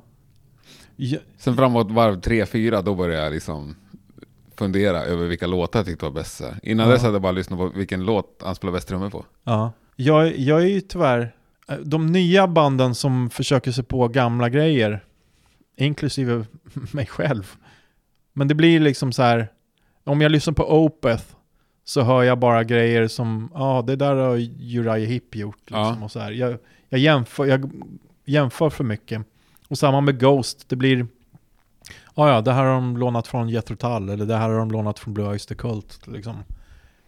Ja, 0.98 1.20
Sen 1.38 1.56
framåt 1.56 1.92
varv 1.92 2.20
3-4, 2.20 2.82
då 2.82 2.96
började 2.96 3.24
jag 3.24 3.34
liksom 3.34 3.76
fundera 4.58 5.02
över 5.04 5.28
vilka 5.28 5.48
låtar 5.48 5.80
jag 5.80 5.86
tyckte 5.86 6.06
var 6.06 6.12
bäst. 6.12 6.42
Innan 6.64 6.86
Ja. 6.88 6.94
dess 6.94 7.02
hade 7.02 7.14
jag 7.16 7.22
bara 7.22 7.32
lyssnat 7.32 7.60
på 7.60 7.70
vilken 7.70 8.06
låt 8.06 8.42
han 8.46 8.56
spelade 8.56 8.76
bäst 8.78 8.88
trummor 8.88 9.10
på. 9.10 9.26
Ja. 9.44 9.72
Jag, 9.96 10.38
jag 10.38 10.62
är 10.62 10.66
ju 10.68 10.82
tyvärr, 10.82 11.34
eh, 11.70 11.76
de 11.78 12.12
nya 12.12 12.48
banden 12.48 12.96
som 12.96 13.30
försöker 13.30 13.72
sig 13.72 13.84
på 13.84 14.08
gamla 14.08 14.50
grejer, 14.50 15.04
inklusive 15.78 16.46
mig 16.92 17.06
själv. 17.06 17.56
Men 18.34 18.48
det 18.48 18.56
blir 18.56 18.80
liksom 18.80 19.12
så 19.12 19.22
här, 19.24 19.48
om 20.04 20.22
jag 20.22 20.32
lyssnar 20.32 20.54
på 20.54 20.84
Opeth 20.86 21.24
så 21.84 22.02
hör 22.02 22.24
jag 22.24 22.40
bara 22.40 22.64
grejer 22.64 23.08
som, 23.08 23.52
ja 23.54 23.84
det 23.88 23.96
där 23.96 24.16
har 24.16 24.36
Uriah 24.78 25.10
Heep 25.10 25.36
gjort. 25.36 25.58
Liksom, 25.60 25.80
Ja. 26.00 26.04
och 26.04 26.12
så 26.12 26.20
här. 26.20 26.32
Jag, 26.32 26.58
jag, 26.90 27.00
jämför, 27.00 27.46
jag 27.46 27.72
jämför 28.26 28.70
för 28.70 28.84
mycket. 28.84 29.22
Och 29.68 29.78
samma 29.78 30.02
med 30.02 30.20
Ghost, 30.20 30.70
det 30.70 30.76
blir, 30.76 31.08
ja 32.16 32.30
ja 32.30 32.42
det 32.42 32.52
här 32.54 32.64
har 32.66 32.74
de 32.74 32.98
lånat 32.98 33.28
från 33.28 33.50
Jethro 33.50 33.76
Tull, 33.76 34.10
eller 34.10 34.26
det 34.26 34.36
här 34.38 34.50
har 34.50 34.58
de 34.60 34.72
lånat 34.72 35.00
från 35.00 35.14
Blue 35.14 35.28
Oyster 35.30 35.56
Cult. 35.56 36.00
Liksom. 36.08 36.44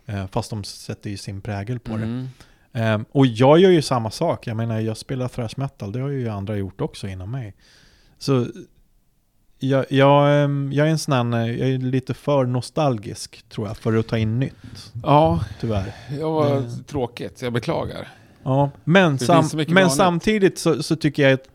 Eh, 0.05 0.27
fast 0.27 0.49
de 0.49 0.63
sätter 0.63 1.09
ju 1.09 1.17
sin 1.17 1.41
prägel 1.41 1.79
på 1.79 1.97
det. 1.97 2.03
Mm. 2.03 2.27
Ehm, 2.73 3.05
och 3.11 3.25
jag 3.25 3.59
gör 3.59 3.69
ju 3.69 3.81
samma 3.81 4.11
sak. 4.11 4.47
Jag 4.47 4.57
menar, 4.57 4.79
jag 4.79 4.97
spelar 4.97 5.27
thrash 5.27 5.53
metal. 5.57 5.91
Det 5.91 5.99
har 5.99 6.09
ju 6.09 6.29
andra 6.29 6.55
gjort 6.57 6.81
också 6.81 7.07
innan 7.07 7.31
mig. 7.31 7.55
Så 8.17 8.47
jag, 9.59 9.85
jag, 9.89 10.43
ehm, 10.43 10.71
jag 10.73 10.87
är 10.87 10.91
en 10.91 10.97
sån 10.99 11.33
här, 11.33 11.47
jag 11.47 11.69
är 11.69 11.77
lite 11.77 12.13
för 12.13 12.45
nostalgisk 12.45 13.49
tror 13.49 13.67
jag, 13.67 13.77
för 13.77 13.95
att 13.97 14.07
ta 14.07 14.17
in 14.17 14.39
nytt. 14.39 14.91
Ja, 15.03 15.39
Tyvärr. 15.59 15.93
jag 16.19 16.31
var 16.31 16.55
Det- 16.61 16.83
tråkigt. 16.83 17.41
Jag 17.41 17.53
beklagar. 17.53 18.07
Ja, 18.43 18.71
men, 18.83 19.17
Det 19.17 19.25
sam, 19.25 19.45
men 19.53 19.65
vanligt. 19.73 19.91
samtidigt 19.91 20.59
så, 20.59 20.83
så 20.83 20.95
tycker 20.95 21.23
jag 21.23 21.33
att, 21.33 21.47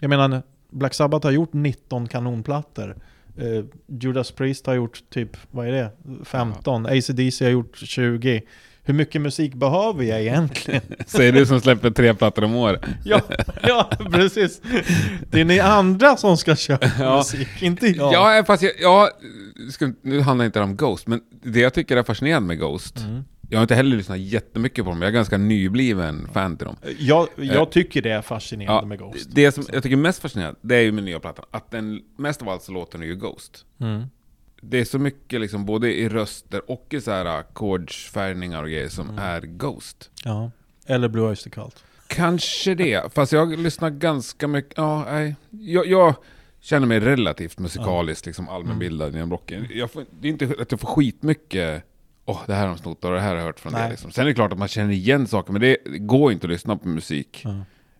jag 0.00 0.08
menar, 0.10 0.42
Black 0.74 0.94
Sabbath 0.94 1.26
har 1.26 1.32
gjort 1.32 1.52
19 1.52 2.08
kanonplattor. 2.08 2.96
Eh, 3.38 3.64
Judas 4.00 4.30
Priest 4.30 4.66
har 4.66 4.74
gjort 4.74 5.02
typ, 5.10 5.36
vad 5.50 5.68
är 5.68 5.72
det, 5.72 5.90
15. 6.24 6.86
AC/DC 6.86 7.44
har 7.44 7.52
gjort 7.52 7.76
20. 7.76 8.42
Hur 8.86 8.94
mycket 8.94 9.20
musik 9.20 9.54
behöver 9.54 10.04
jag 10.04 10.20
egentligen? 10.20 10.80
Säger 11.06 11.32
du 11.32 11.46
som 11.46 11.60
släpper 11.60 11.90
tre 11.90 12.14
plattor 12.14 12.44
om 12.44 12.54
året. 12.54 12.80
Ja, 13.04 13.20
ja, 13.62 13.90
precis. 14.12 14.60
Det 15.30 15.40
är 15.40 15.44
ni 15.44 15.60
andra 15.60 16.16
som 16.16 16.36
ska 16.36 16.56
köpa 16.56 16.86
Ja. 17.00 17.16
musik, 17.16 17.62
inte 17.62 17.86
jag. 17.86 18.12
Ja, 18.12 18.44
fast 18.46 18.62
jag, 18.62 18.72
jag 18.80 19.08
ska, 19.72 19.92
nu 20.02 20.20
handlar 20.20 20.44
inte 20.44 20.58
det 20.58 20.64
om 20.64 20.76
Ghost, 20.76 21.06
men 21.06 21.20
det 21.42 21.60
jag 21.60 21.74
tycker 21.74 21.96
är 21.96 22.02
fascinerande 22.02 22.46
med 22.46 22.58
Ghost, 22.58 22.98
Mm. 22.98 23.24
Jag 23.54 23.58
har 23.58 23.62
inte 23.64 23.74
heller 23.74 23.96
lyssnat 23.96 24.18
jättemycket 24.18 24.84
på 24.84 24.90
dem, 24.90 25.02
jag 25.02 25.08
är 25.08 25.12
ganska 25.12 25.38
nybliven 25.38 26.28
fan 26.32 26.56
till 26.56 26.66
dem. 26.66 26.76
Jag, 26.98 27.28
jag 27.36 27.70
tycker 27.70 28.02
det 28.02 28.10
är 28.10 28.22
fascinerande 28.22 28.82
Ja, 28.82 28.86
med 28.86 28.98
Ghost. 28.98 29.28
det 29.34 29.52
som 29.52 29.64
jag 29.72 29.82
tycker 29.82 29.96
mest 29.96 30.22
fascinerande, 30.22 30.58
det 30.62 30.76
är 30.76 30.80
ju 30.80 30.92
med 30.92 31.04
nya 31.04 31.20
plattan, 31.20 31.44
att 31.50 31.70
den 31.70 32.02
mest 32.16 32.42
av 32.42 32.48
allt 32.48 32.62
så 32.62 32.72
låter 32.72 32.98
den 32.98 33.08
ju 33.08 33.14
Ghost. 33.16 33.64
Mm. 33.80 34.04
Det 34.60 34.80
är 34.80 34.84
så 34.84 34.98
mycket 34.98 35.40
liksom, 35.40 35.66
både 35.66 35.94
i 35.94 36.08
röster 36.08 36.70
och 36.70 36.86
i 36.90 37.00
så 37.00 37.10
här 37.10 37.24
ackordsfärgningar 37.24 38.62
och 38.62 38.68
grejer 38.68 38.88
som 38.88 39.18
är 39.18 39.40
Ghost. 39.40 40.10
Ja. 40.24 40.50
Eller 40.86 41.08
Blue 41.08 41.28
Oyster 41.28 41.50
Cult. 41.50 41.84
Kanske 42.06 42.74
det, 42.74 43.14
fast 43.14 43.32
jag 43.32 43.58
lyssnar 43.58 43.90
ganska 43.90 44.48
mycket, 44.48 44.74
ja, 44.76 45.04
nej. 45.04 45.36
Jag, 45.50 45.86
jag 45.86 46.14
känner 46.60 46.86
mig 46.86 47.00
relativt 47.00 47.58
musikaliskt 47.58 48.26
liksom 48.26 48.48
allmänbildad 48.48 49.16
inom 49.16 49.30
rocken. 49.30 49.66
Jag 49.70 49.90
får, 49.90 50.04
det 50.20 50.28
är 50.28 50.32
inte 50.32 50.54
att 50.58 50.70
jag 50.70 50.80
får 50.80 50.88
skitmycket, 50.88 51.84
åh 52.24 52.40
det 52.46 52.54
här 52.54 52.60
har 52.60 52.68
de 52.68 52.78
snott 52.78 53.04
och 53.04 53.12
det 53.12 53.20
här 53.20 53.28
har 53.28 53.36
jag 53.36 53.44
hört 53.44 53.60
från 53.60 53.72
det 53.72 53.78
Nej. 53.78 53.90
liksom. 53.90 54.10
Sen 54.10 54.22
är 54.24 54.28
det 54.28 54.34
klart 54.34 54.52
att 54.52 54.58
man 54.58 54.68
känner 54.68 54.92
igen 54.92 55.26
saker, 55.26 55.52
men 55.52 55.60
det 55.60 55.76
går 55.84 56.32
inte 56.32 56.46
att 56.46 56.50
lyssna 56.50 56.76
på 56.76 56.88
musik 56.88 57.40
Ja. 57.44 57.54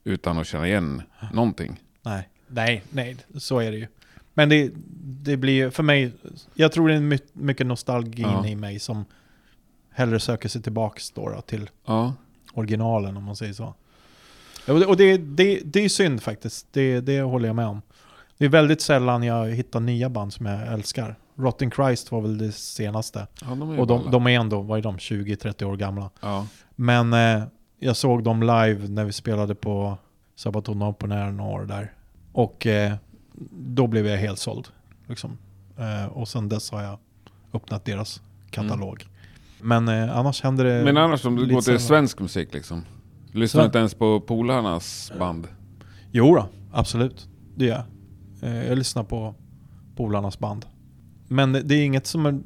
utan 0.04 0.38
att 0.38 0.46
känna 0.46 0.66
igen 0.66 1.02
någonting. 1.32 1.80
Nej, 2.02 2.28
nej, 2.48 2.82
nej, 2.90 3.16
så 3.38 3.58
är 3.58 3.70
det 3.72 3.76
ju. 3.78 3.86
Men 4.34 4.48
det, 4.48 4.70
det 5.04 5.36
blir 5.36 5.70
för 5.70 5.82
mig, 5.82 6.12
jag 6.54 6.72
tror 6.72 6.88
det 6.88 6.94
är 6.94 7.00
my, 7.00 7.18
mycket 7.32 7.66
nostalgi 7.66 8.22
Ja. 8.22 8.46
i 8.46 8.56
mig 8.56 8.78
som 8.78 9.04
hellre 9.90 10.20
söker 10.20 10.48
sig 10.48 10.62
tillbaks 10.62 11.10
då, 11.10 11.28
då 11.28 11.40
till 11.40 11.70
Ja, 11.86 12.14
originalen 12.52 13.16
om 13.16 13.24
man 13.24 13.36
säger 13.36 13.52
så. 13.52 13.74
Och 14.68 14.80
det, 14.80 14.86
och 14.86 14.96
det, 14.96 15.16
det, 15.16 15.60
det 15.64 15.84
är 15.84 15.88
synd 15.88 16.22
faktiskt, 16.22 16.66
det, 16.72 17.00
det 17.00 17.20
håller 17.20 17.46
jag 17.46 17.56
med 17.56 17.66
om. 17.66 17.82
Det 18.38 18.44
är 18.44 18.48
väldigt 18.48 18.80
sällan 18.80 19.22
jag 19.22 19.46
hittar 19.50 19.80
nya 19.80 20.08
band 20.08 20.32
som 20.32 20.46
jag 20.46 20.72
älskar. 20.72 21.16
Rotten 21.36 21.70
Christ 21.70 22.12
var 22.12 22.20
väl 22.20 22.38
det 22.38 22.52
senaste. 22.52 23.26
ja 23.40 23.46
de 23.46 23.78
Och 23.78 23.86
de, 23.86 24.10
de 24.10 24.26
är 24.26 24.40
ändå, 24.40 24.60
vad 24.60 24.78
är 24.78 24.82
de, 24.82 24.96
20-30 24.96 25.64
år 25.64 25.76
gamla. 25.76 26.10
Ja. 26.20 26.46
Men 26.76 27.12
eh, 27.12 27.44
jag 27.78 27.96
såg 27.96 28.24
dem 28.24 28.40
live 28.40 28.88
när 28.88 29.04
vi 29.04 29.12
spelade 29.12 29.54
på 29.54 29.98
Sabaton 30.36 30.82
Open 30.82 31.12
Air 31.12 31.32
några 31.32 31.50
år 31.50 31.64
där. 31.64 31.92
Och 32.32 32.66
eh, 32.66 32.94
då 33.50 33.86
blev 33.86 34.06
jag 34.06 34.18
helt 34.18 34.38
såld. 34.38 34.68
Liksom. 35.06 35.38
Eh, 35.78 36.06
och 36.06 36.28
sen 36.28 36.48
dess 36.48 36.70
har 36.70 36.82
jag 36.82 36.98
öppnat 37.52 37.84
deras 37.84 38.22
katalog. 38.50 39.06
Men 39.60 39.88
eh, 39.88 40.16
annars 40.16 40.42
händer 40.42 40.64
det... 40.64 40.84
Men 40.84 40.96
annars 40.96 41.24
om 41.24 41.36
du 41.36 41.54
går 41.54 41.60
till 41.60 41.78
svensk 41.78 42.20
musik 42.20 42.54
liksom? 42.54 42.84
Lyssnar 43.32 43.62
du 43.62 43.66
inte 43.66 43.78
ens 43.78 43.94
på 43.94 44.20
polarnas 44.20 45.12
band? 45.18 45.48
Jo 46.10 46.34
då, 46.34 46.48
absolut. 46.72 47.28
Det 47.56 47.64
gör 47.64 47.84
jag. 48.40 48.50
Eh, 48.50 48.68
jag 48.68 48.78
lyssnar 48.78 49.04
på 49.04 49.34
Polarnas 49.96 50.38
band. 50.38 50.66
Men 51.34 51.52
det, 51.52 51.74
är 51.74 51.84
inget 51.84 52.06
som 52.06 52.26
är... 52.26 52.40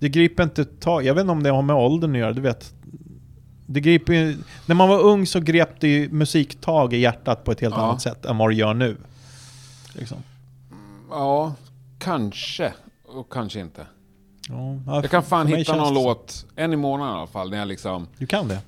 Det 0.00 0.08
griper 0.08 0.42
inte 0.42 0.64
tag. 0.64 1.04
Jag 1.04 1.14
vet 1.14 1.20
inte 1.20 1.32
om 1.32 1.42
det 1.42 1.50
har 1.50 1.62
med 1.62 1.76
åldern 1.76 2.12
att 2.12 2.18
göra, 2.18 2.32
du 2.32 2.40
vet. 2.40 2.74
Det 3.66 3.80
griper. 3.80 4.36
När 4.66 4.74
man 4.74 4.88
var 4.88 5.00
ung 5.00 5.26
så 5.26 5.40
grep 5.40 5.80
det 5.80 5.88
ju 5.88 6.08
musiktag 6.12 6.92
i 6.92 6.96
hjärtat 6.98 7.44
på 7.44 7.52
ett 7.52 7.60
helt 7.60 7.74
Ja. 7.74 7.82
annat 7.82 8.02
sätt 8.02 8.24
än 8.24 8.38
vad 8.38 8.50
det 8.50 8.54
gör 8.54 8.74
nu. 8.74 8.96
Liksom. 9.92 10.18
Ja, 11.10 11.54
kanske. 11.98 12.72
Och 13.04 13.32
kanske 13.32 13.60
inte. 13.60 13.86
Ja, 14.48 14.78
ja, 14.86 14.94
Jag 15.02 15.10
kan 15.10 15.22
fan 15.22 15.46
hitta 15.46 15.76
någon 15.76 15.94
låt, 15.94 16.46
en 16.56 16.72
i 16.72 16.76
månaden 16.76 17.14
i 17.14 17.18
alla 17.18 17.26
fall, 17.26 17.50
när 17.50 17.58
jag 17.58 17.68
liksom 17.68 18.06
Du 18.18 18.26
kan 18.26 18.48
det? 18.48 18.58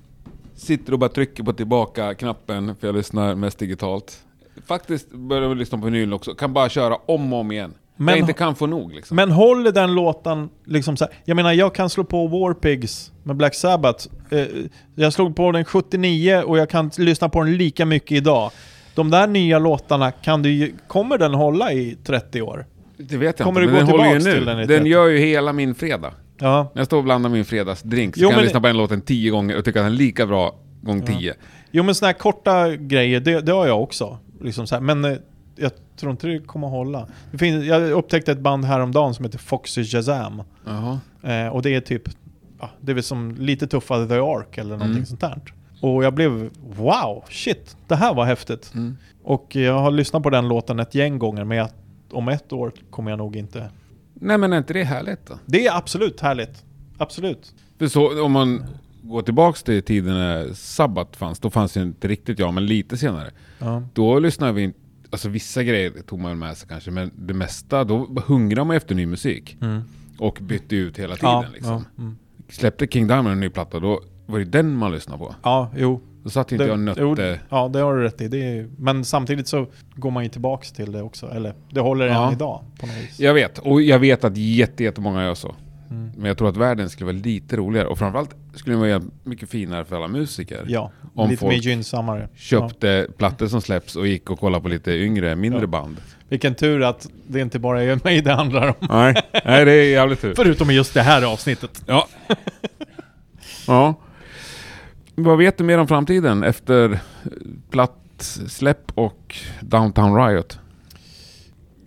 sitter 0.55 0.93
och 0.93 0.99
bara 0.99 1.11
trycker 1.11 1.43
på 1.43 1.53
tillbaka-knappen 1.53 2.77
för 2.77 2.87
jag 2.89 2.97
lyssnar 2.97 3.35
mest 3.35 3.59
digitalt. 3.59 4.25
faktiskt 4.67 5.11
börjar 5.13 5.55
lyssna 5.55 5.79
på 5.79 5.85
vinyl 5.85 6.13
också, 6.13 6.35
kan 6.35 6.53
bara 6.53 6.69
köra 6.69 6.97
om 6.97 7.33
och 7.33 7.39
om 7.41 7.53
igen. 7.53 7.75
Men- 7.99 8.09
jag 8.09 8.19
inte 8.19 8.33
kan 8.33 8.55
få 8.57 8.67
nog 8.67 8.93
liksom. 8.93 9.17
Men 9.17 9.31
håller 9.31 9.73
den 9.73 9.95
låten 9.95 10.49
liksom 10.65 10.97
så 10.97 11.05
här, 11.05 11.15
Jag 11.25 11.35
menar, 11.37 11.53
jag 11.53 11.75
kan 11.75 11.91
slå 11.91 12.05
på 12.05 12.27
War 12.27 12.55
Pigs 12.55 13.13
med 13.23 13.37
Black 13.37 13.55
Sabbath. 13.55 14.07
Eh, 14.31 14.47
jag 14.95 15.13
slog 15.13 15.37
på 15.37 15.53
den 15.53 15.65
79 15.65 16.43
och 16.47 16.59
jag 16.59 16.71
kan 16.71 16.91
lyssna 16.99 17.29
på 17.29 17.43
den 17.43 17.57
lika 17.57 17.87
mycket 17.87 18.13
idag. 18.13 18.51
De 18.95 19.11
där 19.11 19.27
nya 19.27 19.59
låtarna, 19.59 20.11
kan 20.11 20.43
du, 20.43 20.75
kommer 20.87 21.19
den 21.19 21.35
hålla 21.35 21.73
i 21.73 21.97
30 22.05 22.43
år? 22.43 22.67
det 22.97 23.17
vet 23.17 23.39
jag 23.39 23.47
kommer 23.47 23.61
inte, 23.63 23.73
du 23.73 23.77
men 23.79 23.87
gå 23.87 23.97
den 23.97 24.07
håller 24.07 24.19
ju 24.21 24.39
nu. 24.39 24.45
den 24.45 24.57
Den 24.59 24.67
30? 24.69 24.89
gör 24.89 25.07
ju 25.07 25.19
hela 25.19 25.53
min 25.53 25.75
fredag. 25.75 26.13
Ja. 26.41 26.71
När 26.75 26.81
jag 26.81 26.87
står 26.87 26.97
och 26.99 27.05
blandar 27.05 27.31
min 27.31 27.45
fredagsdrink 27.45 28.15
så 28.15 28.23
Jo, 28.23 28.29
kan 28.29 28.39
jag 28.39 28.45
lyssna 28.45 28.61
på 28.61 28.67
den 28.67 28.77
låten 28.77 29.01
tio 29.01 29.31
gånger 29.31 29.57
och 29.57 29.65
tycka 29.65 29.81
att 29.81 29.87
den 29.87 29.93
är 29.93 29.97
lika 29.97 30.27
bra 30.27 30.55
gång 30.83 31.03
tio. 31.07 31.35
Jo 31.71 31.83
men 31.83 31.95
såna 31.95 32.07
här 32.07 32.13
korta 32.19 32.77
grejer, 32.77 33.21
det, 33.21 33.41
det 33.41 33.53
har 33.53 33.67
jag 33.67 33.83
också. 33.83 34.19
Liksom 34.43 34.67
så 34.67 34.75
här. 34.75 34.83
Men 34.83 35.05
eh, 35.05 35.13
jag 35.57 35.71
tror 35.99 36.11
inte 36.13 36.27
det 36.27 36.39
kommer 36.39 36.67
att 36.67 36.73
hålla. 36.73 37.07
Det 37.33 37.39
finns, 37.39 37.65
jag 37.65 37.91
upptäckte 37.91 38.33
ett 38.33 38.41
band 38.41 38.65
häromdagen 38.65 39.15
som 39.15 39.25
heter 39.25 39.39
Foxy 39.39 39.85
Shazam. 39.85 40.43
Jaha. 40.67 41.01
Eh, 41.23 41.49
och 41.49 41.63
det 41.63 41.75
är 41.75 41.81
typ, 41.81 42.03
ja, 42.61 42.71
det 42.81 42.93
är 42.93 42.95
väl 42.95 43.03
som 43.05 43.35
lite 43.39 43.67
tuffare 43.67 44.07
The 44.09 44.15
Ark 44.15 44.59
eller 44.59 44.71
någonting 44.71 44.93
Mm. 44.93 45.07
sånt 45.07 45.21
där. 45.21 45.41
Och 45.81 46.05
jag 46.05 46.15
blev, 46.15 46.51
wow, 46.77 47.25
shit, 47.31 47.77
det 47.87 47.97
här 47.97 48.15
var 48.15 48.25
häftigt. 48.25 48.71
Mm. 48.75 48.97
Och 49.25 49.57
jag 49.57 49.79
har 49.79 49.91
lyssnat 49.91 50.23
på 50.23 50.31
den 50.31 50.49
låten 50.49 50.79
ett 50.81 50.95
gäng 50.95 51.19
gånger, 51.19 51.45
men 51.45 51.57
jag, 51.59 51.69
om 52.13 52.29
ett 52.29 52.53
år 52.53 52.73
kommer 52.91 53.11
jag 53.11 53.19
nog 53.19 53.37
inte... 53.37 53.71
Nej 54.15 54.39
men 54.39 54.53
är 54.53 54.59
inte 54.59 54.73
det 54.73 54.85
härligt 54.85 55.27
då? 55.27 55.39
Det 55.47 55.67
är 55.67 55.77
absolut 55.77 56.21
härligt. 56.21 56.65
Absolut. 56.99 57.55
För 57.79 57.87
så, 57.89 58.25
om 58.25 58.33
man 58.33 58.65
går 59.03 59.23
tillbaks 59.23 59.63
till 59.63 59.83
tiden 59.83 60.15
när 60.15 60.53
Sabbat 60.53 61.17
fanns, 61.17 61.39
då 61.39 61.51
fanns 61.51 61.73
det 61.73 61.81
inte 61.83 62.09
riktigt 62.09 62.39
jag, 62.39 62.55
men 62.55 62.67
lite 62.67 62.97
senare. 62.97 63.31
Ja. 63.59 63.83
Då 63.95 64.19
lyssnade 64.19 64.53
vi 64.53 64.63
inte, 64.63 64.79
alltså 65.11 65.29
vissa 65.29 65.63
grejer 65.63 65.91
tog 66.07 66.19
man 66.21 66.39
med 66.39 66.57
sig 66.57 66.69
kanske, 66.69 66.91
men 66.91 67.11
det 67.17 67.35
mesta, 67.35 67.85
då 67.85 68.09
hungrade 68.27 68.67
man 68.67 68.77
efter 68.77 68.95
ny 68.95 69.07
musik. 69.07 69.57
Mm. 69.61 69.81
Och 70.19 70.39
bytte 70.41 70.77
ut 70.77 70.99
hela 70.99 71.15
tiden 71.17 71.31
Ja, 71.31 71.45
liksom. 71.55 71.73
ja, 71.97 72.03
mm. 72.03 72.17
Släppte 72.49 72.87
King 72.87 73.07
Diamond 73.07 73.33
en 73.33 73.41
ny 73.41 73.49
platta, 73.49 73.81
då 73.81 74.01
var 74.27 74.39
det 74.39 74.45
den 74.45 74.75
man 74.77 74.93
lyssnade 74.93 75.19
på. 75.19 75.35
ja, 75.43 75.71
jo. 75.77 76.01
Då 76.23 76.31
satt 76.31 76.53
inte 76.53 76.65
jag 76.65 76.73
och 76.73 76.79
nötte. 76.79 77.01
jo, 77.01 77.17
ja, 77.51 77.69
det 77.69 77.79
har 77.79 77.97
du 77.97 78.03
rätt 78.03 78.21
i. 78.21 78.29
Det 78.29 78.39
är, 78.59 78.69
men 78.79 79.05
samtidigt 79.05 79.49
så 79.49 79.67
går 79.95 80.11
man 80.11 80.23
ju 80.23 80.29
tillbaks 80.31 80.73
till 80.73 80.93
det 80.93 81.03
också. 81.03 81.27
Eller 81.31 81.55
det 81.71 81.81
håller 81.81 82.07
Ja. 82.07 82.27
än 82.27 82.33
idag 82.33 82.65
på 82.81 82.87
något 82.87 82.97
vis. 82.97 83.21
Jag 83.21 83.35
vet, 83.35 83.59
och 83.59 83.83
jag 83.83 83.99
vet 83.99 84.25
att 84.25 84.37
jätte, 84.37 84.85
jättemånga 84.85 85.25
gör 85.25 85.35
så. 85.35 85.55
Mm. 85.91 86.11
Men 86.17 86.25
jag 86.25 86.39
tror 86.39 86.49
att 86.49 86.57
världen 86.57 86.91
skulle 86.91 87.13
vara 87.13 87.23
lite 87.25 87.57
roligare, 87.57 87.87
och 87.89 87.99
framförallt 87.99 88.35
skulle 88.55 88.77
den 88.77 88.81
vara 88.81 89.03
mycket 89.25 89.51
finare 89.51 89.85
för 89.85 89.97
alla 89.97 90.09
musiker. 90.09 90.65
Ja, 90.69 90.91
Om 91.15 91.31
lite 91.31 91.41
folk 91.41 91.53
mer 91.55 91.61
gynnsammare. 91.61 92.21
Ja. 92.33 92.39
Köpte 92.39 93.09
plattor 93.17 93.47
som 93.47 93.61
släpps 93.61 93.97
och 93.97 94.07
gick 94.07 94.31
och 94.31 94.41
kollade 94.41 94.63
på 94.63 94.69
lite 94.69 94.91
yngre, 94.93 95.37
mindre 95.37 95.61
Ja. 95.61 95.67
band. 95.67 95.97
Vilken 96.29 96.55
tur 96.55 96.83
att 96.83 97.09
det 97.27 97.41
inte 97.41 97.59
bara 97.59 97.83
är 97.83 98.01
mig 98.05 98.21
det 98.23 98.33
handlar 98.33 98.69
om. 98.69 98.75
Nej, 98.89 99.15
nej 99.45 99.65
det 99.65 99.73
är 99.73 99.91
jävligt 99.91 100.21
tur. 100.21 100.35
Förutom 100.37 100.71
i 100.71 100.75
just 100.75 100.95
det 100.95 101.03
här 101.03 101.23
avsnittet. 101.33 101.83
Ja. 101.87 102.09
ja. 103.67 103.95
Vad 105.15 105.39
vet 105.39 105.59
du 105.59 105.65
mer 105.65 105.79
om 105.79 105.89
framtiden 105.89 106.43
efter 106.45 107.01
plattsläpp 107.71 108.93
och 108.95 109.37
Downtown 109.61 110.17
Riot? 110.27 110.59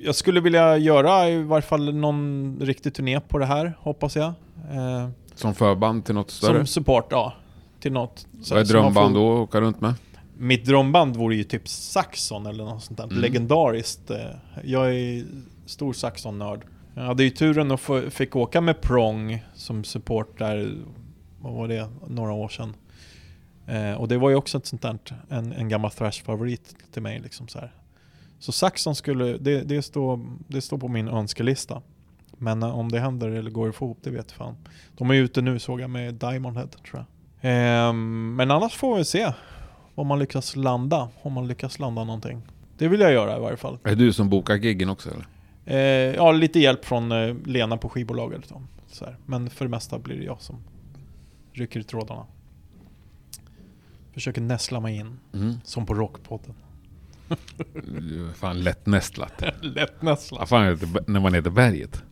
Jag 0.03 0.15
skulle 0.15 0.39
vilja 0.41 0.77
göra 0.77 1.29
i 1.29 1.43
varje 1.43 1.61
fall 1.61 1.93
någon 1.95 2.57
riktig 2.61 2.93
turné 2.93 3.19
på 3.19 3.37
det 3.37 3.45
här, 3.45 3.73
hoppas 3.79 4.15
jag. 4.15 4.33
Eh, 4.71 5.09
Som 5.35 5.55
förband 5.55 6.05
till 6.05 6.15
något 6.15 6.31
större? 6.31 6.57
som 6.57 6.65
support, 6.67 7.07
ja. 7.09 7.33
Till 7.79 7.91
något. 7.91 8.27
så- 8.41 8.53
Vad 8.55 8.63
är 8.63 8.67
drömband 8.67 9.15
får- 9.15 9.21
då 9.21 9.33
att 9.33 9.39
åka 9.49 9.61
runt 9.61 9.81
med? 9.81 9.93
Mitt 10.37 10.65
drömband 10.65 11.15
vore 11.15 11.35
ju 11.35 11.43
typ 11.43 11.67
Saxon 11.67 12.45
eller 12.45 12.63
något 12.63 12.83
sånt 12.83 12.97
där. 12.97 13.03
Mm. 13.03 13.17
Legendariskt. 13.17 14.11
eh, 14.11 14.17
Jag 14.63 14.95
är 14.95 15.23
stor 15.65 15.93
Saxon-nörd. 15.93 16.61
Jag 16.95 17.03
hade 17.03 17.23
ju 17.23 17.29
turen 17.29 17.71
att 17.71 17.79
få, 17.79 18.01
fick 18.09 18.35
åka 18.35 18.61
med 18.61 18.81
Prong 18.81 19.43
som 19.55 19.83
support 19.83 20.39
där, 20.39 20.73
vad 21.41 21.53
var 21.53 21.67
det, 21.67 21.87
några 22.07 22.33
år 22.33 22.49
sedan. 22.49 22.73
Eh, 23.67 23.93
och 23.93 24.07
det 24.07 24.17
var 24.17 24.29
ju 24.29 24.35
också 24.35 24.57
ett 24.57 24.65
sånt 24.65 24.81
där, 24.81 24.97
en, 25.29 25.51
en 25.53 25.69
gammal 25.69 25.91
thrash-favorit 25.91 26.75
till 26.93 27.01
mig 27.01 27.19
liksom 27.19 27.47
så 27.47 27.59
här. 27.59 27.71
Så 28.41 28.51
Saxon 28.51 28.95
skulle, 28.95 29.37
det, 29.37 29.61
det, 29.61 29.81
står, 29.81 30.19
det 30.47 30.61
står 30.61 30.77
på 30.77 30.87
min 30.87 31.07
önskelista. 31.07 31.81
Men 32.37 32.63
eh, 32.63 32.77
om 32.79 32.91
det 32.91 32.99
händer 32.99 33.29
eller 33.29 33.51
går 33.51 33.69
ihop, 33.69 33.97
det 34.03 34.09
vet 34.09 34.31
fan. 34.31 34.55
De 34.97 35.09
är 35.09 35.15
ute 35.15 35.41
nu 35.41 35.59
såg 35.59 35.81
jag 35.81 35.89
med 35.89 36.13
Diamond 36.13 36.57
Head 36.57 36.67
tror 36.67 37.05
jag. 37.05 37.05
Ehm, 37.51 38.35
men 38.35 38.51
annars 38.51 38.75
får 38.75 38.97
vi 38.97 39.05
se 39.05 39.33
om 39.95 40.07
man 40.07 40.19
lyckas 40.19 40.55
landa. 40.55 41.09
Om 41.21 41.33
man 41.33 41.47
lyckas 41.47 41.79
landa 41.79 42.03
någonting. 42.03 42.41
Det 42.77 42.87
vill 42.87 42.99
jag 42.99 43.13
göra 43.13 43.37
i 43.37 43.39
varje 43.39 43.57
fall. 43.57 43.77
Är 43.83 43.89
det 43.89 43.95
du 43.95 44.13
som 44.13 44.29
bokar 44.29 44.55
giggen 44.55 44.89
också 44.89 45.09
eller? 45.09 45.25
Eh, 45.65 46.15
ja, 46.15 46.31
lite 46.31 46.59
hjälp 46.59 46.85
från 46.85 47.11
eh, 47.11 47.35
Lena 47.45 47.77
på 47.77 47.89
skivbolaget. 47.89 48.49
Då, 48.49 48.61
så 48.87 49.05
här. 49.05 49.17
Men 49.25 49.49
för 49.49 49.65
det 49.65 49.71
mesta 49.71 49.99
blir 49.99 50.17
det 50.17 50.23
jag 50.23 50.41
som 50.41 50.55
rycker 51.53 51.79
i 51.79 51.83
trådarna. 51.83 52.25
Försöker 54.13 54.41
näsla 54.41 54.79
mig 54.79 54.95
in, 54.97 55.19
Mm. 55.33 55.53
som 55.63 55.85
på 55.85 55.93
Rockpodden. 55.93 56.53
Fan 58.35 58.61
lätt 58.63 58.85
nästlat. 58.85 59.43
Lätt 59.61 60.01
näsla. 60.01 60.39
Vad 60.39 60.49
fan 60.49 60.77
när 61.07 61.19
man 61.19 61.33
heter 61.33 61.49
berget? 61.49 62.03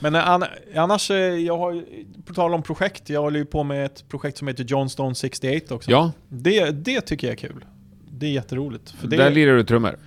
Men 0.00 0.14
eh, 0.14 0.28
an 0.28 0.44
annars, 0.76 1.10
eh, 1.10 1.16
jag 1.16 1.58
har 1.58 1.84
på 2.24 2.34
tal 2.34 2.54
om 2.54 2.62
projekt, 2.62 3.10
jag 3.10 3.20
håller 3.20 3.38
ju 3.38 3.44
på 3.44 3.62
med 3.64 3.86
ett 3.86 4.08
projekt 4.08 4.38
som 4.38 4.48
heter 4.48 4.64
Johnstone 4.64 5.14
68 5.14 5.74
också. 5.74 5.90
Ja, 5.90 6.12
Det, 6.28 6.70
det 6.70 7.00
tycker 7.00 7.26
jag 7.26 7.32
är 7.32 7.38
kul. 7.48 7.64
Det 8.10 8.26
är 8.26 8.30
jätteroligt. 8.30 8.90
För 8.90 9.08
det, 9.08 9.16
där 9.16 9.30
lirar 9.30 9.56
du 9.56 9.64
trummor. 9.64 9.98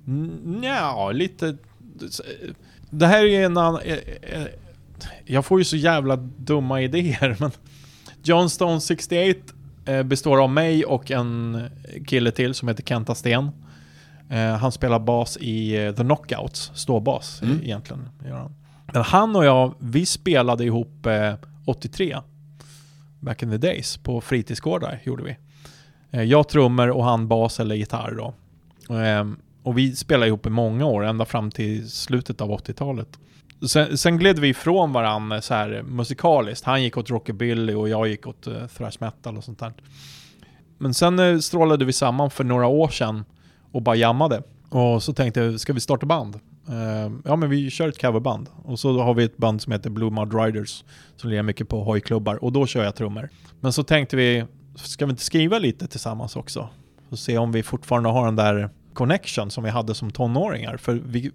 Ja, 0.62 1.10
lite... 1.14 1.56
Det 2.90 3.06
här 3.06 3.18
är 3.24 3.28
ju 3.28 3.44
en 3.44 3.56
annan... 3.56 3.80
eh, 3.84 3.98
eh, 4.22 4.46
Jag 5.24 5.44
får 5.44 5.58
ju 5.60 5.64
så 5.64 5.76
jävla 5.76 6.16
dumma 6.36 6.80
idéer, 6.82 7.36
men... 7.40 7.50
Johnstone 8.22 8.80
68 8.80 9.40
eh, 9.86 10.02
består 10.02 10.42
av 10.42 10.50
mig 10.50 10.84
och 10.84 11.10
en 11.10 11.62
kille 12.06 12.30
till 12.30 12.54
som 12.54 12.68
heter 12.68 12.82
Kenta 12.82 13.14
Sten. 13.14 13.50
Eh, 14.34 14.56
Han 14.56 14.72
spelar 14.72 14.98
bas 14.98 15.36
i 15.36 15.84
eh, 15.86 15.92
The 15.94 16.02
Knockouts, 16.02 16.70
ståbas 16.74 17.42
Mm. 17.42 17.56
eh, 17.58 17.64
egentligen. 17.64 18.08
Men 18.92 19.02
han 19.02 19.36
och 19.36 19.44
jag, 19.44 19.74
vi 19.78 20.06
spelade 20.06 20.64
ihop 20.64 21.06
eh, 21.06 21.34
83. 21.66 22.16
Back 23.20 23.42
in 23.42 23.50
the 23.50 23.56
days, 23.58 23.96
på 23.96 24.20
fritidsgårdar 24.20 25.00
gjorde 25.04 25.22
vi. 25.24 25.36
Eh, 26.10 26.22
Jag 26.22 26.48
trummor 26.48 26.88
och 26.90 27.04
han 27.04 27.28
bas 27.28 27.60
eller 27.60 27.74
gitarr 27.74 28.14
då. 28.16 28.34
Ehm, 28.94 29.36
och 29.62 29.78
vi 29.78 29.96
spelade 29.96 30.26
ihop 30.26 30.46
i 30.46 30.50
många 30.50 30.86
år, 30.86 31.04
ända 31.04 31.24
fram 31.24 31.50
till 31.50 31.90
slutet 31.90 32.40
av 32.40 32.50
80-talet. 32.50 33.08
Sen, 33.68 33.98
sen 33.98 34.18
gled 34.18 34.38
vi 34.38 34.48
ifrån 34.48 34.92
varandra 34.92 35.40
så 35.42 35.54
här 35.54 35.82
musikaliskt. 35.82 36.64
Han 36.64 36.82
gick 36.82 36.96
åt 36.96 37.10
rockabilly 37.10 37.74
och 37.74 37.88
jag 37.88 38.08
gick 38.08 38.26
åt 38.26 38.46
uh, 38.46 38.66
thrash 38.66 38.96
metal 39.00 39.36
och 39.36 39.44
sånt 39.44 39.58
där. 39.58 39.72
Men 40.78 40.94
sen 40.94 41.18
uh, 41.18 41.38
strålade 41.38 41.84
vi 41.84 41.92
samman 41.92 42.30
för 42.30 42.44
några 42.44 42.66
år 42.66 42.88
sedan 42.88 43.24
och 43.74 43.82
bara 43.82 43.96
jammade. 43.96 44.42
Och 44.68 45.02
så 45.02 45.12
tänkte 45.12 45.40
jag, 45.40 45.60
ska 45.60 45.72
vi 45.72 45.80
starta 45.80 46.06
band? 46.06 46.40
Uh, 46.68 47.16
ja 47.24 47.36
men 47.36 47.50
vi 47.50 47.70
kör 47.70 47.88
ett 47.88 48.00
coverband. 48.00 48.48
Och 48.64 48.78
så 48.78 49.00
har 49.02 49.14
vi 49.14 49.24
ett 49.24 49.36
band 49.36 49.62
som 49.62 49.72
heter 49.72 49.90
Blue 49.90 50.10
Mud 50.10 50.34
Riders. 50.34 50.84
Som 51.16 51.30
lirar 51.30 51.42
mycket 51.42 51.68
på 51.68 51.84
hojklubbar 51.84 52.44
och 52.44 52.52
då 52.52 52.66
kör 52.66 52.84
jag 52.84 52.94
trummor. 52.94 53.28
Men 53.60 53.72
så 53.72 53.82
tänkte 53.82 54.16
vi, 54.16 54.44
ska 54.74 55.06
vi 55.06 55.10
inte 55.10 55.22
skriva 55.22 55.58
lite 55.58 55.86
tillsammans 55.86 56.36
också? 56.36 56.68
Och 57.08 57.18
se 57.18 57.38
om 57.38 57.52
vi 57.52 57.62
fortfarande 57.62 58.08
har 58.08 58.24
den 58.24 58.36
där 58.36 58.70
connection 58.92 59.50
som 59.50 59.64
vi 59.64 59.70
hade 59.70 59.94
som 59.94 60.10
tonåringar. 60.10 60.76
För 60.76 61.00
vi 61.06 61.30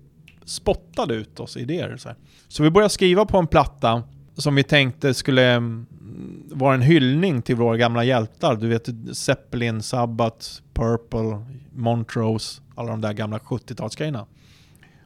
spottade 0.46 1.14
ut 1.14 1.40
oss 1.40 1.58
idéer. 1.58 1.98
Så, 1.98 2.10
här. 2.10 2.18
så 2.48 2.64
vi 2.64 2.70
började 2.70 2.90
skriva 2.90 3.26
på 3.26 3.38
en 3.38 3.48
platta 3.48 4.04
som 4.40 4.56
vi 4.56 4.64
tänkte 4.64 5.14
skulle 5.14 5.52
mm, 5.52 5.86
vara 6.52 6.74
en 6.74 6.82
hyllning 6.82 7.42
till 7.42 7.56
våra 7.56 7.78
gamla 7.78 8.04
hjältar. 8.04 8.56
Du 8.56 8.68
vet 8.68 8.90
Zeppelin, 9.14 9.82
Sabbath, 9.82 10.48
Purple, 10.74 11.46
Montrose, 11.74 12.62
alla 12.76 12.90
de 12.90 13.02
där 13.02 13.14
gamla 13.14 13.38
70-talsgrejerna. 13.38 14.26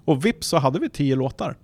Och 0.06 0.26
vips 0.26 0.48
så 0.48 0.58
hade 0.58 0.80
vi 0.80 0.90
tio 0.90 1.16
låtar. 1.16 1.56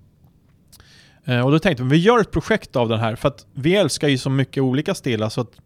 Eh, 1.25 1.45
och 1.45 1.51
då 1.51 1.59
tänkte 1.59 1.83
vi, 1.83 1.89
vi 1.89 1.97
gör 1.97 2.19
ett 2.19 2.31
projekt 2.31 2.75
av 2.75 2.89
den 2.89 2.99
här, 2.99 3.15
för 3.15 3.27
att 3.27 3.45
vi 3.53 3.75
älskar 3.75 4.07
ju 4.07 4.17
så 4.17 4.29
mycket 4.29 4.63
olika 4.63 4.95
stilar 4.95 5.29
så 5.29 5.41
att 5.41 5.61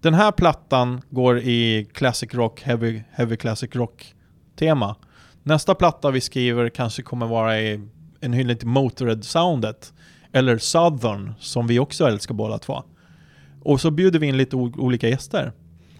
den 0.00 0.14
här 0.14 0.32
plattan 0.32 1.02
går 1.10 1.38
i 1.38 1.88
classic 1.92 2.34
rock, 2.34 2.62
heavy, 2.62 3.02
heavy 3.10 3.36
classic 3.36 3.74
rock 3.74 4.14
tema. 4.56 4.96
Nästa 5.42 5.74
platta 5.74 6.10
vi 6.10 6.20
skriver 6.20 6.68
kanske 6.68 7.02
kommer 7.02 7.26
vara 7.26 7.60
i 7.60 7.88
en 8.20 8.32
hyllning 8.32 8.56
till 8.56 8.68
Motörhead-soundet. 8.68 9.92
Eller 10.32 10.58
Southern, 10.58 11.34
som 11.38 11.66
vi 11.66 11.78
också 11.78 12.04
älskar 12.08 12.34
båda 12.34 12.58
två. 12.58 12.82
Och 13.62 13.80
så 13.80 13.90
bjuder 13.90 14.18
vi 14.18 14.26
in 14.26 14.36
lite 14.36 14.56
olika 14.56 15.08
gäster. 15.08 15.52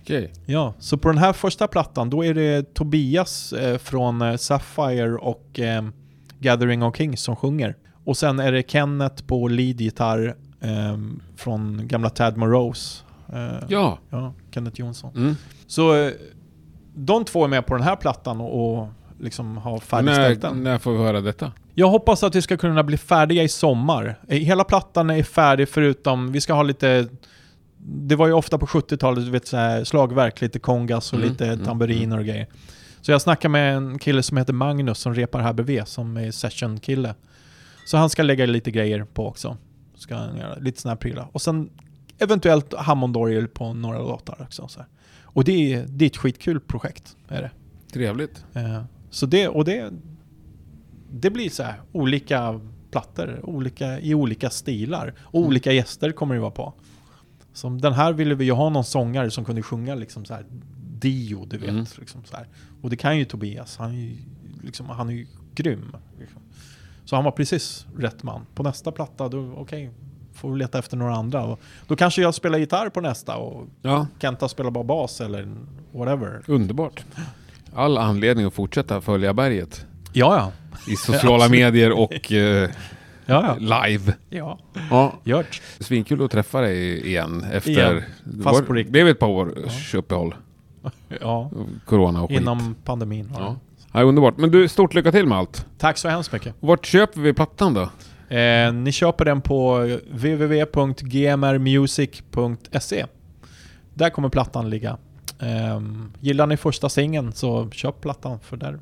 Okej. 0.03 0.33
Ja, 0.47 0.75
så 0.79 0.99
på 0.99 1.09
den 1.09 1.19
här 1.19 1.33
första 1.33 1.69
plattan 1.69 2.11
då 2.11 2.25
är 2.25 2.35
det 2.35 2.75
Tobias 2.75 3.53
eh, 3.53 3.79
från 3.79 4.23
eh, 4.23 4.37
Sapphire 4.37 5.17
och 5.17 5.61
eh, 5.61 5.85
Gathering 6.39 6.83
of 6.83 6.97
Kings 6.97 7.21
som 7.21 7.37
sjunger. 7.37 7.77
Och 8.05 8.17
sen 8.17 8.39
är 8.41 8.53
det 8.53 8.71
Kenneth 8.71 9.25
på 9.25 9.49
leadgitarr 9.49 10.37
eh, 10.61 10.99
från 11.37 11.89
gamla 11.89 12.11
Tad 12.11 12.37
Morose. 12.37 13.05
Eh, 13.33 13.65
Ja. 13.69 13.99
ja, 14.11 14.33
Kenneth 14.55 14.81
Jonsson. 14.81 15.17
Mm. 15.17 15.35
Så 15.67 15.95
eh, 15.97 16.13
de 16.95 17.25
två 17.25 17.45
är 17.45 17.49
med 17.49 17.67
på 17.67 17.75
den 17.75 17.83
här 17.83 17.97
plattan 17.97 18.41
och, 18.41 18.79
och 18.81 18.89
liksom 19.21 19.57
ha 19.57 19.71
När, 19.73 19.79
färdigställt 19.81 20.41
den. 20.41 20.63
när 20.65 20.79
får 20.79 20.93
vi 20.93 20.99
höra 20.99 21.21
detta? 21.21 21.53
Jag 21.81 21.89
hoppas 21.89 22.23
att 22.23 22.35
vi 22.35 22.43
ska 22.43 22.57
kunna 22.57 22.83
bli 22.83 22.97
färdiga 22.97 23.43
i 23.43 23.49
sommar. 23.49 24.19
Hela 24.29 24.65
plattan 24.65 25.11
är 25.11 25.23
färdig 25.23 25.69
förutom, 25.69 26.33
vi 26.33 26.41
ska 26.41 26.53
ha 26.53 26.63
lite 26.63 27.09
det 27.83 28.17
var 28.17 28.27
ju 28.27 28.33
ofta 28.33 28.59
på 28.59 28.67
70-talet, 28.67 29.25
du 29.25 29.31
vet 29.31 29.47
så 29.47 29.57
här, 29.57 29.85
slagverk, 29.85 30.41
lite 30.41 30.59
kongas 30.59 31.13
och 31.13 31.19
Mm, 31.19 31.31
lite 31.31 31.47
mm, 31.47 31.65
tamburiner 31.65 32.19
och 32.19 32.25
grejer. 32.25 32.47
Så 33.01 33.13
jag 33.13 33.23
snackar 33.23 33.49
med 33.49 33.77
en 33.77 33.99
kille 33.99 34.23
som 34.23 34.37
heter 34.37 34.53
Magnus 34.53 34.99
som 34.99 35.15
repar 35.15 35.41
här 35.41 35.53
bredvid, 35.53 35.87
som 35.87 36.17
är 36.17 36.31
session-kille. 36.31 37.15
Så 37.87 37.97
han 37.97 38.11
ska 38.11 38.23
lägga 38.23 38.47
lite 38.47 38.71
grejer 38.71 39.05
på 39.05 39.27
också. 39.27 39.57
Ska 39.95 40.17
han 40.17 40.37
göra, 40.37 40.55
lite 40.55 40.81
sådana 40.81 40.95
här 40.95 41.01
prylar. 41.01 41.29
Och 41.33 41.43
sen 41.43 41.71
eventuellt 42.19 42.75
Hammond-orgel 42.75 43.49
på 43.49 43.75
några 43.75 43.99
låtar 43.99 44.37
också. 44.41 44.69
Så 44.69 44.79
här. 44.79 44.89
Och 45.23 45.45
det 45.45 45.73
är, 45.73 45.85
det 45.89 46.05
är 46.05 46.07
ett 46.07 46.17
skitkul 46.17 46.61
projekt, 46.61 47.17
är 47.29 47.43
det. 47.43 47.51
Trevligt. 47.93 48.45
Eh, 48.55 48.83
Så 49.11 49.27
det, 49.27 49.49
och 49.49 49.65
det, 49.65 49.93
det 51.13 51.31
blir 51.31 51.51
så 51.51 51.63
här 51.63 51.81
olika 51.93 52.61
plattor, 52.91 53.41
olika, 53.43 54.01
i 54.01 54.15
olika 54.15 54.51
stilar. 54.51 55.15
Och 55.21 55.35
Mm. 55.39 55.49
olika 55.49 55.73
gäster 55.73 56.13
kommer 56.13 56.35
det 56.35 56.41
vara 56.41 56.51
på. 56.51 56.73
Som 57.53 57.81
den 57.81 57.93
här 57.93 58.13
ville 58.13 58.35
vi 58.35 58.45
ju 58.45 58.53
ha 58.53 58.69
någon 58.71 58.85
sångare 58.85 59.31
som 59.31 59.45
kunde 59.45 59.63
sjunga 59.63 59.95
liksom 59.95 60.25
så 60.25 60.35
här 60.35 60.45
Dio, 60.99 61.45
du 61.47 61.59
vet. 61.59 61.69
Mm. 61.71 61.85
Liksom 61.99 62.25
så 62.25 62.37
här. 62.37 62.47
Och 62.83 62.91
det 62.91 62.97
kan 62.97 63.19
ju 63.19 63.25
Tobias, 63.25 63.77
han 63.77 63.91
är 63.91 63.95
ju, 64.01 64.17
liksom, 64.65 64.89
han 64.89 65.09
är 65.09 65.13
ju 65.13 65.27
grym. 65.55 65.97
Liksom. 66.19 66.41
Så 67.05 67.17
han 67.17 67.25
var 67.25 67.33
precis 67.33 67.87
rätt 67.99 68.23
man. 68.23 68.47
På 68.55 68.63
nästa 68.63 68.93
platta, 68.93 69.29
då 69.29 69.53
okej, 69.57 69.91
får 70.33 70.53
vi 70.53 70.59
leta 70.59 70.79
efter 70.79 70.97
några 70.97 71.15
andra. 71.15 71.45
Och 71.45 71.61
då 71.87 71.97
kanske 71.97 72.23
jag 72.23 72.35
spelar 72.35 72.59
gitarr 72.59 72.89
på 72.89 73.01
nästa 73.01 73.37
och 73.37 73.67
Ja, 73.83 74.07
Kenta 74.21 74.49
spelar 74.49 74.71
bara 74.71 74.85
bas 74.85 75.21
eller 75.21 75.49
whatever. 75.93 76.43
underbart. 76.47 77.05
All 77.75 77.99
anledning 77.99 78.47
att 78.47 78.55
fortsätta 78.55 79.01
följa 79.01 79.35
berget. 79.35 79.87
Ja, 80.13 80.37
ja. 80.37 80.53
I 80.93 80.97
sociala 80.97 81.49
medier 81.49 81.93
och 81.93 82.33
eh, 82.33 82.71
Ja, 83.27 83.57
ja. 83.61 83.89
live. 83.89 84.15
ja. 84.29 84.59
Ja, 84.91 85.15
Gjort. 85.25 85.63
svinkul 85.79 86.25
att 86.25 86.31
träffa 86.31 86.61
dig 86.61 87.07
igen 87.07 87.45
efter... 87.53 87.71
Igen. 87.71 88.03
det 88.25 88.43
Fast 88.43 88.61
var- 88.61 88.67
på 88.67 88.73
riktigt. 88.73 88.93
blev 88.93 89.09
ett 89.09 89.19
par 89.19 89.29
års 89.29 89.95
uppehåll. 89.95 90.35
Ja, 91.21 91.51
Corona 91.87 92.23
och 92.23 92.29
skit. 92.31 92.41
inom 92.41 92.75
pandemin. 92.85 93.33
Ja. 93.39 93.57
Ja, 93.93 94.03
underbart. 94.03 94.37
Men 94.37 94.51
du, 94.51 94.69
stort 94.69 94.95
lycka 94.95 95.13
till 95.13 95.27
med 95.27 95.39
allt. 95.39 95.67
Tack 95.79 95.99
så 95.99 96.09
hemskt 96.09 96.33
mycket. 96.33 96.55
Vart 96.61 96.87
köper 96.87 97.21
vi 97.21 97.33
plattan 97.33 97.75
då? 97.75 97.83
Eh, 98.37 98.73
ni 98.73 98.93
köper 98.93 99.25
den 99.25 99.41
på 99.41 99.79
www.gmrmusic.se. 100.11 103.07
Där 103.95 104.11
kommer 104.11 104.29
plattan 104.29 104.71
ligga. 104.71 104.97
Eh, 105.39 105.81
gillar 106.21 106.47
ni 106.47 106.57
första 106.57 106.89
singeln 106.89 107.33
så 107.33 107.71
köp 107.71 108.01
plattan 108.01 108.41
för 108.41 108.57
där, 108.57 108.79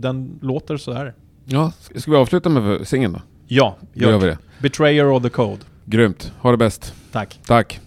den 0.00 0.38
låter 0.42 0.76
så 0.76 0.92
här. 0.92 1.14
Ja, 1.44 1.72
ska 1.94 2.10
vi 2.10 2.16
avsluta 2.16 2.48
med 2.48 2.88
singeln 2.88 3.12
då? 3.12 3.20
Ja, 3.46 3.76
gör 3.92 4.10
gör 4.10 4.18
vi 4.18 4.26
det. 4.26 4.38
Betrayer 4.58 5.06
of 5.06 5.22
the 5.22 5.28
Code. 5.28 5.60
Grymt. 5.84 6.32
Ha 6.40 6.50
det 6.50 6.56
bäst. 6.56 6.94
Tack. 7.12 7.40
Tack. 7.46 7.80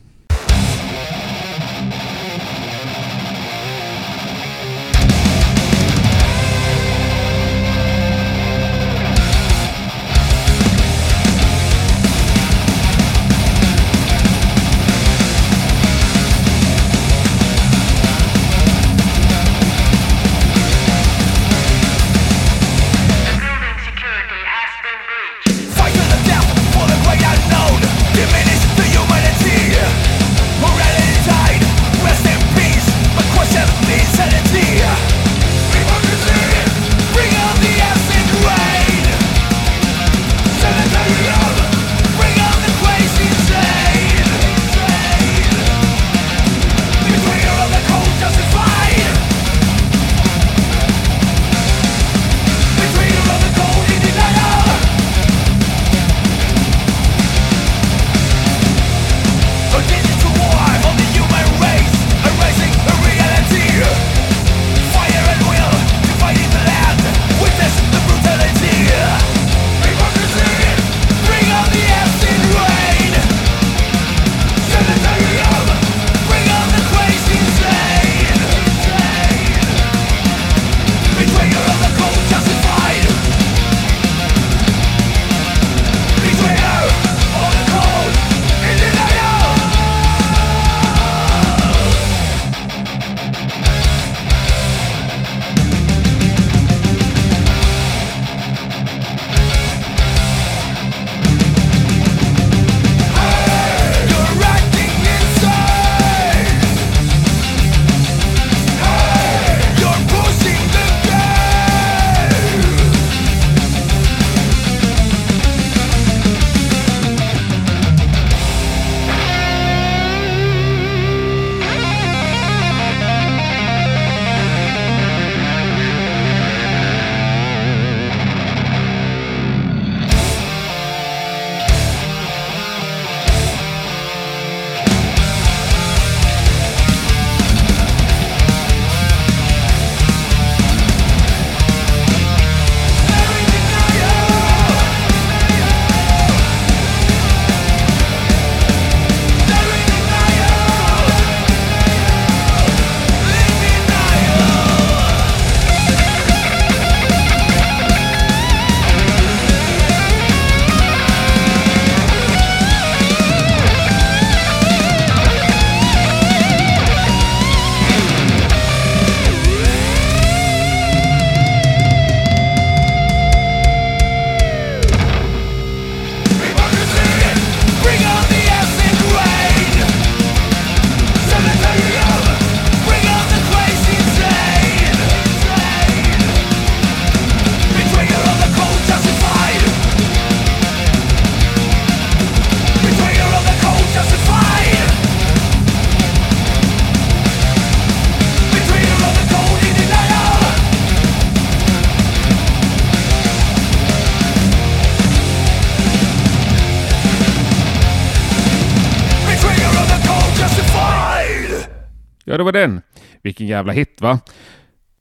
Var 212.52 212.62
den. 212.62 212.82
Vilken 213.24 213.48
jävla 213.48 213.74
hit 213.74 214.02
va? 214.02 214.20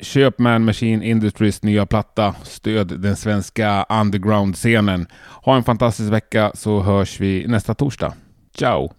Köp 0.03 0.38
Man 0.38 0.64
Machine 0.64 1.07
Industries 1.07 1.62
nya 1.62 1.86
platta. 1.86 2.34
Stöd 2.42 3.01
den 3.01 3.16
svenska 3.16 3.86
underground-scenen. 3.88 5.07
Ha 5.44 5.57
en 5.57 5.64
fantastisk 5.64 6.12
vecka 6.12 6.53
så 6.55 6.80
hörs 6.80 7.20
vi 7.20 7.46
nästa 7.46 7.74
torsdag. 7.74 8.14
Ciao! 8.59 8.92